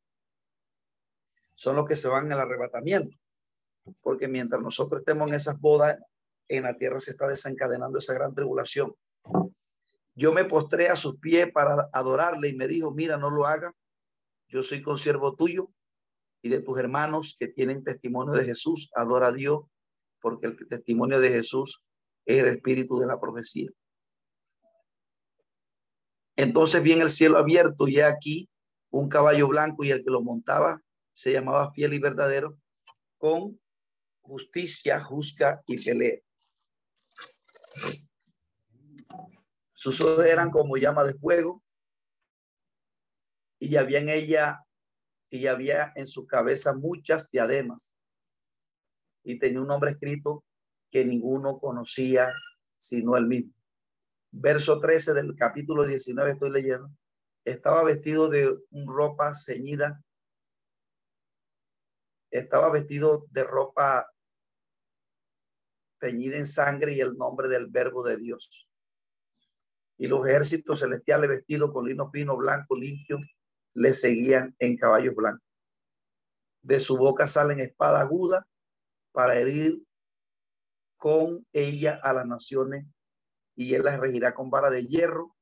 son 1.55 1.77
los 1.77 1.85
que 1.85 1.95
se 1.95 2.09
van 2.09 2.31
al 2.33 2.39
arrebatamiento, 2.39 3.17
porque 4.01 4.27
mientras 4.27 4.61
nosotros 4.61 5.01
estemos 5.01 5.27
en 5.27 5.35
esas 5.35 5.59
bodas, 5.59 5.97
en 6.47 6.63
la 6.63 6.77
tierra 6.77 6.99
se 6.99 7.11
está 7.11 7.27
desencadenando 7.27 7.99
esa 7.99 8.13
gran 8.13 8.33
tribulación. 8.33 8.93
Yo 10.15 10.31
me 10.31 10.45
postré 10.45 10.87
a 10.87 10.95
sus 10.95 11.19
pies 11.19 11.51
para 11.51 11.89
adorarle 11.91 12.49
y 12.49 12.55
me 12.55 12.67
dijo, 12.67 12.91
mira, 12.91 13.17
no 13.17 13.29
lo 13.29 13.45
haga, 13.45 13.73
yo 14.47 14.63
soy 14.63 14.81
consiervo 14.81 15.35
tuyo 15.35 15.69
y 16.41 16.49
de 16.49 16.61
tus 16.61 16.77
hermanos 16.79 17.35
que 17.37 17.47
tienen 17.47 17.83
testimonio 17.83 18.33
de 18.33 18.45
Jesús, 18.45 18.89
adora 18.95 19.27
a 19.27 19.31
Dios, 19.31 19.63
porque 20.21 20.47
el 20.47 20.67
testimonio 20.67 21.19
de 21.19 21.29
Jesús 21.29 21.81
es 22.25 22.39
el 22.39 22.47
espíritu 22.47 22.99
de 22.99 23.07
la 23.07 23.19
profecía. 23.19 23.69
Entonces 26.37 26.81
vi 26.83 26.93
el 26.93 27.09
cielo 27.09 27.37
abierto 27.37 27.87
y 27.87 27.99
aquí 27.99 28.49
un 28.91 29.09
caballo 29.09 29.47
blanco 29.47 29.83
y 29.83 29.91
el 29.91 30.03
que 30.03 30.11
lo 30.11 30.21
montaba 30.21 30.81
se 31.13 31.31
llamaba 31.31 31.71
fiel 31.71 31.93
y 31.93 31.99
verdadero 31.99 32.57
con 33.17 33.59
justicia, 34.27 35.03
juzga 35.03 35.61
y 35.65 35.83
pelea. 35.83 36.19
Sus 39.73 40.01
ojos 40.01 40.25
eran 40.25 40.51
como 40.51 40.77
llama 40.77 41.03
de 41.03 41.13
fuego 41.13 41.63
y 43.59 43.75
había 43.75 43.99
en 43.99 44.09
ella 44.09 44.61
y 45.29 45.47
había 45.47 45.91
en 45.95 46.07
su 46.07 46.25
cabeza 46.25 46.73
muchas 46.73 47.29
diademas. 47.29 47.93
Y 49.23 49.37
tenía 49.39 49.61
un 49.61 49.67
nombre 49.67 49.91
escrito 49.91 50.43
que 50.91 51.05
ninguno 51.05 51.59
conocía 51.59 52.31
sino 52.77 53.17
él 53.17 53.25
mismo. 53.25 53.53
Verso 54.31 54.79
13 54.79 55.13
del 55.13 55.35
capítulo 55.35 55.85
19 55.85 56.31
estoy 56.31 56.51
leyendo, 56.51 56.89
estaba 57.45 57.83
vestido 57.83 58.29
de 58.29 58.57
ropa 58.85 59.33
ceñida, 59.33 60.03
estaba 62.31 62.69
vestido 62.69 63.25
de 63.31 63.43
ropa 63.43 64.11
teñida 65.99 66.37
en 66.37 66.47
sangre 66.47 66.93
y 66.93 67.01
el 67.01 67.15
nombre 67.17 67.49
del 67.49 67.67
verbo 67.67 68.03
de 68.03 68.17
Dios. 68.17 68.67
Y 69.97 70.07
los 70.07 70.27
ejércitos 70.27 70.81
celestiales 70.81 71.29
vestidos 71.29 71.71
con 71.71 71.85
lino 71.85 72.09
fino, 72.11 72.35
blanco, 72.35 72.75
limpio, 72.75 73.19
le 73.73 73.93
seguían 73.93 74.55
en 74.59 74.77
caballos 74.77 75.15
blancos. 75.15 75.47
De 76.61 76.79
su 76.79 76.97
boca 76.97 77.27
salen 77.27 77.59
espada 77.59 78.01
aguda 78.01 78.47
para 79.11 79.39
herir 79.39 79.81
con 80.97 81.45
ella 81.53 81.99
a 82.03 82.13
las 82.13 82.25
naciones 82.25 82.85
y 83.55 83.73
él 83.73 83.83
las 83.83 83.99
regirá 83.99 84.33
con 84.33 84.49
vara 84.49 84.69
de 84.69 84.85
hierro, 84.85 85.35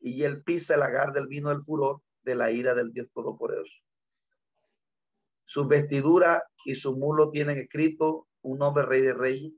y 0.00 0.22
él 0.22 0.42
pisa 0.42 0.74
el 0.74 0.82
agar 0.82 1.12
del 1.12 1.26
vino 1.26 1.50
del 1.50 1.62
furor 1.64 2.00
de 2.22 2.34
la 2.34 2.50
ira 2.50 2.74
del 2.74 2.92
Dios 2.92 3.08
Todopoderoso. 3.12 3.74
Su 5.44 5.66
vestidura 5.66 6.42
y 6.64 6.76
su 6.76 6.96
mulo 6.96 7.30
tienen 7.30 7.58
escrito 7.58 8.28
un 8.42 8.58
nombre 8.58 8.84
rey 8.84 9.00
de 9.02 9.14
reyes. 9.14 9.52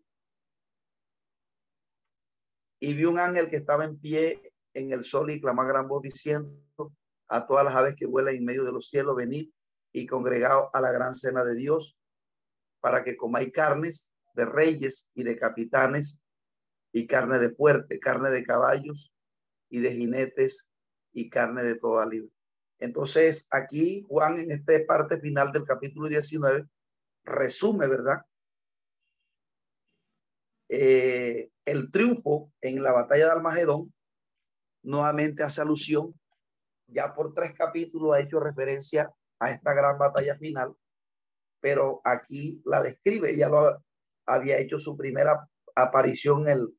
Y 2.80 2.94
vi 2.94 3.04
un 3.04 3.18
ángel 3.18 3.48
que 3.48 3.56
estaba 3.56 3.84
en 3.84 3.98
pie 3.98 4.52
en 4.74 4.92
el 4.92 5.04
sol 5.04 5.30
y 5.30 5.40
clama 5.40 5.64
gran 5.64 5.86
voz 5.86 6.02
diciendo 6.02 6.52
a 7.28 7.46
todas 7.46 7.64
las 7.64 7.74
aves 7.74 7.94
que 7.96 8.06
vuelan 8.06 8.34
en 8.34 8.44
medio 8.44 8.64
de 8.64 8.72
los 8.72 8.88
cielos, 8.88 9.16
venid 9.16 9.50
y 9.92 10.06
congregados 10.06 10.68
a 10.72 10.80
la 10.80 10.90
gran 10.90 11.14
cena 11.14 11.44
de 11.44 11.54
Dios, 11.54 11.96
para 12.80 13.04
que 13.04 13.16
comáis 13.16 13.52
carnes 13.52 14.12
de 14.34 14.44
reyes 14.44 15.10
y 15.14 15.22
de 15.22 15.38
capitanes 15.38 16.20
y 16.92 17.06
carne 17.06 17.38
de 17.38 17.54
fuerte, 17.54 17.98
carne 18.00 18.30
de 18.30 18.44
caballos 18.44 19.14
y 19.68 19.80
de 19.80 19.92
jinetes 19.92 20.70
y 21.12 21.30
carne 21.30 21.62
de 21.62 21.76
toda 21.76 22.06
libre. 22.06 22.30
Entonces, 22.78 23.46
aquí 23.50 24.04
Juan 24.08 24.38
en 24.38 24.50
esta 24.50 24.72
parte 24.86 25.20
final 25.20 25.52
del 25.52 25.64
capítulo 25.64 26.08
19 26.08 26.66
resume, 27.24 27.86
¿verdad? 27.86 28.22
Eh, 30.74 31.50
el 31.66 31.92
triunfo 31.92 32.50
en 32.62 32.82
la 32.82 32.92
batalla 32.92 33.26
de 33.26 33.32
Almagedón 33.32 33.92
nuevamente 34.82 35.42
hace 35.42 35.60
alusión, 35.60 36.18
ya 36.86 37.14
por 37.14 37.34
tres 37.34 37.52
capítulos 37.52 38.14
ha 38.14 38.20
hecho 38.20 38.40
referencia 38.40 39.12
a 39.38 39.50
esta 39.50 39.74
gran 39.74 39.98
batalla 39.98 40.34
final, 40.38 40.74
pero 41.60 42.00
aquí 42.04 42.62
la 42.64 42.80
describe, 42.80 43.36
ya 43.36 43.50
lo 43.50 43.84
había 44.24 44.58
hecho 44.60 44.78
su 44.78 44.96
primera 44.96 45.46
aparición 45.74 46.48
el, 46.48 46.74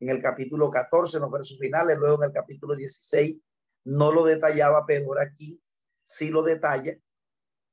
en 0.00 0.08
el 0.08 0.20
capítulo 0.20 0.68
14, 0.68 1.18
en 1.18 1.22
los 1.22 1.30
versos 1.30 1.58
finales, 1.60 1.96
luego 1.96 2.24
en 2.24 2.30
el 2.30 2.34
capítulo 2.34 2.74
16, 2.74 3.36
no 3.84 4.10
lo 4.10 4.24
detallaba, 4.24 4.84
pero 4.84 5.12
aquí 5.20 5.62
sí 6.04 6.30
lo 6.30 6.42
detalla, 6.42 6.98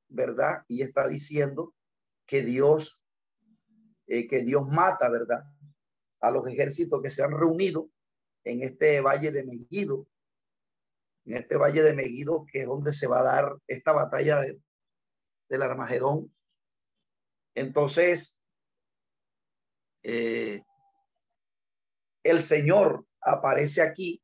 ¿verdad? 0.09 0.63
Y 0.67 0.83
está 0.83 1.07
diciendo 1.07 1.73
que 2.27 2.43
Dios, 2.43 3.03
eh, 4.05 4.27
que 4.27 4.41
Dios 4.41 4.67
mata, 4.67 5.09
¿verdad? 5.09 5.43
A 6.21 6.31
los 6.31 6.47
ejércitos 6.47 7.01
que 7.01 7.09
se 7.09 7.23
han 7.23 7.31
reunido 7.31 7.89
en 8.43 8.61
este 8.61 9.01
valle 9.01 9.31
de 9.31 9.43
Megido, 9.43 10.07
en 11.25 11.37
este 11.37 11.57
valle 11.57 11.81
de 11.81 11.93
Megido, 11.93 12.45
que 12.51 12.61
es 12.61 12.67
donde 12.67 12.93
se 12.93 13.07
va 13.07 13.19
a 13.19 13.23
dar 13.23 13.57
esta 13.67 13.91
batalla 13.91 14.41
de, 14.41 14.59
del 15.49 15.61
Armagedón. 15.61 16.33
Entonces, 17.55 18.41
eh, 20.03 20.63
el 22.23 22.41
Señor 22.41 23.05
aparece 23.21 23.81
aquí 23.81 24.21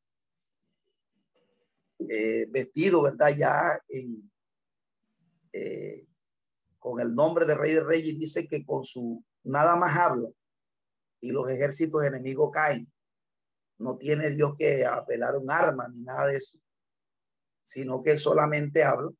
eh, 2.09 2.45
vestido, 2.49 3.03
¿verdad? 3.03 3.35
Ya 3.35 3.79
en, 3.89 4.31
eh, 5.53 6.05
con 6.79 6.99
el 6.99 7.13
nombre 7.13 7.45
de 7.45 7.55
Rey 7.55 7.73
de 7.73 7.83
Reyes 7.83 8.17
dice 8.17 8.47
que 8.47 8.65
con 8.65 8.83
su 8.83 9.23
nada 9.43 9.75
más 9.75 9.95
habla 9.97 10.29
y 11.21 11.31
los 11.31 11.49
ejércitos 11.49 12.03
enemigos 12.03 12.51
caen. 12.51 12.91
No 13.77 13.97
tiene 13.97 14.29
Dios 14.31 14.53
que 14.57 14.85
apelar 14.85 15.37
un 15.37 15.49
arma 15.49 15.87
ni 15.87 16.03
nada 16.03 16.27
de 16.27 16.37
eso, 16.37 16.59
sino 17.61 18.03
que 18.03 18.17
solamente 18.17 18.83
habla 18.83 19.11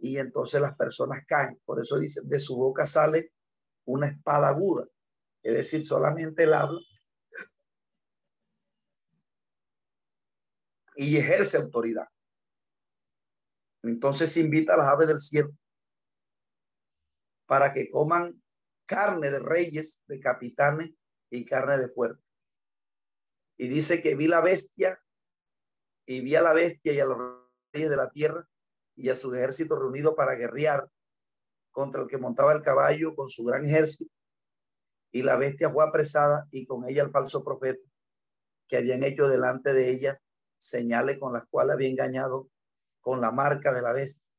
y 0.00 0.18
entonces 0.18 0.60
las 0.60 0.76
personas 0.76 1.24
caen. 1.26 1.60
Por 1.64 1.80
eso 1.80 1.98
dice, 1.98 2.20
de 2.24 2.40
su 2.40 2.56
boca 2.56 2.86
sale 2.86 3.32
una 3.84 4.08
espada 4.08 4.48
aguda. 4.48 4.86
Es 5.42 5.54
decir, 5.54 5.84
solamente 5.84 6.44
él 6.44 6.54
habla 6.54 6.80
y 10.96 11.16
ejerce 11.16 11.56
autoridad. 11.56 12.08
Entonces 13.82 14.36
invita 14.36 14.74
a 14.74 14.78
las 14.78 14.88
aves 14.88 15.08
del 15.08 15.20
cielo 15.20 15.50
para 17.46 17.72
que 17.72 17.88
coman 17.90 18.42
carne 18.88 19.30
de 19.30 19.38
reyes, 19.38 20.02
de 20.08 20.18
capitanes 20.18 20.90
y 21.30 21.44
carne 21.44 21.78
de 21.78 21.90
fuerte. 21.90 22.24
Y 23.58 23.68
dice 23.68 24.02
que 24.02 24.16
vi 24.16 24.26
la 24.26 24.40
bestia 24.40 24.98
y 26.06 26.22
vi 26.22 26.34
a 26.34 26.42
la 26.42 26.54
bestia 26.54 26.92
y 26.92 27.00
a 27.00 27.04
los 27.04 27.18
reyes 27.72 27.90
de 27.90 27.96
la 27.96 28.10
tierra 28.10 28.48
y 28.96 29.10
a 29.10 29.16
su 29.16 29.32
ejército 29.34 29.76
reunido 29.76 30.16
para 30.16 30.36
guerrear 30.36 30.88
contra 31.70 32.00
el 32.00 32.08
que 32.08 32.18
montaba 32.18 32.52
el 32.52 32.62
caballo 32.62 33.14
con 33.14 33.28
su 33.28 33.44
gran 33.44 33.66
ejército. 33.66 34.10
Y 35.12 35.22
la 35.22 35.36
bestia 35.36 35.70
fue 35.70 35.84
apresada 35.84 36.48
y 36.50 36.66
con 36.66 36.88
ella 36.88 37.02
el 37.02 37.10
falso 37.10 37.44
profeta 37.44 37.86
que 38.68 38.78
habían 38.78 39.04
hecho 39.04 39.28
delante 39.28 39.72
de 39.74 39.90
ella 39.90 40.20
señales 40.56 41.18
con 41.18 41.34
las 41.34 41.44
cuales 41.50 41.74
había 41.74 41.88
engañado 41.88 42.48
con 43.00 43.20
la 43.20 43.32
marca 43.32 43.72
de 43.72 43.82
la 43.82 43.92
bestia 43.92 44.30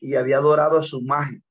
y 0.00 0.16
había 0.16 0.38
adorado 0.38 0.78
a 0.78 0.82
su 0.82 1.00
imagen. 1.00 1.43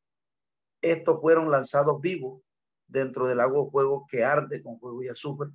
Estos 0.84 1.22
fueron 1.22 1.50
lanzados 1.50 2.02
vivos 2.02 2.42
dentro 2.88 3.26
del 3.26 3.40
agua 3.40 3.64
de 3.64 3.72
fuego 3.72 4.06
que 4.10 4.26
arde 4.26 4.62
con 4.62 4.78
fuego 4.80 5.02
y 5.02 5.08
azufre, 5.08 5.50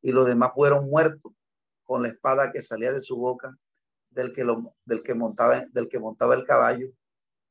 y 0.00 0.12
los 0.12 0.26
demás 0.26 0.52
fueron 0.54 0.88
muertos 0.88 1.32
con 1.82 2.02
la 2.02 2.08
espada 2.08 2.52
que 2.52 2.62
salía 2.62 2.92
de 2.92 3.02
su 3.02 3.16
boca 3.16 3.58
del 4.10 4.32
que, 4.32 4.44
montaba, 5.14 5.66
el 6.34 6.46
caballo, 6.46 6.88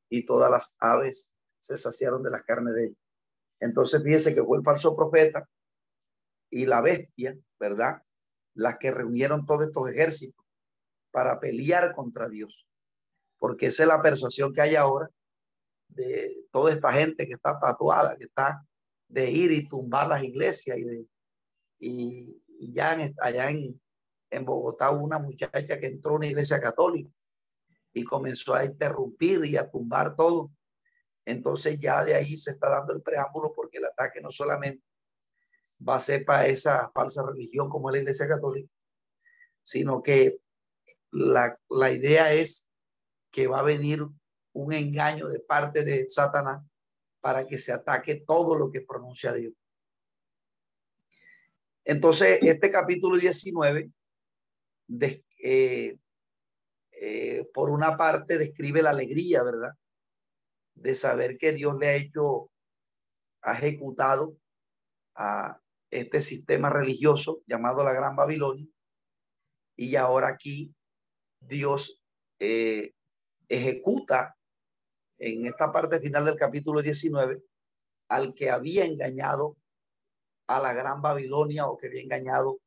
y 0.09 0.25
todas 0.25 0.49
las 0.49 0.77
aves 0.79 1.35
se 1.59 1.77
saciaron 1.77 2.23
de 2.23 2.31
la 2.31 2.41
carne 2.41 2.71
de 2.71 2.85
ellos. 2.85 2.97
Entonces 3.59 4.01
fíjese 4.01 4.33
que 4.33 4.43
fue 4.43 4.57
el 4.57 4.63
falso 4.63 4.95
profeta 4.95 5.47
y 6.49 6.65
la 6.65 6.81
bestia, 6.81 7.37
¿verdad? 7.59 8.01
las 8.53 8.77
que 8.77 8.91
reunieron 8.91 9.45
todos 9.45 9.67
estos 9.67 9.89
ejércitos 9.89 10.45
para 11.11 11.39
pelear 11.39 11.93
contra 11.93 12.29
Dios. 12.29 12.65
Porque 13.37 13.67
esa 13.67 13.83
es 13.83 13.89
la 13.89 14.01
persuasión 14.01 14.53
que 14.53 14.61
hay 14.61 14.75
ahora 14.75 15.09
de 15.89 16.45
toda 16.51 16.71
esta 16.71 16.93
gente 16.93 17.27
que 17.27 17.33
está 17.33 17.59
tatuada, 17.59 18.15
que 18.17 18.25
está 18.25 18.65
de 19.07 19.29
ir 19.29 19.51
y 19.51 19.67
tumbar 19.67 20.07
las 20.07 20.23
iglesias 20.23 20.77
y, 20.77 21.09
y, 21.79 22.43
ya 22.71 22.97
allá 23.21 23.49
en, 23.49 23.81
en 24.29 24.45
Bogotá 24.45 24.91
una 24.91 25.19
muchacha 25.19 25.77
que 25.77 25.87
entró 25.87 26.13
a 26.13 26.15
una 26.17 26.27
iglesia 26.27 26.61
católica 26.61 27.09
y 27.93 28.03
comenzó 28.03 28.53
a 28.53 28.65
interrumpir 28.65 29.43
y 29.45 29.57
a 29.57 29.69
tumbar 29.69 30.15
todo. 30.15 30.51
Entonces 31.25 31.79
ya 31.79 32.03
de 32.03 32.15
ahí 32.15 32.37
se 32.37 32.51
está 32.51 32.69
dando 32.69 32.93
el 32.93 33.01
preámbulo 33.01 33.53
porque 33.53 33.79
el 33.79 33.85
ataque 33.85 34.21
no 34.21 34.31
solamente 34.31 34.83
va 35.87 35.95
a 35.95 35.99
ser 35.99 36.25
para 36.25 36.47
esa 36.47 36.91
falsa 36.93 37.23
religión 37.25 37.69
como 37.69 37.89
la 37.89 37.99
Iglesia 37.99 38.27
Católica, 38.27 38.69
sino 39.63 40.03
que 40.03 40.39
la, 41.11 41.57
la 41.69 41.91
idea 41.91 42.33
es 42.33 42.71
que 43.31 43.47
va 43.47 43.59
a 43.59 43.63
venir 43.63 44.05
un 44.59 44.73
engaño 44.73 45.27
de 45.29 45.39
parte 45.39 45.83
de 45.83 46.07
Satanás 46.07 46.61
para 47.21 47.45
que 47.45 47.57
se 47.57 47.71
ataque 47.71 48.23
todo 48.27 48.55
lo 48.55 48.71
que 48.71 48.81
pronuncia 48.81 49.33
Dios. 49.33 49.53
Entonces, 51.85 52.39
este 52.41 52.71
capítulo 52.71 53.17
19, 53.17 53.89
de, 54.87 55.23
eh, 55.41 55.97
eh, 56.91 57.49
por 57.53 57.69
una 57.69 57.97
parte, 57.97 58.37
describe 58.37 58.81
la 58.81 58.91
alegría, 58.91 59.43
¿verdad? 59.43 59.71
De 60.75 60.93
saber 60.93 61.37
que 61.37 61.53
Dios 61.53 61.77
le 61.79 61.87
ha 61.87 61.95
hecho, 61.95 62.51
ha 63.41 63.53
ejecutado 63.57 64.37
a 65.15 65.59
este 65.89 66.21
sistema 66.21 66.69
religioso 66.69 67.41
llamado 67.47 67.83
la 67.83 67.93
Gran 67.93 68.15
Babilonia. 68.15 68.67
Y 69.75 69.95
ahora 69.95 70.27
aquí 70.27 70.73
Dios 71.39 72.03
eh, 72.39 72.93
ejecuta 73.47 74.37
en 75.19 75.45
esta 75.45 75.71
parte 75.71 75.99
final 75.99 76.25
del 76.25 76.35
capítulo 76.35 76.81
19 76.81 77.43
al 78.07 78.33
que 78.33 78.49
había 78.49 78.85
engañado 78.85 79.57
a 80.47 80.59
la 80.59 80.73
gran 80.73 81.01
Babilonia 81.01 81.67
o 81.67 81.77
que 81.77 81.87
había 81.87 82.01
engañado 82.01 82.59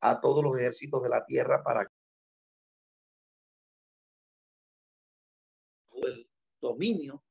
a 0.00 0.20
todos 0.20 0.44
los 0.44 0.56
ejércitos 0.56 1.02
de 1.02 1.08
la 1.08 1.24
tierra 1.26 1.62
para 1.64 1.90
el 5.90 6.30
dominio 6.60 7.24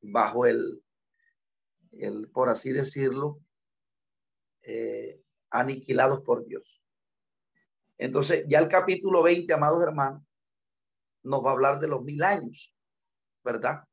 bajo 0.00 0.46
el, 0.46 0.82
el 1.92 2.28
por 2.30 2.48
así 2.48 2.72
decirlo, 2.72 3.40
eh, 4.62 5.22
aniquilados 5.50 6.22
por 6.22 6.44
Dios. 6.46 6.82
Entonces, 7.98 8.44
ya 8.48 8.58
el 8.58 8.68
capítulo 8.68 9.22
20, 9.22 9.52
amados 9.52 9.82
hermanos, 9.82 10.22
nos 11.22 11.44
va 11.44 11.50
a 11.50 11.52
hablar 11.52 11.80
de 11.80 11.88
los 11.88 12.02
mil 12.02 12.22
años, 12.22 12.74
¿verdad? 13.44 13.84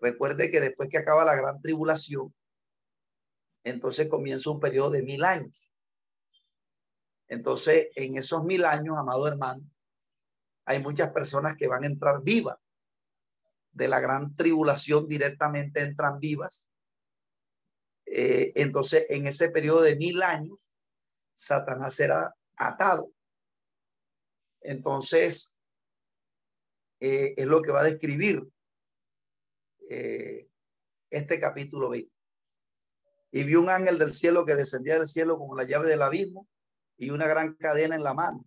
Recuerde 0.00 0.50
que 0.50 0.60
después 0.60 0.88
que 0.88 0.98
acaba 0.98 1.24
la 1.24 1.36
gran 1.36 1.60
tribulación, 1.60 2.34
entonces 3.64 4.08
comienza 4.08 4.50
un 4.50 4.60
periodo 4.60 4.90
de 4.90 5.02
mil 5.02 5.24
años. 5.24 5.72
Entonces, 7.28 7.88
en 7.96 8.16
esos 8.16 8.44
mil 8.44 8.64
años, 8.64 8.96
amado 8.96 9.26
hermano, 9.26 9.62
hay 10.64 10.80
muchas 10.80 11.12
personas 11.12 11.56
que 11.56 11.68
van 11.68 11.84
a 11.84 11.88
entrar 11.88 12.22
vivas. 12.22 12.58
De 13.72 13.88
la 13.88 14.00
gran 14.00 14.34
tribulación 14.36 15.06
directamente 15.06 15.80
entran 15.82 16.18
vivas. 16.18 16.70
Eh, 18.06 18.52
entonces, 18.54 19.06
en 19.08 19.26
ese 19.26 19.50
periodo 19.50 19.82
de 19.82 19.96
mil 19.96 20.22
años, 20.22 20.72
Satanás 21.34 21.94
será 21.94 22.34
atado. 22.56 23.10
Entonces, 24.60 25.55
eh, 27.00 27.34
es 27.36 27.46
lo 27.46 27.62
que 27.62 27.72
va 27.72 27.80
a 27.80 27.84
describir 27.84 28.46
eh, 29.88 30.48
este 31.10 31.38
capítulo 31.38 31.90
20. 31.90 32.10
Y 33.32 33.44
vio 33.44 33.60
un 33.60 33.68
ángel 33.68 33.98
del 33.98 34.12
cielo 34.12 34.46
que 34.46 34.54
descendía 34.54 34.98
del 34.98 35.08
cielo 35.08 35.38
con 35.38 35.56
la 35.56 35.64
llave 35.64 35.88
del 35.88 36.02
abismo 36.02 36.48
y 36.96 37.10
una 37.10 37.26
gran 37.26 37.54
cadena 37.54 37.94
en 37.94 38.02
la 38.02 38.14
mano. 38.14 38.44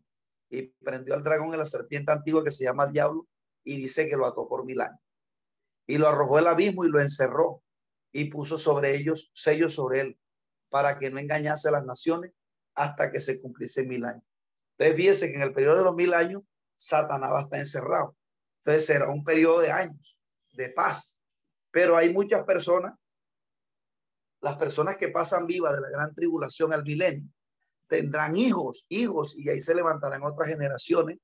Y 0.49 0.63
prendió 0.83 1.13
al 1.13 1.23
dragón 1.23 1.53
en 1.53 1.59
la 1.59 1.65
serpiente 1.65 2.11
antigua 2.11 2.43
que 2.43 2.51
se 2.51 2.63
llama 2.63 2.87
Diablo 2.87 3.27
y 3.63 3.77
dice 3.77 4.07
que 4.07 4.17
lo 4.17 4.25
ató 4.25 4.47
por 4.47 4.65
mil 4.65 4.81
años. 4.81 4.99
Y 5.85 5.97
lo 5.97 6.07
arrojó 6.07 6.37
al 6.37 6.47
abismo 6.47 6.85
y 6.85 6.89
lo 6.89 6.99
encerró 6.99 7.61
y 8.11 8.25
puso 8.25 8.57
sobre 8.57 8.95
ellos 8.95 9.29
sellos 9.33 9.75
sobre 9.75 10.01
él 10.01 10.19
para 10.69 10.97
que 10.97 11.11
no 11.11 11.19
engañase 11.19 11.67
a 11.67 11.71
las 11.71 11.85
naciones 11.85 12.31
hasta 12.73 13.11
que 13.11 13.21
se 13.21 13.39
cumpliese 13.39 13.85
mil 13.85 14.05
años. 14.05 14.23
Entonces 14.77 14.95
fíjense 14.95 15.29
que 15.29 15.35
en 15.35 15.41
el 15.41 15.53
periodo 15.53 15.79
de 15.79 15.83
los 15.83 15.95
mil 15.95 16.13
años 16.13 16.43
Satanás 16.75 17.31
va 17.31 17.39
a 17.39 17.43
estar 17.43 17.59
encerrado. 17.59 18.15
Entonces 18.59 18.85
será 18.85 19.09
un 19.09 19.23
periodo 19.23 19.61
de 19.61 19.71
años 19.71 20.17
de 20.51 20.69
paz. 20.69 21.19
Pero 21.71 21.95
hay 21.95 22.11
muchas 22.11 22.43
personas, 22.43 22.93
las 24.41 24.57
personas 24.57 24.97
que 24.97 25.09
pasan 25.09 25.45
vivas 25.45 25.75
de 25.75 25.81
la 25.81 25.89
gran 25.89 26.13
tribulación 26.13 26.73
al 26.73 26.83
milenio, 26.83 27.29
tendrán 27.87 28.35
hijos, 28.35 28.85
hijos, 28.89 29.35
y 29.37 29.49
ahí 29.49 29.61
se 29.61 29.75
levantarán 29.75 30.23
otras 30.23 30.47
generaciones, 30.47 31.19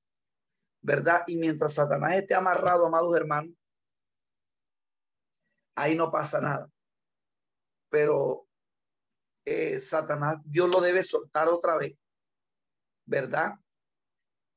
¿verdad? 0.80 1.22
Y 1.26 1.36
mientras 1.36 1.74
Satanás 1.74 2.14
esté 2.16 2.34
amarrado, 2.34 2.86
amados 2.86 3.16
hermanos, 3.16 3.54
ahí 5.76 5.94
no 5.94 6.10
pasa 6.10 6.40
nada. 6.40 6.68
Pero 7.88 8.46
eh, 9.44 9.80
Satanás, 9.80 10.38
Dios 10.44 10.68
lo 10.68 10.80
debe 10.80 11.04
soltar 11.04 11.48
otra 11.48 11.76
vez, 11.76 11.96
¿verdad? 13.04 13.52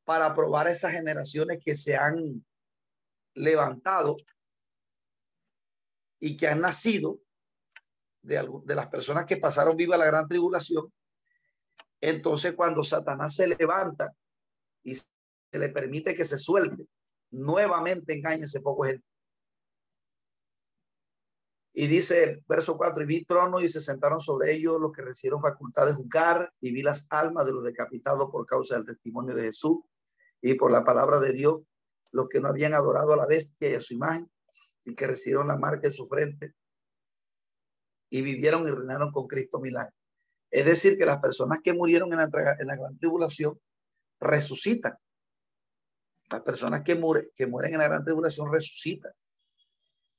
Para 0.03 0.33
probar 0.33 0.67
a 0.67 0.71
esas 0.71 0.93
generaciones 0.93 1.59
que 1.63 1.75
se 1.75 1.95
han 1.95 2.43
levantado 3.33 4.17
y 6.19 6.37
que 6.37 6.47
han 6.47 6.61
nacido 6.61 7.19
de, 8.21 8.47
de 8.65 8.75
las 8.75 8.87
personas 8.87 9.25
que 9.25 9.37
pasaron 9.37 9.77
viva 9.77 9.97
la 9.97 10.05
gran 10.05 10.27
tribulación, 10.27 10.91
entonces 12.01 12.53
cuando 12.53 12.83
Satanás 12.83 13.35
se 13.35 13.47
levanta 13.47 14.13
y 14.83 14.95
se 14.95 15.09
le 15.51 15.69
permite 15.69 16.15
que 16.15 16.25
se 16.25 16.37
suelte, 16.37 16.87
nuevamente 17.31 18.13
engaña 18.13 18.45
ese 18.45 18.61
poco 18.61 18.83
gente. 18.83 19.05
Y 21.73 21.87
dice 21.87 22.23
el 22.23 22.43
verso 22.47 22.77
4, 22.77 23.03
y 23.03 23.05
vi 23.05 23.25
trono 23.25 23.61
y 23.61 23.69
se 23.69 23.79
sentaron 23.79 24.19
sobre 24.19 24.53
ellos 24.53 24.79
los 24.81 24.91
que 24.91 25.01
recibieron 25.01 25.41
facultad 25.41 25.85
de 25.85 25.93
juzgar, 25.93 26.51
y 26.59 26.73
vi 26.73 26.81
las 26.81 27.07
almas 27.09 27.45
de 27.45 27.53
los 27.53 27.63
decapitados 27.63 28.29
por 28.31 28.45
causa 28.45 28.75
del 28.75 28.85
testimonio 28.85 29.35
de 29.35 29.43
Jesús 29.43 29.77
y 30.41 30.55
por 30.55 30.71
la 30.71 30.83
palabra 30.83 31.19
de 31.19 31.33
Dios, 31.33 31.61
los 32.11 32.27
que 32.29 32.39
no 32.39 32.49
habían 32.49 32.73
adorado 32.73 33.13
a 33.13 33.17
la 33.17 33.27
bestia 33.27 33.69
y 33.69 33.75
a 33.75 33.81
su 33.81 33.93
imagen, 33.93 34.29
y 34.85 34.95
que 34.95 35.07
recibieron 35.07 35.47
la 35.47 35.57
marca 35.57 35.87
en 35.87 35.93
su 35.93 36.07
frente 36.07 36.55
y 38.09 38.21
vivieron 38.21 38.67
y 38.67 38.71
reinaron 38.71 39.11
con 39.11 39.27
Cristo 39.27 39.59
mil 39.59 39.77
años. 39.77 39.93
Es 40.51 40.65
decir, 40.65 40.97
que 40.97 41.05
las 41.05 41.19
personas 41.19 41.59
que 41.63 41.73
murieron 41.73 42.11
en 42.11 42.19
la, 42.19 42.27
gran 42.27 42.97
tribulación 42.97 43.59
resucitan. 44.19 44.97
Las 46.29 46.41
personas 46.41 46.83
que 46.83 46.95
mueren 46.95 47.29
en 47.37 47.77
la 47.77 47.87
gran 47.87 48.03
tribulación 48.03 48.51
resucitan. 48.51 49.11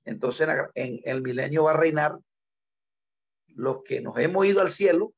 Entonces 0.05 0.49
en 0.75 1.01
el 1.05 1.23
milenio 1.23 1.65
va 1.65 1.73
a 1.73 1.77
reinar 1.77 2.19
los 3.49 3.83
que 3.83 4.01
nos 4.01 4.19
hemos 4.19 4.47
ido 4.47 4.61
al 4.61 4.69
cielo, 4.69 5.13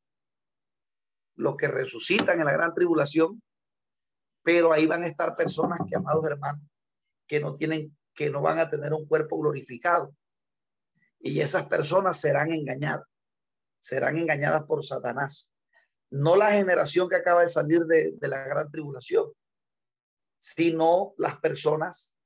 los 1.35 1.57
que 1.57 1.69
resucitan 1.69 2.39
en 2.39 2.47
la 2.47 2.53
gran 2.53 2.75
tribulación, 2.75 3.43
pero 4.43 4.73
ahí 4.73 4.87
van 4.87 5.05
a 5.05 5.07
estar 5.07 5.37
personas 5.37 5.79
que, 5.89 5.97
amados 5.97 6.25
hermanos, 6.25 6.63
que 7.27 7.41
no 7.41 7.55
tienen 7.57 7.97
que 8.15 8.31
no 8.31 8.43
van 8.43 8.59
a 8.59 8.69
tener 8.69 8.93
un 8.93 9.07
cuerpo 9.07 9.39
glorificado. 9.39 10.15
Y 11.19 11.41
esas 11.41 11.67
personas 11.67 12.21
serán 12.21 12.53
engañadas, 12.53 13.07
serán 13.79 14.19
engañadas 14.19 14.65
por 14.65 14.85
Satanás. 14.85 15.53
No 16.11 16.37
la 16.37 16.51
generación 16.51 17.09
que 17.09 17.17
acaba 17.17 17.43
de 17.43 17.49
salir 17.49 17.81
de, 17.85 18.17
la 18.21 18.45
gran 18.45 18.71
tribulación, 18.71 19.33
sino 20.37 21.15
las 21.17 21.39
personas 21.39 22.17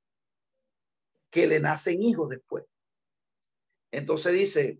que 1.29 1.47
le 1.47 1.59
nacen 1.59 2.01
hijos 2.01 2.29
después. 2.29 2.65
Entonces 3.91 4.33
dice, 4.33 4.79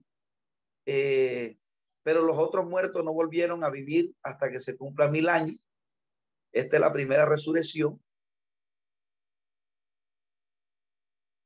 eh, 0.85 1.57
pero 2.03 2.21
los 2.23 2.37
otros 2.37 2.65
muertos 2.65 3.03
no 3.03 3.13
volvieron 3.13 3.63
a 3.63 3.69
vivir 3.69 4.13
hasta 4.23 4.49
que 4.49 4.59
se 4.59 4.75
cumpla 4.75 5.07
mil 5.09 5.29
años. 5.29 5.57
Esta 6.57 6.77
es 6.77 6.81
la 6.81 6.91
primera 6.91 7.25
resurrección. 7.25 8.01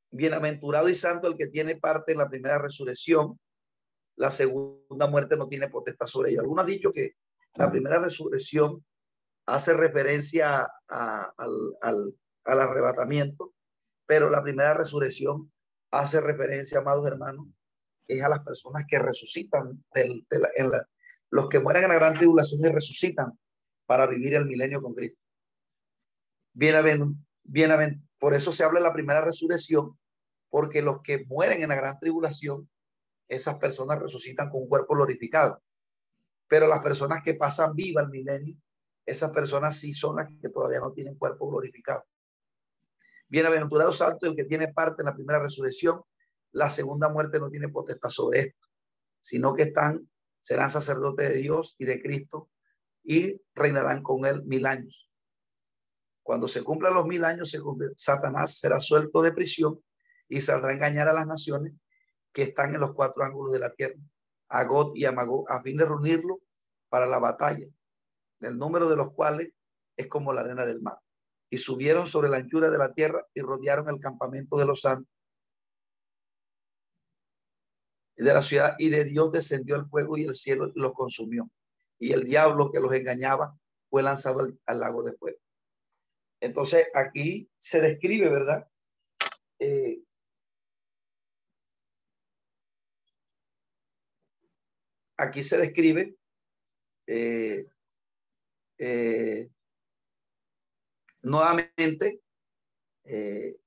Bienaventurado 0.09 0.87
y 0.87 0.95
santo 0.95 1.27
el 1.27 1.37
que 1.37 1.47
tiene 1.47 1.75
parte 1.75 2.13
en 2.13 2.19
la 2.19 2.29
primera 2.29 2.59
resurrección. 2.59 3.37
La 4.15 4.31
segunda 4.31 5.07
muerte 5.07 5.35
no 5.35 5.47
tiene 5.49 5.69
potestad 5.69 6.07
sobre 6.07 6.31
ella. 6.31 6.41
Algunos 6.41 6.63
han 6.63 6.71
dicho 6.71 6.91
que 6.91 7.15
la 7.55 7.69
primera 7.69 7.99
resurrección 7.99 8.85
hace 9.45 9.73
referencia 9.73 10.65
al, 10.87 12.15
arrebatamiento, 12.45 13.53
pero 14.05 14.29
la 14.29 14.41
primera 14.41 14.73
resurrección 14.73 15.51
hace 15.91 16.21
referencia, 16.21 16.79
amados 16.79 17.05
hermanos, 17.05 17.47
es 18.07 18.23
a 18.23 18.29
las 18.29 18.43
personas 18.43 18.85
que 18.87 18.99
resucitan, 18.99 19.83
del, 19.93 20.25
los 21.29 21.49
que 21.49 21.59
mueren 21.59 21.83
en 21.83 21.89
la 21.89 21.95
gran 21.95 22.13
tribulación 22.13 22.61
y 22.63 22.71
resucitan 22.71 23.37
para 23.91 24.07
vivir 24.07 24.35
el 24.35 24.45
milenio 24.45 24.81
con 24.81 24.93
Cristo. 24.93 25.19
Por 28.19 28.33
eso 28.33 28.53
se 28.53 28.63
habla 28.63 28.79
de 28.79 28.85
la 28.85 28.93
primera 28.93 29.19
resurrección, 29.19 29.99
porque 30.49 30.81
los 30.81 31.01
que 31.01 31.25
mueren 31.25 31.61
en 31.61 31.67
la 31.67 31.75
gran 31.75 31.99
tribulación, 31.99 32.69
esas 33.27 33.57
personas 33.57 33.99
resucitan 33.99 34.49
con 34.49 34.61
un 34.61 34.69
cuerpo 34.69 34.95
glorificado. 34.95 35.61
Pero 36.47 36.67
las 36.67 36.81
personas 36.81 37.21
que 37.21 37.33
pasan 37.33 37.75
viva 37.75 38.01
el 38.01 38.07
milenio, 38.07 38.55
esas 39.05 39.31
personas 39.31 39.77
sí 39.77 39.91
son 39.91 40.15
las 40.15 40.29
que 40.41 40.47
todavía 40.47 40.79
no 40.79 40.93
tienen 40.93 41.17
cuerpo 41.17 41.49
glorificado. 41.49 42.05
Bienaventurado 43.27 43.91
santo 43.91 44.25
el 44.25 44.37
que 44.37 44.45
tiene 44.45 44.69
parte 44.69 45.01
en 45.01 45.07
la 45.07 45.15
primera 45.15 45.39
resurrección, 45.39 46.01
la 46.53 46.69
segunda 46.69 47.09
muerte 47.09 47.41
no 47.41 47.49
tiene 47.49 47.67
potestad 47.67 48.07
sobre 48.07 48.39
esto, 48.39 48.69
sino 49.19 49.53
que 49.53 49.63
están, 49.63 50.09
serán 50.39 50.71
sacerdotes 50.71 51.27
de 51.27 51.39
Dios 51.39 51.75
y 51.77 51.83
de 51.83 52.01
Cristo 52.01 52.49
y 53.03 53.41
reinarán 53.53 54.03
con 54.03 54.25
él 54.25 54.43
mil 54.43 54.65
años. 54.65 55.09
Cuando 56.23 56.47
se 56.47 56.63
cumplan 56.63 56.93
los 56.93 57.05
mil 57.05 57.25
años, 57.25 57.55
Satanás 57.95 58.59
será 58.59 58.79
suelto 58.79 59.21
de 59.21 59.31
prisión 59.31 59.83
y 60.27 60.41
saldrá 60.41 60.71
a 60.71 60.73
engañar 60.73 61.07
a 61.07 61.13
las 61.13 61.27
naciones 61.27 61.73
que 62.31 62.43
están 62.43 62.73
en 62.73 62.79
los 62.79 62.93
cuatro 62.93 63.23
ángulos 63.23 63.51
de 63.51 63.59
la 63.59 63.73
tierra, 63.73 63.99
a 64.49 64.63
God 64.65 64.93
y 64.95 65.05
a 65.05 65.11
Magog, 65.11 65.51
a 65.51 65.61
fin 65.61 65.77
de 65.77 65.85
reunirlo 65.85 66.39
para 66.89 67.05
la 67.05 67.19
batalla, 67.19 67.67
el 68.39 68.57
número 68.57 68.89
de 68.89 68.95
los 68.95 69.11
cuales 69.11 69.49
es 69.97 70.07
como 70.07 70.31
la 70.31 70.41
arena 70.41 70.65
del 70.65 70.81
mar. 70.81 70.97
Y 71.49 71.57
subieron 71.57 72.07
sobre 72.07 72.29
la 72.29 72.37
anchura 72.37 72.69
de 72.69 72.77
la 72.77 72.93
tierra 72.93 73.25
y 73.33 73.41
rodearon 73.41 73.89
el 73.89 73.99
campamento 73.99 74.57
de 74.57 74.65
los 74.65 74.81
santos 74.81 75.11
de 78.23 78.33
la 78.33 78.41
ciudad 78.41 78.75
y 78.77 78.89
de 78.89 79.03
Dios 79.03 79.31
descendió 79.31 79.75
el 79.75 79.87
fuego 79.87 80.17
y 80.17 80.25
el 80.25 80.35
cielo 80.35 80.71
los 80.75 80.93
consumió. 80.93 81.49
Y 82.01 82.13
el 82.13 82.23
diablo 82.23 82.71
que 82.71 82.79
los 82.79 82.91
engañaba 82.93 83.55
fue 83.91 84.01
lanzado 84.01 84.39
al, 84.65 84.79
lago 84.79 85.03
de 85.03 85.13
fuego. 85.13 85.37
Entonces 86.39 86.87
aquí 86.95 87.47
se 87.59 87.79
describe, 87.79 88.27
¿verdad? 88.27 88.67
Eh, 89.59 90.01
aquí 95.15 95.43
se 95.43 95.59
describe 95.59 96.15
eh, 97.05 97.67
eh, 98.79 99.51
nuevamente 101.21 102.23
que 103.03 103.59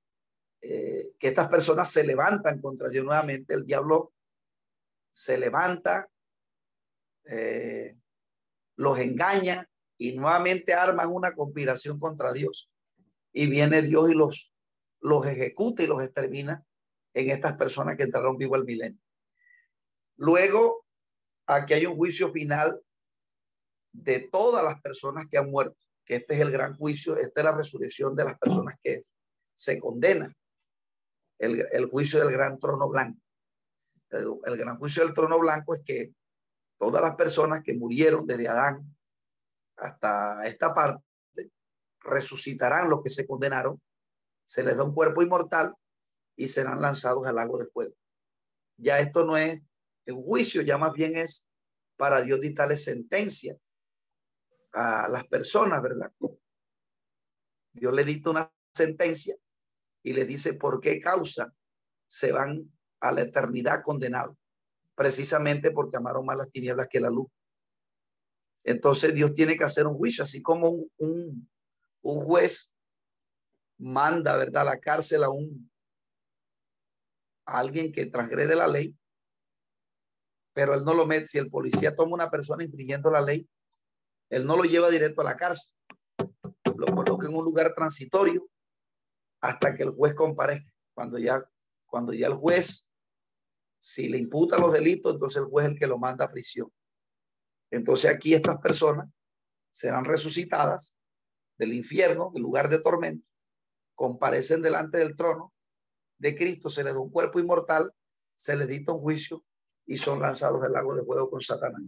estas 1.20 1.46
personas 1.46 1.88
se 1.92 2.02
levantan 2.02 2.60
contra 2.60 2.88
Dios 2.88 3.04
nuevamente. 3.04 3.54
El 3.54 3.64
diablo 3.64 4.12
se 5.12 5.38
levanta, 5.38 6.10
los 8.76 8.98
engaña 8.98 9.68
y 9.96 10.16
nuevamente 10.16 10.74
arman 10.74 11.10
una 11.10 11.32
conspiración 11.32 11.98
contra 11.98 12.32
Dios. 12.32 12.70
Y 13.32 13.46
viene 13.46 13.82
Dios 13.82 14.10
y 14.10 14.14
los, 14.14 14.52
los 15.00 15.26
ejecuta 15.26 15.82
y 15.82 15.86
los 15.86 16.02
extermina 16.02 16.64
en 17.14 17.30
estas 17.30 17.56
personas 17.56 17.96
que 17.96 18.04
entraron 18.04 18.36
vivo 18.36 18.54
al 18.54 18.64
milenio. 18.64 19.00
Luego, 20.16 20.84
aquí 21.46 21.74
hay 21.74 21.86
un 21.86 21.96
juicio 21.96 22.32
final 22.32 22.80
de 23.92 24.20
todas 24.20 24.64
las 24.64 24.80
personas 24.80 25.26
que 25.28 25.38
han 25.38 25.50
muerto, 25.50 25.78
que 26.04 26.16
este 26.16 26.34
es 26.34 26.40
el 26.40 26.50
gran 26.50 26.76
juicio, 26.76 27.16
esta 27.16 27.40
es 27.40 27.44
la 27.44 27.56
resurrección 27.56 28.14
de 28.16 28.24
las 28.24 28.38
personas 28.38 28.76
que 28.82 29.02
se 29.56 29.78
condenan, 29.78 30.34
el, 31.38 31.66
el 31.70 31.86
juicio 31.86 32.20
del 32.20 32.32
gran 32.32 32.58
trono 32.58 32.88
blanco 32.88 33.24
el, 34.14 34.56
gran 34.56 34.78
juicio 34.78 35.04
del 35.04 35.14
trono 35.14 35.38
blanco 35.38 35.74
es 35.74 35.82
que 35.84 36.12
todas 36.78 37.02
las 37.02 37.14
personas 37.16 37.62
que 37.62 37.74
murieron 37.74 38.26
desde 38.26 38.48
Adán 38.48 38.96
hasta 39.76 40.46
esta 40.46 40.72
parte 40.74 41.02
resucitarán 42.00 42.90
los 42.90 43.02
que 43.02 43.10
se 43.10 43.26
condenaron, 43.26 43.80
se 44.44 44.62
les 44.62 44.76
da 44.76 44.84
un 44.84 44.94
cuerpo 44.94 45.22
inmortal 45.22 45.74
y 46.36 46.48
serán 46.48 46.80
lanzados 46.80 47.26
al 47.26 47.36
lago 47.36 47.58
de 47.58 47.66
fuego. 47.66 47.94
Ya 48.76 48.98
esto 48.98 49.24
no 49.24 49.36
es 49.36 49.62
un 50.06 50.22
juicio, 50.22 50.62
ya 50.62 50.76
más 50.76 50.92
bien 50.92 51.16
es 51.16 51.48
para 51.96 52.20
Dios 52.20 52.40
dictarle 52.40 52.76
sentencia 52.76 53.56
a 54.72 55.08
las 55.08 55.24
personas, 55.24 55.80
¿verdad? 55.82 56.12
Dios 57.72 57.94
le 57.94 58.04
dicta 58.04 58.30
una 58.30 58.52
sentencia 58.72 59.36
y 60.02 60.12
le 60.12 60.24
dice 60.24 60.54
por 60.54 60.80
qué 60.80 61.00
causa 61.00 61.54
se 62.06 62.32
van 62.32 62.70
a 63.00 63.12
la 63.12 63.22
eternidad 63.22 63.82
condenado, 63.82 64.36
precisamente 64.94 65.70
porque 65.70 65.96
amaron 65.96 66.24
más 66.24 66.36
las 66.36 66.50
tinieblas 66.50 66.88
que 66.88 67.00
la 67.00 67.10
luz. 67.10 67.28
Entonces 68.64 69.14
Dios 69.14 69.34
tiene 69.34 69.56
que 69.56 69.64
hacer 69.64 69.86
un 69.86 69.96
juicio, 69.96 70.22
así 70.22 70.40
como 70.40 70.70
un, 70.70 71.48
un, 72.02 72.20
juez 72.24 72.74
manda, 73.78 74.36
¿verdad?, 74.36 74.62
a 74.62 74.64
la 74.72 74.80
cárcel 74.80 75.22
a 75.24 75.28
alguien 77.44 77.92
que 77.92 78.06
transgrede 78.06 78.56
la 78.56 78.68
ley, 78.68 78.96
pero 80.54 80.74
él 80.74 80.84
no 80.84 80.94
lo 80.94 81.06
mete. 81.06 81.26
Si 81.26 81.38
el 81.38 81.50
policía 81.50 81.94
toma 81.94 82.14
una 82.14 82.30
persona 82.30 82.64
infringiendo 82.64 83.10
la 83.10 83.20
ley, 83.20 83.46
él 84.30 84.46
no 84.46 84.56
lo 84.56 84.64
lleva 84.64 84.88
directo 84.88 85.20
a 85.20 85.24
la 85.24 85.36
cárcel, 85.36 85.74
lo 86.76 86.86
coloca 86.86 87.26
en 87.26 87.34
un 87.34 87.44
lugar 87.44 87.74
transitorio 87.74 88.48
hasta 89.40 89.74
que 89.74 89.82
el 89.82 89.90
juez 89.90 90.14
comparezca. 90.14 90.72
Cuando 90.94 91.18
ya, 91.18 91.42
cuando 91.86 92.14
ya 92.14 92.28
el 92.28 92.34
juez 92.34 92.88
si 93.86 94.08
le 94.08 94.16
imputa 94.16 94.56
los 94.56 94.72
delitos, 94.72 95.12
entonces 95.12 95.42
el 95.42 95.48
juez 95.50 95.66
es 95.66 95.72
el 95.72 95.78
que 95.78 95.86
lo 95.86 95.98
manda 95.98 96.24
a 96.24 96.30
prisión. 96.30 96.72
Entonces 97.70 98.10
aquí 98.10 98.32
estas 98.32 98.56
personas 98.56 99.10
serán 99.70 100.06
resucitadas 100.06 100.96
del 101.58 101.74
infierno, 101.74 102.30
del 102.32 102.44
lugar 102.44 102.70
de 102.70 102.78
tormento, 102.78 103.28
comparecen 103.94 104.62
delante 104.62 104.96
del 104.96 105.14
trono 105.16 105.52
de 106.16 106.34
Cristo, 106.34 106.70
se 106.70 106.82
les 106.82 106.94
da 106.94 107.00
un 107.00 107.10
cuerpo 107.10 107.40
inmortal, 107.40 107.92
se 108.34 108.56
les 108.56 108.68
dicta 108.68 108.92
un 108.92 109.00
juicio 109.00 109.44
y 109.84 109.98
son 109.98 110.18
lanzados 110.18 110.64
al 110.64 110.72
lago 110.72 110.94
de 110.94 111.04
fuego 111.04 111.28
con 111.28 111.42
Satanás. 111.42 111.82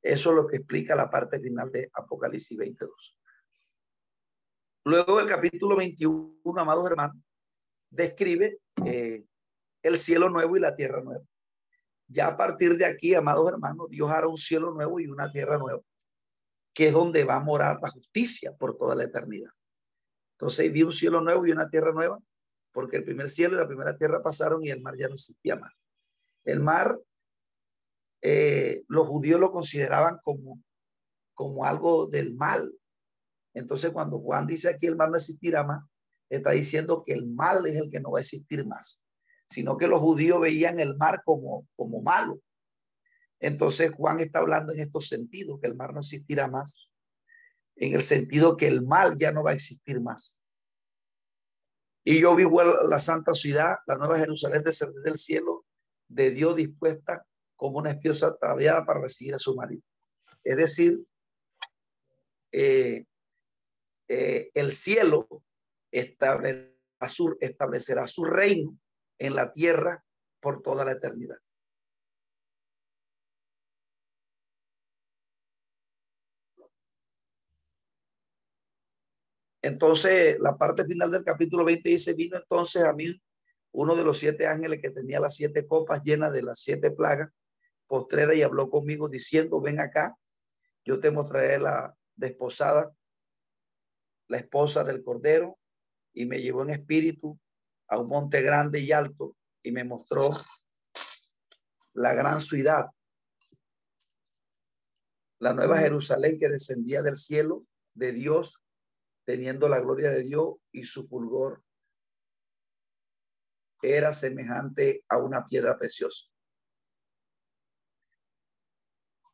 Eso 0.00 0.30
es 0.30 0.36
lo 0.36 0.46
que 0.46 0.56
explica 0.56 0.96
la 0.96 1.10
parte 1.10 1.40
final 1.40 1.70
de 1.70 1.90
Apocalipsis 1.92 2.56
22. 2.56 3.18
Luego 4.84 5.18
del 5.18 5.26
capítulo 5.26 5.76
21, 5.76 6.40
amados 6.56 6.86
hermanos, 6.86 7.22
describe 7.90 8.60
eh, 8.86 9.26
el 9.82 9.98
cielo 9.98 10.28
nuevo 10.28 10.56
y 10.56 10.60
la 10.60 10.74
tierra 10.74 11.02
nueva. 11.02 11.24
Ya 12.08 12.28
a 12.28 12.36
partir 12.36 12.76
de 12.76 12.86
aquí, 12.86 13.14
amados 13.14 13.50
hermanos, 13.50 13.88
Dios 13.90 14.10
hará 14.10 14.28
un 14.28 14.38
cielo 14.38 14.72
nuevo 14.72 14.98
y 14.98 15.06
una 15.06 15.30
tierra 15.30 15.58
nueva, 15.58 15.82
que 16.72 16.88
es 16.88 16.92
donde 16.92 17.24
va 17.24 17.36
a 17.36 17.40
morar 17.40 17.78
la 17.82 17.90
justicia 17.90 18.56
por 18.56 18.76
toda 18.78 18.94
la 18.94 19.04
eternidad. 19.04 19.50
Entonces 20.32 20.72
vi 20.72 20.82
un 20.82 20.92
cielo 20.92 21.20
nuevo 21.20 21.46
y 21.46 21.52
una 21.52 21.68
tierra 21.68 21.92
nueva, 21.92 22.18
porque 22.72 22.96
el 22.96 23.04
primer 23.04 23.28
cielo 23.28 23.56
y 23.56 23.58
la 23.58 23.66
primera 23.66 23.96
tierra 23.96 24.22
pasaron 24.22 24.64
y 24.64 24.70
el 24.70 24.80
mar 24.80 24.94
ya 24.96 25.08
no 25.08 25.14
existía 25.14 25.56
más. 25.56 25.72
El 26.44 26.60
mar, 26.60 26.98
eh, 28.22 28.84
los 28.88 29.06
judíos 29.06 29.38
lo 29.38 29.52
consideraban 29.52 30.18
como, 30.22 30.62
como 31.34 31.64
algo 31.64 32.06
del 32.06 32.34
mal. 32.34 32.72
Entonces 33.52 33.90
cuando 33.90 34.18
Juan 34.18 34.46
dice 34.46 34.68
aquí 34.70 34.86
el 34.86 34.96
mar 34.96 35.10
no 35.10 35.16
existirá 35.16 35.62
más, 35.64 35.84
está 36.30 36.52
diciendo 36.52 37.02
que 37.04 37.12
el 37.12 37.26
mal 37.26 37.66
es 37.66 37.76
el 37.76 37.90
que 37.90 38.00
no 38.00 38.12
va 38.12 38.20
a 38.20 38.22
existir 38.22 38.64
más 38.64 39.02
sino 39.48 39.76
que 39.76 39.88
los 39.88 40.00
judíos 40.00 40.40
veían 40.40 40.78
el 40.78 40.96
mar 40.96 41.22
como, 41.24 41.66
como 41.74 42.02
malo. 42.02 42.40
Entonces 43.40 43.92
Juan 43.92 44.20
está 44.20 44.40
hablando 44.40 44.72
en 44.72 44.80
estos 44.80 45.08
sentidos, 45.08 45.58
que 45.60 45.68
el 45.68 45.74
mar 45.74 45.92
no 45.92 46.00
existirá 46.00 46.48
más, 46.48 46.88
en 47.76 47.94
el 47.94 48.02
sentido 48.02 48.56
que 48.56 48.66
el 48.66 48.82
mal 48.82 49.16
ya 49.16 49.32
no 49.32 49.42
va 49.42 49.52
a 49.52 49.54
existir 49.54 50.00
más. 50.00 50.38
Y 52.04 52.20
yo 52.20 52.34
vi 52.34 52.44
la 52.88 53.00
santa 53.00 53.34
ciudad, 53.34 53.76
la 53.86 53.96
nueva 53.96 54.18
Jerusalén 54.18 54.62
descender 54.62 55.02
del 55.02 55.18
cielo, 55.18 55.64
de 56.08 56.30
Dios 56.30 56.56
dispuesta 56.56 57.24
como 57.54 57.78
una 57.78 57.90
esposa 57.90 58.28
ataviada 58.28 58.84
para 58.84 59.00
recibir 59.00 59.34
a 59.34 59.38
su 59.38 59.54
marido. 59.54 59.82
Es 60.42 60.56
decir, 60.56 60.98
eh, 62.52 63.04
eh, 64.08 64.50
el 64.54 64.72
cielo 64.72 65.28
establecerá 65.90 68.06
su 68.06 68.24
reino 68.24 68.78
en 69.18 69.34
la 69.34 69.50
tierra 69.50 70.04
por 70.40 70.62
toda 70.62 70.84
la 70.84 70.92
eternidad. 70.92 71.38
Entonces, 79.62 80.38
la 80.40 80.56
parte 80.56 80.84
final 80.84 81.10
del 81.10 81.24
capítulo 81.24 81.64
20 81.64 81.90
dice, 81.90 82.14
vino 82.14 82.36
entonces 82.38 82.84
a 82.84 82.92
mí 82.92 83.06
uno 83.72 83.96
de 83.96 84.04
los 84.04 84.18
siete 84.18 84.46
ángeles 84.46 84.80
que 84.80 84.90
tenía 84.90 85.20
las 85.20 85.34
siete 85.34 85.66
copas 85.66 86.02
llenas 86.02 86.32
de 86.32 86.42
las 86.42 86.60
siete 86.60 86.90
plagas 86.90 87.30
postreras 87.86 88.36
y 88.36 88.42
habló 88.42 88.68
conmigo 88.68 89.08
diciendo, 89.08 89.60
ven 89.60 89.80
acá, 89.80 90.16
yo 90.84 91.00
te 91.00 91.10
mostraré 91.10 91.58
la 91.58 91.94
desposada, 92.16 92.94
la 94.28 94.38
esposa 94.38 94.84
del 94.84 95.02
cordero, 95.02 95.58
y 96.12 96.26
me 96.26 96.40
llevó 96.40 96.62
en 96.62 96.70
espíritu 96.70 97.38
a 97.88 97.98
un 97.98 98.06
monte 98.06 98.42
grande 98.42 98.80
y 98.80 98.92
alto 98.92 99.36
y 99.62 99.72
me 99.72 99.84
mostró 99.84 100.30
la 101.94 102.14
gran 102.14 102.40
ciudad, 102.40 102.86
la 105.40 105.52
nueva 105.52 105.78
Jerusalén 105.78 106.38
que 106.38 106.48
descendía 106.48 107.02
del 107.02 107.16
cielo 107.16 107.64
de 107.94 108.12
Dios, 108.12 108.62
teniendo 109.24 109.68
la 109.68 109.80
gloria 109.80 110.10
de 110.10 110.22
Dios 110.22 110.56
y 110.72 110.84
su 110.84 111.06
fulgor 111.08 111.62
era 113.82 114.12
semejante 114.12 115.04
a 115.08 115.18
una 115.18 115.46
piedra 115.46 115.78
preciosa. 115.78 116.26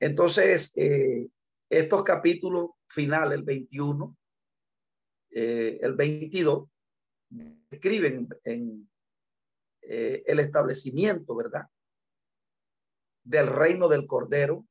Entonces, 0.01 0.73
eh, 0.77 1.29
estos 1.71 2.05
capítulos 2.05 2.71
finales, 2.87 3.39
el 3.39 3.45
21, 3.45 4.17
eh, 5.31 5.79
el 5.81 5.95
22, 5.95 6.69
escriben 7.70 8.28
en 8.45 8.91
eh, 9.82 10.22
el 10.26 10.41
establecimiento, 10.41 11.35
¿verdad? 11.37 11.68
Del 13.22 13.47
reino 13.47 13.89
del 13.89 14.07
Cordero 14.07 14.66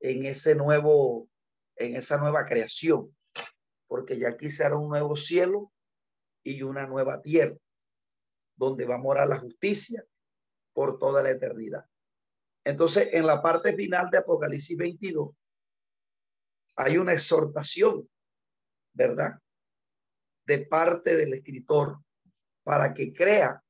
en 0.00 0.24
ese 0.24 0.54
nuevo 0.54 1.28
en 1.76 1.96
esa 1.96 2.18
nueva 2.18 2.46
creación, 2.46 3.14
porque 3.86 4.18
ya 4.18 4.28
aquí 4.28 4.50
será 4.50 4.76
un 4.76 4.88
nuevo 4.88 5.16
cielo 5.16 5.72
y 6.42 6.62
una 6.62 6.86
nueva 6.86 7.20
tierra, 7.20 7.56
donde 8.56 8.86
va 8.86 8.96
a 8.96 9.02
morar 9.02 9.28
la 9.28 9.38
justicia 9.38 10.04
por 10.72 10.98
toda 10.98 11.22
la 11.22 11.30
eternidad. 11.30 11.84
Entonces, 12.64 13.08
en 13.12 13.26
la 13.26 13.42
parte 13.42 13.74
final 13.74 14.08
de 14.10 14.18
Apocalipsis 14.18 14.76
22, 14.76 15.34
hay 16.76 16.98
una 16.98 17.12
exhortación, 17.12 18.08
¿verdad? 18.92 19.38
De 20.46 20.58
parte 20.58 21.16
del 21.16 21.34
escritor 21.34 21.98
para 22.62 22.92
que 22.94 23.12
crea 23.12 23.62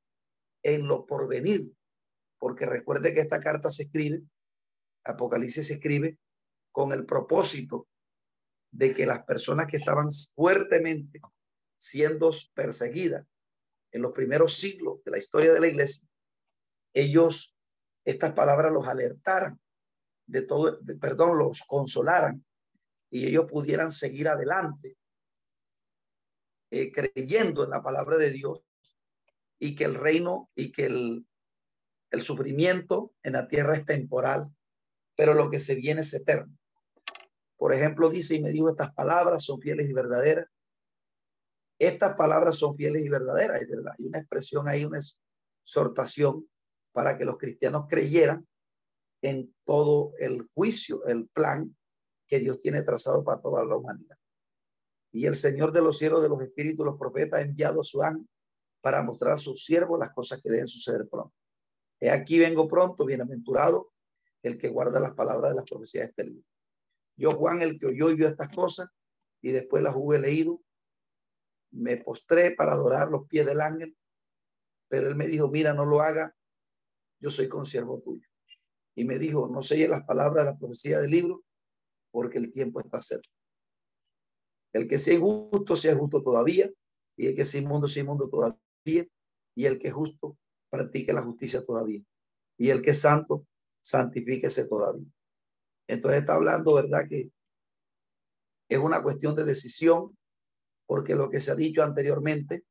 en 0.63 0.87
lo 0.87 1.05
porvenir, 1.05 1.71
porque 2.39 2.65
recuerde 2.65 3.13
que 3.13 3.21
esta 3.21 3.39
carta 3.39 3.71
se 3.71 3.83
escribe, 3.83 4.23
Apocalipsis 5.03 5.67
se 5.67 5.73
escribe 5.75 6.17
con 6.71 6.91
el 6.91 7.05
propósito 7.05 7.87
de 8.71 8.93
que 8.93 9.05
las 9.05 9.23
personas 9.23 9.67
que 9.67 9.77
estaban 9.77 10.09
fuertemente 10.35 11.21
siendo 11.77 12.31
perseguidas 12.53 13.25
en 13.91 14.01
los 14.01 14.11
primeros 14.11 14.55
siglos 14.55 15.03
de 15.03 15.11
la 15.11 15.17
historia 15.17 15.53
de 15.53 15.59
la 15.59 15.67
iglesia, 15.67 16.07
ellos, 16.93 17.55
estas 18.03 18.33
palabras 18.33 18.71
los 18.71 18.87
alertaran 18.87 19.59
de 20.27 20.41
todo, 20.41 20.79
perdón, 20.99 21.37
los 21.37 21.61
consolaran 21.63 22.43
y 23.09 23.27
ellos 23.27 23.45
pudieran 23.47 23.91
seguir 23.91 24.27
adelante 24.27 24.97
eh, 26.75 26.91
creyendo 26.91 27.63
en 27.63 27.69
la 27.69 27.81
palabra 27.81 28.17
de 28.17 28.31
Dios 28.31 28.59
y 29.59 29.75
que 29.75 29.85
el 29.85 29.95
reino 29.95 30.49
y 30.55 30.73
que 30.73 30.87
el, 30.87 31.25
el 32.11 32.21
sufrimiento 32.21 33.13
en 33.23 33.31
la 33.31 33.47
tierra 33.47 33.77
es 33.77 33.85
temporal, 33.85 34.53
pero 35.15 35.33
lo 35.33 35.49
que 35.49 35.59
se 35.59 35.75
viene 35.75 36.01
es 36.01 36.13
eterno. 36.13 36.53
Por 37.55 37.73
ejemplo, 37.73 38.09
dice 38.09 38.35
y 38.35 38.41
me 38.41 38.51
dijo 38.51 38.69
estas 38.69 38.93
palabras 38.93 39.45
son 39.45 39.61
fieles 39.61 39.89
y 39.89 39.93
verdaderas. 39.93 40.47
Estas 41.79 42.13
palabras 42.15 42.57
son 42.57 42.75
fieles 42.75 43.05
y 43.05 43.09
verdaderas. 43.09 43.61
Hay 43.61 44.05
una 44.05 44.19
expresión 44.19 44.67
ahí, 44.67 44.83
una 44.83 44.99
exhortación 45.63 46.45
para 46.91 47.17
que 47.17 47.23
los 47.23 47.37
cristianos 47.37 47.85
creyeran 47.87 48.45
en 49.21 49.55
todo 49.63 50.11
el 50.19 50.45
juicio, 50.53 51.05
el 51.05 51.29
plan 51.29 51.73
que 52.27 52.39
Dios 52.39 52.59
tiene 52.59 52.83
trazado 52.83 53.23
para 53.23 53.41
toda 53.41 53.63
la 53.63 53.77
humanidad. 53.77 54.17
Y 55.15 55.27
el 55.27 55.37
Señor 55.37 55.71
de 55.71 55.81
los 55.81 55.97
cielos, 55.97 56.21
de 56.21 56.27
los 56.27 56.41
espíritus, 56.41 56.85
los 56.85 56.99
profetas, 56.99 57.39
ha 57.39 57.43
enviado 57.43 57.79
a 57.79 57.85
su 57.85 58.03
ángel 58.03 58.27
para 58.81 59.01
mostrar 59.01 59.31
a 59.31 59.37
sus 59.37 59.63
siervos 59.63 59.97
las 59.97 60.09
cosas 60.09 60.41
que 60.41 60.49
deben 60.49 60.67
suceder 60.67 61.07
pronto. 61.07 61.33
He 62.01 62.09
aquí 62.09 62.37
vengo 62.37 62.67
pronto, 62.67 63.05
bienaventurado 63.05 63.93
el 64.43 64.57
que 64.57 64.67
guarda 64.67 64.99
las 64.99 65.13
palabras 65.13 65.51
de 65.51 65.55
las 65.55 65.63
profecías 65.63 66.03
de 66.03 66.09
este 66.09 66.23
libro. 66.25 66.43
Yo, 67.15 67.31
Juan, 67.31 67.61
el 67.61 67.79
que 67.79 67.85
oyó 67.85 68.09
y 68.09 68.15
vio 68.15 68.27
estas 68.27 68.49
cosas, 68.53 68.89
y 69.41 69.51
después 69.53 69.81
las 69.81 69.95
hube 69.95 70.19
leído, 70.19 70.61
me 71.71 71.95
postré 71.95 72.51
para 72.51 72.73
adorar 72.73 73.09
los 73.09 73.25
pies 73.25 73.45
del 73.45 73.61
ángel, 73.61 73.95
pero 74.89 75.07
él 75.07 75.15
me 75.15 75.27
dijo, 75.27 75.47
mira, 75.47 75.73
no 75.73 75.85
lo 75.85 76.01
haga, 76.01 76.35
yo 77.21 77.31
soy 77.31 77.47
consiervo 77.47 78.01
tuyo. 78.01 78.27
Y 78.95 79.05
me 79.05 79.17
dijo, 79.17 79.47
no 79.47 79.63
selle 79.63 79.87
las 79.87 80.03
palabras 80.03 80.45
de 80.45 80.51
la 80.51 80.57
profecía 80.57 80.99
del 80.99 81.11
libro, 81.11 81.41
porque 82.11 82.37
el 82.37 82.51
tiempo 82.51 82.81
está 82.81 82.99
cerca. 82.99 83.29
El 84.75 84.89
que 84.89 84.99
sea 84.99 85.13
injusto, 85.13 85.77
sea 85.77 85.95
justo 85.95 86.21
todavía, 86.21 86.69
y 87.15 87.27
el 87.27 87.35
que 87.35 87.45
sea 87.45 87.61
inmundo, 87.61 87.87
sea 87.87 88.03
inmundo 88.03 88.27
todavía, 88.27 89.07
y 89.55 89.65
el 89.65 89.79
que 89.79 89.87
es 89.87 89.93
justo, 89.93 90.37
practique 90.69 91.13
la 91.13 91.21
justicia 91.21 91.63
todavía. 91.63 92.01
Y 92.57 92.71
el 92.71 92.81
que 92.81 92.89
es 92.89 92.99
santo, 92.99 93.47
santifíquese 93.81 94.65
todavía. 94.65 95.07
Entonces 95.87 96.19
está 96.19 96.35
hablando, 96.35 96.73
¿verdad? 96.73 97.07
Que 97.07 97.31
es 98.67 98.77
una 98.77 99.01
cuestión 99.01 99.33
de 99.33 99.45
decisión, 99.45 100.17
porque 100.85 101.15
lo 101.15 101.29
que 101.29 101.39
se 101.39 101.51
ha 101.51 101.55
dicho 101.55 101.81
anteriormente 101.81 102.65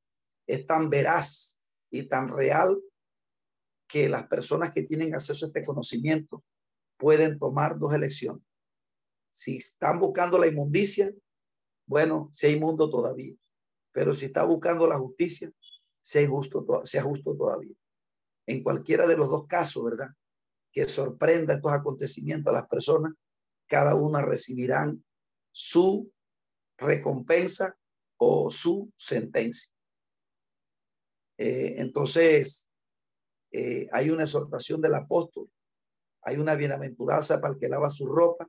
es 0.47 0.67
tan 0.67 0.91
veraz 0.91 1.59
y 1.91 2.03
tan 2.07 2.29
real 2.29 2.83
que 3.89 4.11
las 4.11 4.27
personas 4.27 4.73
que 4.73 4.83
tienen 4.83 5.15
acceso 5.15 5.47
a 5.47 5.49
este 5.49 5.65
conocimiento 5.65 6.45
pueden 6.99 7.39
tomar 7.39 7.79
dos 7.79 7.95
elecciones. 7.95 8.43
Si 9.31 9.57
están 9.57 10.01
buscando 10.01 10.37
la 10.37 10.49
inmundicia, 10.49 11.11
bueno, 11.87 12.31
sea 12.33 12.51
inmundo 12.51 12.91
todavía. 12.91 13.35
Pero 13.93 14.15
si 14.15 14.27
está 14.27 14.45
buscando 14.45 14.87
la 14.87 14.99
justicia, 14.99 15.51
sea 16.01 16.29
justo, 16.29 16.83
sea 16.85 17.03
justo 17.03 17.37
todavía. 17.37 17.75
En 18.47 18.63
cualquiera 18.63 19.07
de 19.07 19.17
los 19.17 19.31
dos 19.31 19.47
casos, 19.47 19.85
¿verdad? 19.85 20.09
Que 20.73 20.89
sorprenda 20.89 21.55
estos 21.55 21.73
acontecimientos 21.73 22.53
a 22.53 22.57
las 22.57 22.69
personas, 22.69 23.15
cada 23.67 23.95
una 23.95 24.23
recibirán 24.23 25.05
su 25.53 26.13
recompensa 26.77 27.77
o 28.17 28.51
su 28.51 28.93
sentencia. 28.97 29.73
Eh, 31.39 31.77
entonces, 31.79 32.69
eh, 33.51 33.89
hay 33.93 34.11
una 34.11 34.25
exhortación 34.25 34.81
del 34.81 34.95
apóstol, 34.95 35.51
hay 36.23 36.37
una 36.37 36.55
bienaventuranza 36.55 37.41
para 37.41 37.55
el 37.55 37.61
que 37.61 37.69
lava 37.69 37.91
su 37.91 38.07
ropa, 38.07 38.49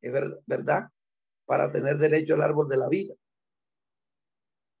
es 0.00 0.12
verdad, 0.46 0.90
para 1.46 1.72
tener 1.72 1.96
derecho 1.96 2.34
al 2.34 2.42
árbol 2.42 2.68
de 2.68 2.76
la 2.76 2.88
vida. 2.88 3.14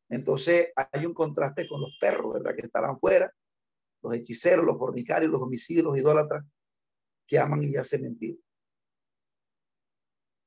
Entonces 0.08 0.72
hay 0.74 1.06
un 1.06 1.14
contraste 1.14 1.66
con 1.66 1.80
los 1.80 1.96
perros, 1.98 2.34
¿verdad? 2.34 2.54
Que 2.54 2.66
estarán 2.66 2.98
fuera, 2.98 3.32
los 4.02 4.14
hechiceros, 4.14 4.66
los 4.66 4.78
fornicarios, 4.78 5.30
los 5.30 5.42
homicidios, 5.42 5.84
los 5.84 5.98
idólatras, 5.98 6.44
que 7.26 7.38
aman 7.38 7.62
y 7.62 7.76
hacen 7.76 8.02
mentir. 8.02 8.38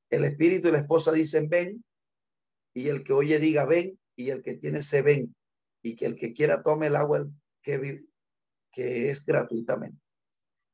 El 0.09 0.26
espíritu 0.26 0.67
y 0.67 0.72
la 0.72 0.80
esposa 0.80 1.11
dicen 1.11 1.49
ven, 1.49 1.84
y 2.74 2.89
el 2.89 3.03
que 3.03 3.13
oye 3.13 3.39
diga 3.39 3.65
ven, 3.65 3.99
y 4.15 4.30
el 4.30 4.41
que 4.41 4.55
tiene 4.55 4.82
se 4.82 5.01
ven, 5.01 5.36
y 5.82 5.95
que 5.95 6.05
el 6.05 6.15
que 6.15 6.34
quiera 6.34 6.63
tome 6.63 6.88
el 6.88 6.95
agua 6.95 7.28
que, 7.61 8.05
que 8.72 9.09
es 9.09 9.26
gratuitamente. 9.26 10.01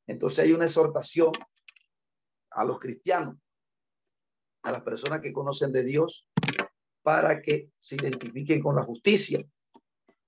Entonces 0.06 0.44
hay 0.44 0.52
una 0.52 0.66
exhortación 0.66 1.32
a 2.50 2.64
los 2.64 2.78
cristianos 2.78 3.36
a 4.66 4.72
las 4.72 4.82
personas 4.82 5.20
que 5.20 5.32
conocen 5.32 5.70
de 5.70 5.84
Dios 5.84 6.28
para 7.02 7.40
que 7.40 7.70
se 7.78 7.94
identifiquen 7.94 8.60
con 8.60 8.74
la 8.74 8.82
justicia. 8.82 9.38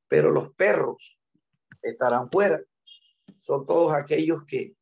Pero 0.06 0.30
los 0.30 0.54
perros 0.54 1.18
estarán 1.82 2.30
fuera. 2.30 2.62
Son 3.40 3.66
todos 3.66 3.92
aquellos 3.94 4.44
que 4.44 4.76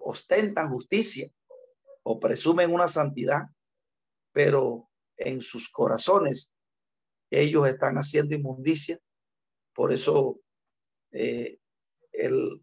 ostentan 0.00 0.68
justicia 0.68 1.32
o 2.02 2.20
presumen 2.20 2.70
una 2.70 2.88
santidad, 2.88 3.44
pero 4.32 4.90
en 5.16 5.40
sus 5.40 5.70
corazones 5.70 6.54
ellos 7.30 7.66
están 7.66 7.96
haciendo 7.96 8.36
inmundicia. 8.36 9.00
Por 9.72 9.94
eso 9.94 10.40
eh, 11.12 11.58
el, 12.12 12.62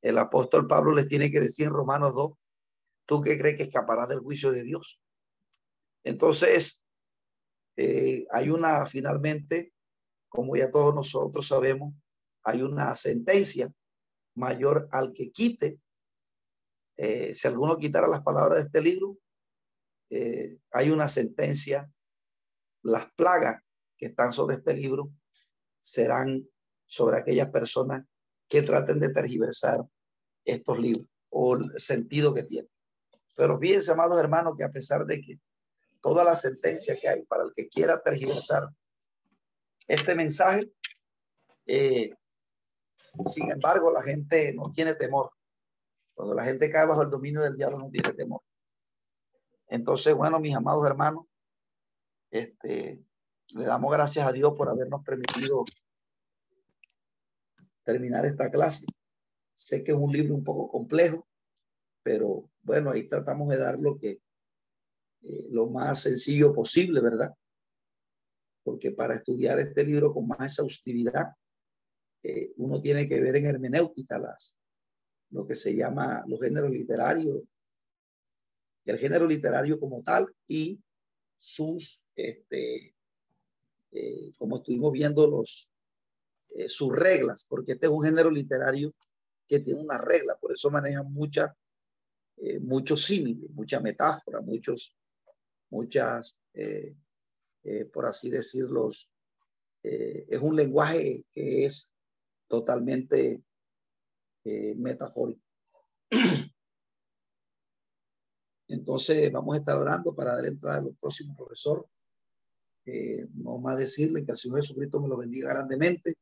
el 0.00 0.18
apóstol 0.18 0.68
Pablo 0.68 0.94
les 0.94 1.08
tiene 1.08 1.28
que 1.32 1.40
decir 1.40 1.66
en 1.66 1.72
Romanos 1.72 2.14
2 2.14 2.38
¿Tú 3.06 3.22
qué 3.22 3.38
crees 3.38 3.56
que 3.56 3.62
escaparás 3.64 4.08
del 4.08 4.18
juicio 4.18 4.50
de 4.50 4.64
Dios? 4.64 5.00
Entonces, 6.04 6.84
eh, 7.76 8.26
hay 8.30 8.50
una, 8.50 8.84
finalmente, 8.86 9.72
como 10.28 10.56
ya 10.56 10.70
todos 10.70 10.94
nosotros 10.94 11.46
sabemos, 11.46 11.94
hay 12.42 12.62
una 12.62 12.94
sentencia 12.96 13.72
mayor 14.34 14.88
al 14.90 15.12
que 15.12 15.30
quite. 15.30 15.80
Eh, 16.96 17.34
si 17.34 17.48
alguno 17.48 17.76
quitara 17.76 18.08
las 18.08 18.22
palabras 18.22 18.58
de 18.58 18.64
este 18.64 18.80
libro, 18.80 19.18
eh, 20.10 20.58
hay 20.72 20.90
una 20.90 21.08
sentencia. 21.08 21.90
Las 22.82 23.10
plagas 23.12 23.62
que 23.96 24.06
están 24.06 24.32
sobre 24.32 24.56
este 24.56 24.74
libro 24.74 25.10
serán 25.78 26.48
sobre 26.86 27.18
aquellas 27.18 27.50
personas 27.50 28.04
que 28.48 28.62
traten 28.62 29.00
de 29.00 29.10
tergiversar 29.10 29.80
estos 30.44 30.78
libros 30.78 31.08
o 31.30 31.56
el 31.56 31.78
sentido 31.78 32.32
que 32.32 32.44
tienen. 32.44 32.70
Pero 33.36 33.58
fíjense, 33.58 33.92
amados 33.92 34.18
hermanos, 34.18 34.54
que 34.56 34.64
a 34.64 34.72
pesar 34.72 35.04
de 35.04 35.20
que 35.20 35.38
toda 36.00 36.24
la 36.24 36.34
sentencia 36.34 36.96
que 36.96 37.08
hay 37.08 37.22
para 37.24 37.44
el 37.44 37.52
que 37.54 37.68
quiera 37.68 38.02
tergiversar 38.02 38.68
este 39.86 40.14
mensaje, 40.14 40.72
eh, 41.66 42.14
sin 43.26 43.50
embargo, 43.50 43.92
la 43.92 44.02
gente 44.02 44.52
no 44.54 44.70
tiene 44.70 44.94
temor. 44.94 45.30
Cuando 46.14 46.34
la 46.34 46.44
gente 46.44 46.70
cae 46.70 46.86
bajo 46.86 47.02
el 47.02 47.10
dominio 47.10 47.42
del 47.42 47.56
diablo, 47.56 47.78
no 47.78 47.90
tiene 47.90 48.12
temor. 48.14 48.40
Entonces, 49.68 50.14
bueno, 50.14 50.40
mis 50.40 50.54
amados 50.54 50.86
hermanos, 50.86 51.26
este, 52.30 53.04
le 53.54 53.64
damos 53.64 53.92
gracias 53.92 54.26
a 54.26 54.32
Dios 54.32 54.54
por 54.56 54.68
habernos 54.68 55.04
permitido 55.04 55.64
terminar 57.84 58.24
esta 58.26 58.50
clase. 58.50 58.86
Sé 59.54 59.84
que 59.84 59.92
es 59.92 59.98
un 59.98 60.12
libro 60.12 60.34
un 60.34 60.44
poco 60.44 60.70
complejo, 60.70 61.26
pero 62.02 62.48
bueno, 62.66 62.90
ahí 62.90 63.08
tratamos 63.08 63.48
de 63.48 63.58
dar 63.58 63.78
lo 63.78 63.96
que 63.96 64.20
eh, 65.22 65.46
lo 65.50 65.68
más 65.68 66.02
sencillo 66.02 66.52
posible, 66.52 67.00
¿verdad? 67.00 67.32
Porque 68.64 68.90
para 68.90 69.14
estudiar 69.14 69.60
este 69.60 69.84
libro 69.84 70.12
con 70.12 70.26
más 70.26 70.40
exhaustividad, 70.52 71.28
eh, 72.22 72.52
uno 72.56 72.80
tiene 72.80 73.06
que 73.06 73.20
ver 73.20 73.36
en 73.36 73.46
hermenéutica 73.46 74.18
las, 74.18 74.58
lo 75.30 75.46
que 75.46 75.54
se 75.54 75.76
llama 75.76 76.24
los 76.26 76.40
géneros 76.40 76.70
literarios, 76.70 77.42
el 78.84 78.98
género 78.98 79.26
literario 79.26 79.78
como 79.78 80.02
tal 80.02 80.26
y 80.48 80.80
sus, 81.36 82.08
este, 82.16 82.94
eh, 83.92 84.32
como 84.38 84.56
estuvimos 84.56 84.90
viendo, 84.92 85.28
los, 85.28 85.70
eh, 86.50 86.68
sus 86.68 86.92
reglas, 86.92 87.46
porque 87.48 87.72
este 87.72 87.86
es 87.86 87.92
un 87.92 88.04
género 88.04 88.30
literario 88.30 88.92
que 89.46 89.60
tiene 89.60 89.80
una 89.80 89.98
regla, 89.98 90.36
por 90.40 90.52
eso 90.52 90.70
maneja 90.70 91.04
mucha, 91.04 91.56
eh, 92.38 92.58
muchos 92.60 93.04
símiles, 93.04 93.50
mucha 93.50 93.80
metáfora, 93.80 94.40
muchos, 94.40 94.94
muchas, 95.70 96.40
por 97.92 98.06
así 98.06 98.30
decirlo, 98.30 98.90
es 99.82 100.40
un 100.40 100.56
lenguaje 100.56 101.24
que 101.32 101.66
es 101.66 101.90
totalmente 102.48 103.42
metafórico. 104.76 105.42
Entonces 108.68 109.30
vamos 109.30 109.54
a 109.54 109.58
estar 109.58 109.76
orando 109.76 110.14
para 110.14 110.34
dar 110.34 110.46
entrada 110.46 110.78
al 110.78 110.96
próximo 111.00 111.36
profesor. 111.36 111.86
Eh, 112.84 113.26
no 113.34 113.58
más 113.58 113.78
decirle 113.78 114.24
que 114.24 114.32
el 114.32 114.36
Señor 114.36 114.60
Jesucristo 114.60 115.00
me 115.00 115.08
lo 115.08 115.16
bendiga 115.16 115.50
grandemente. 115.50 116.14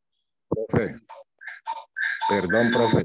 Perdón, 2.28 2.70
profe. 2.72 3.04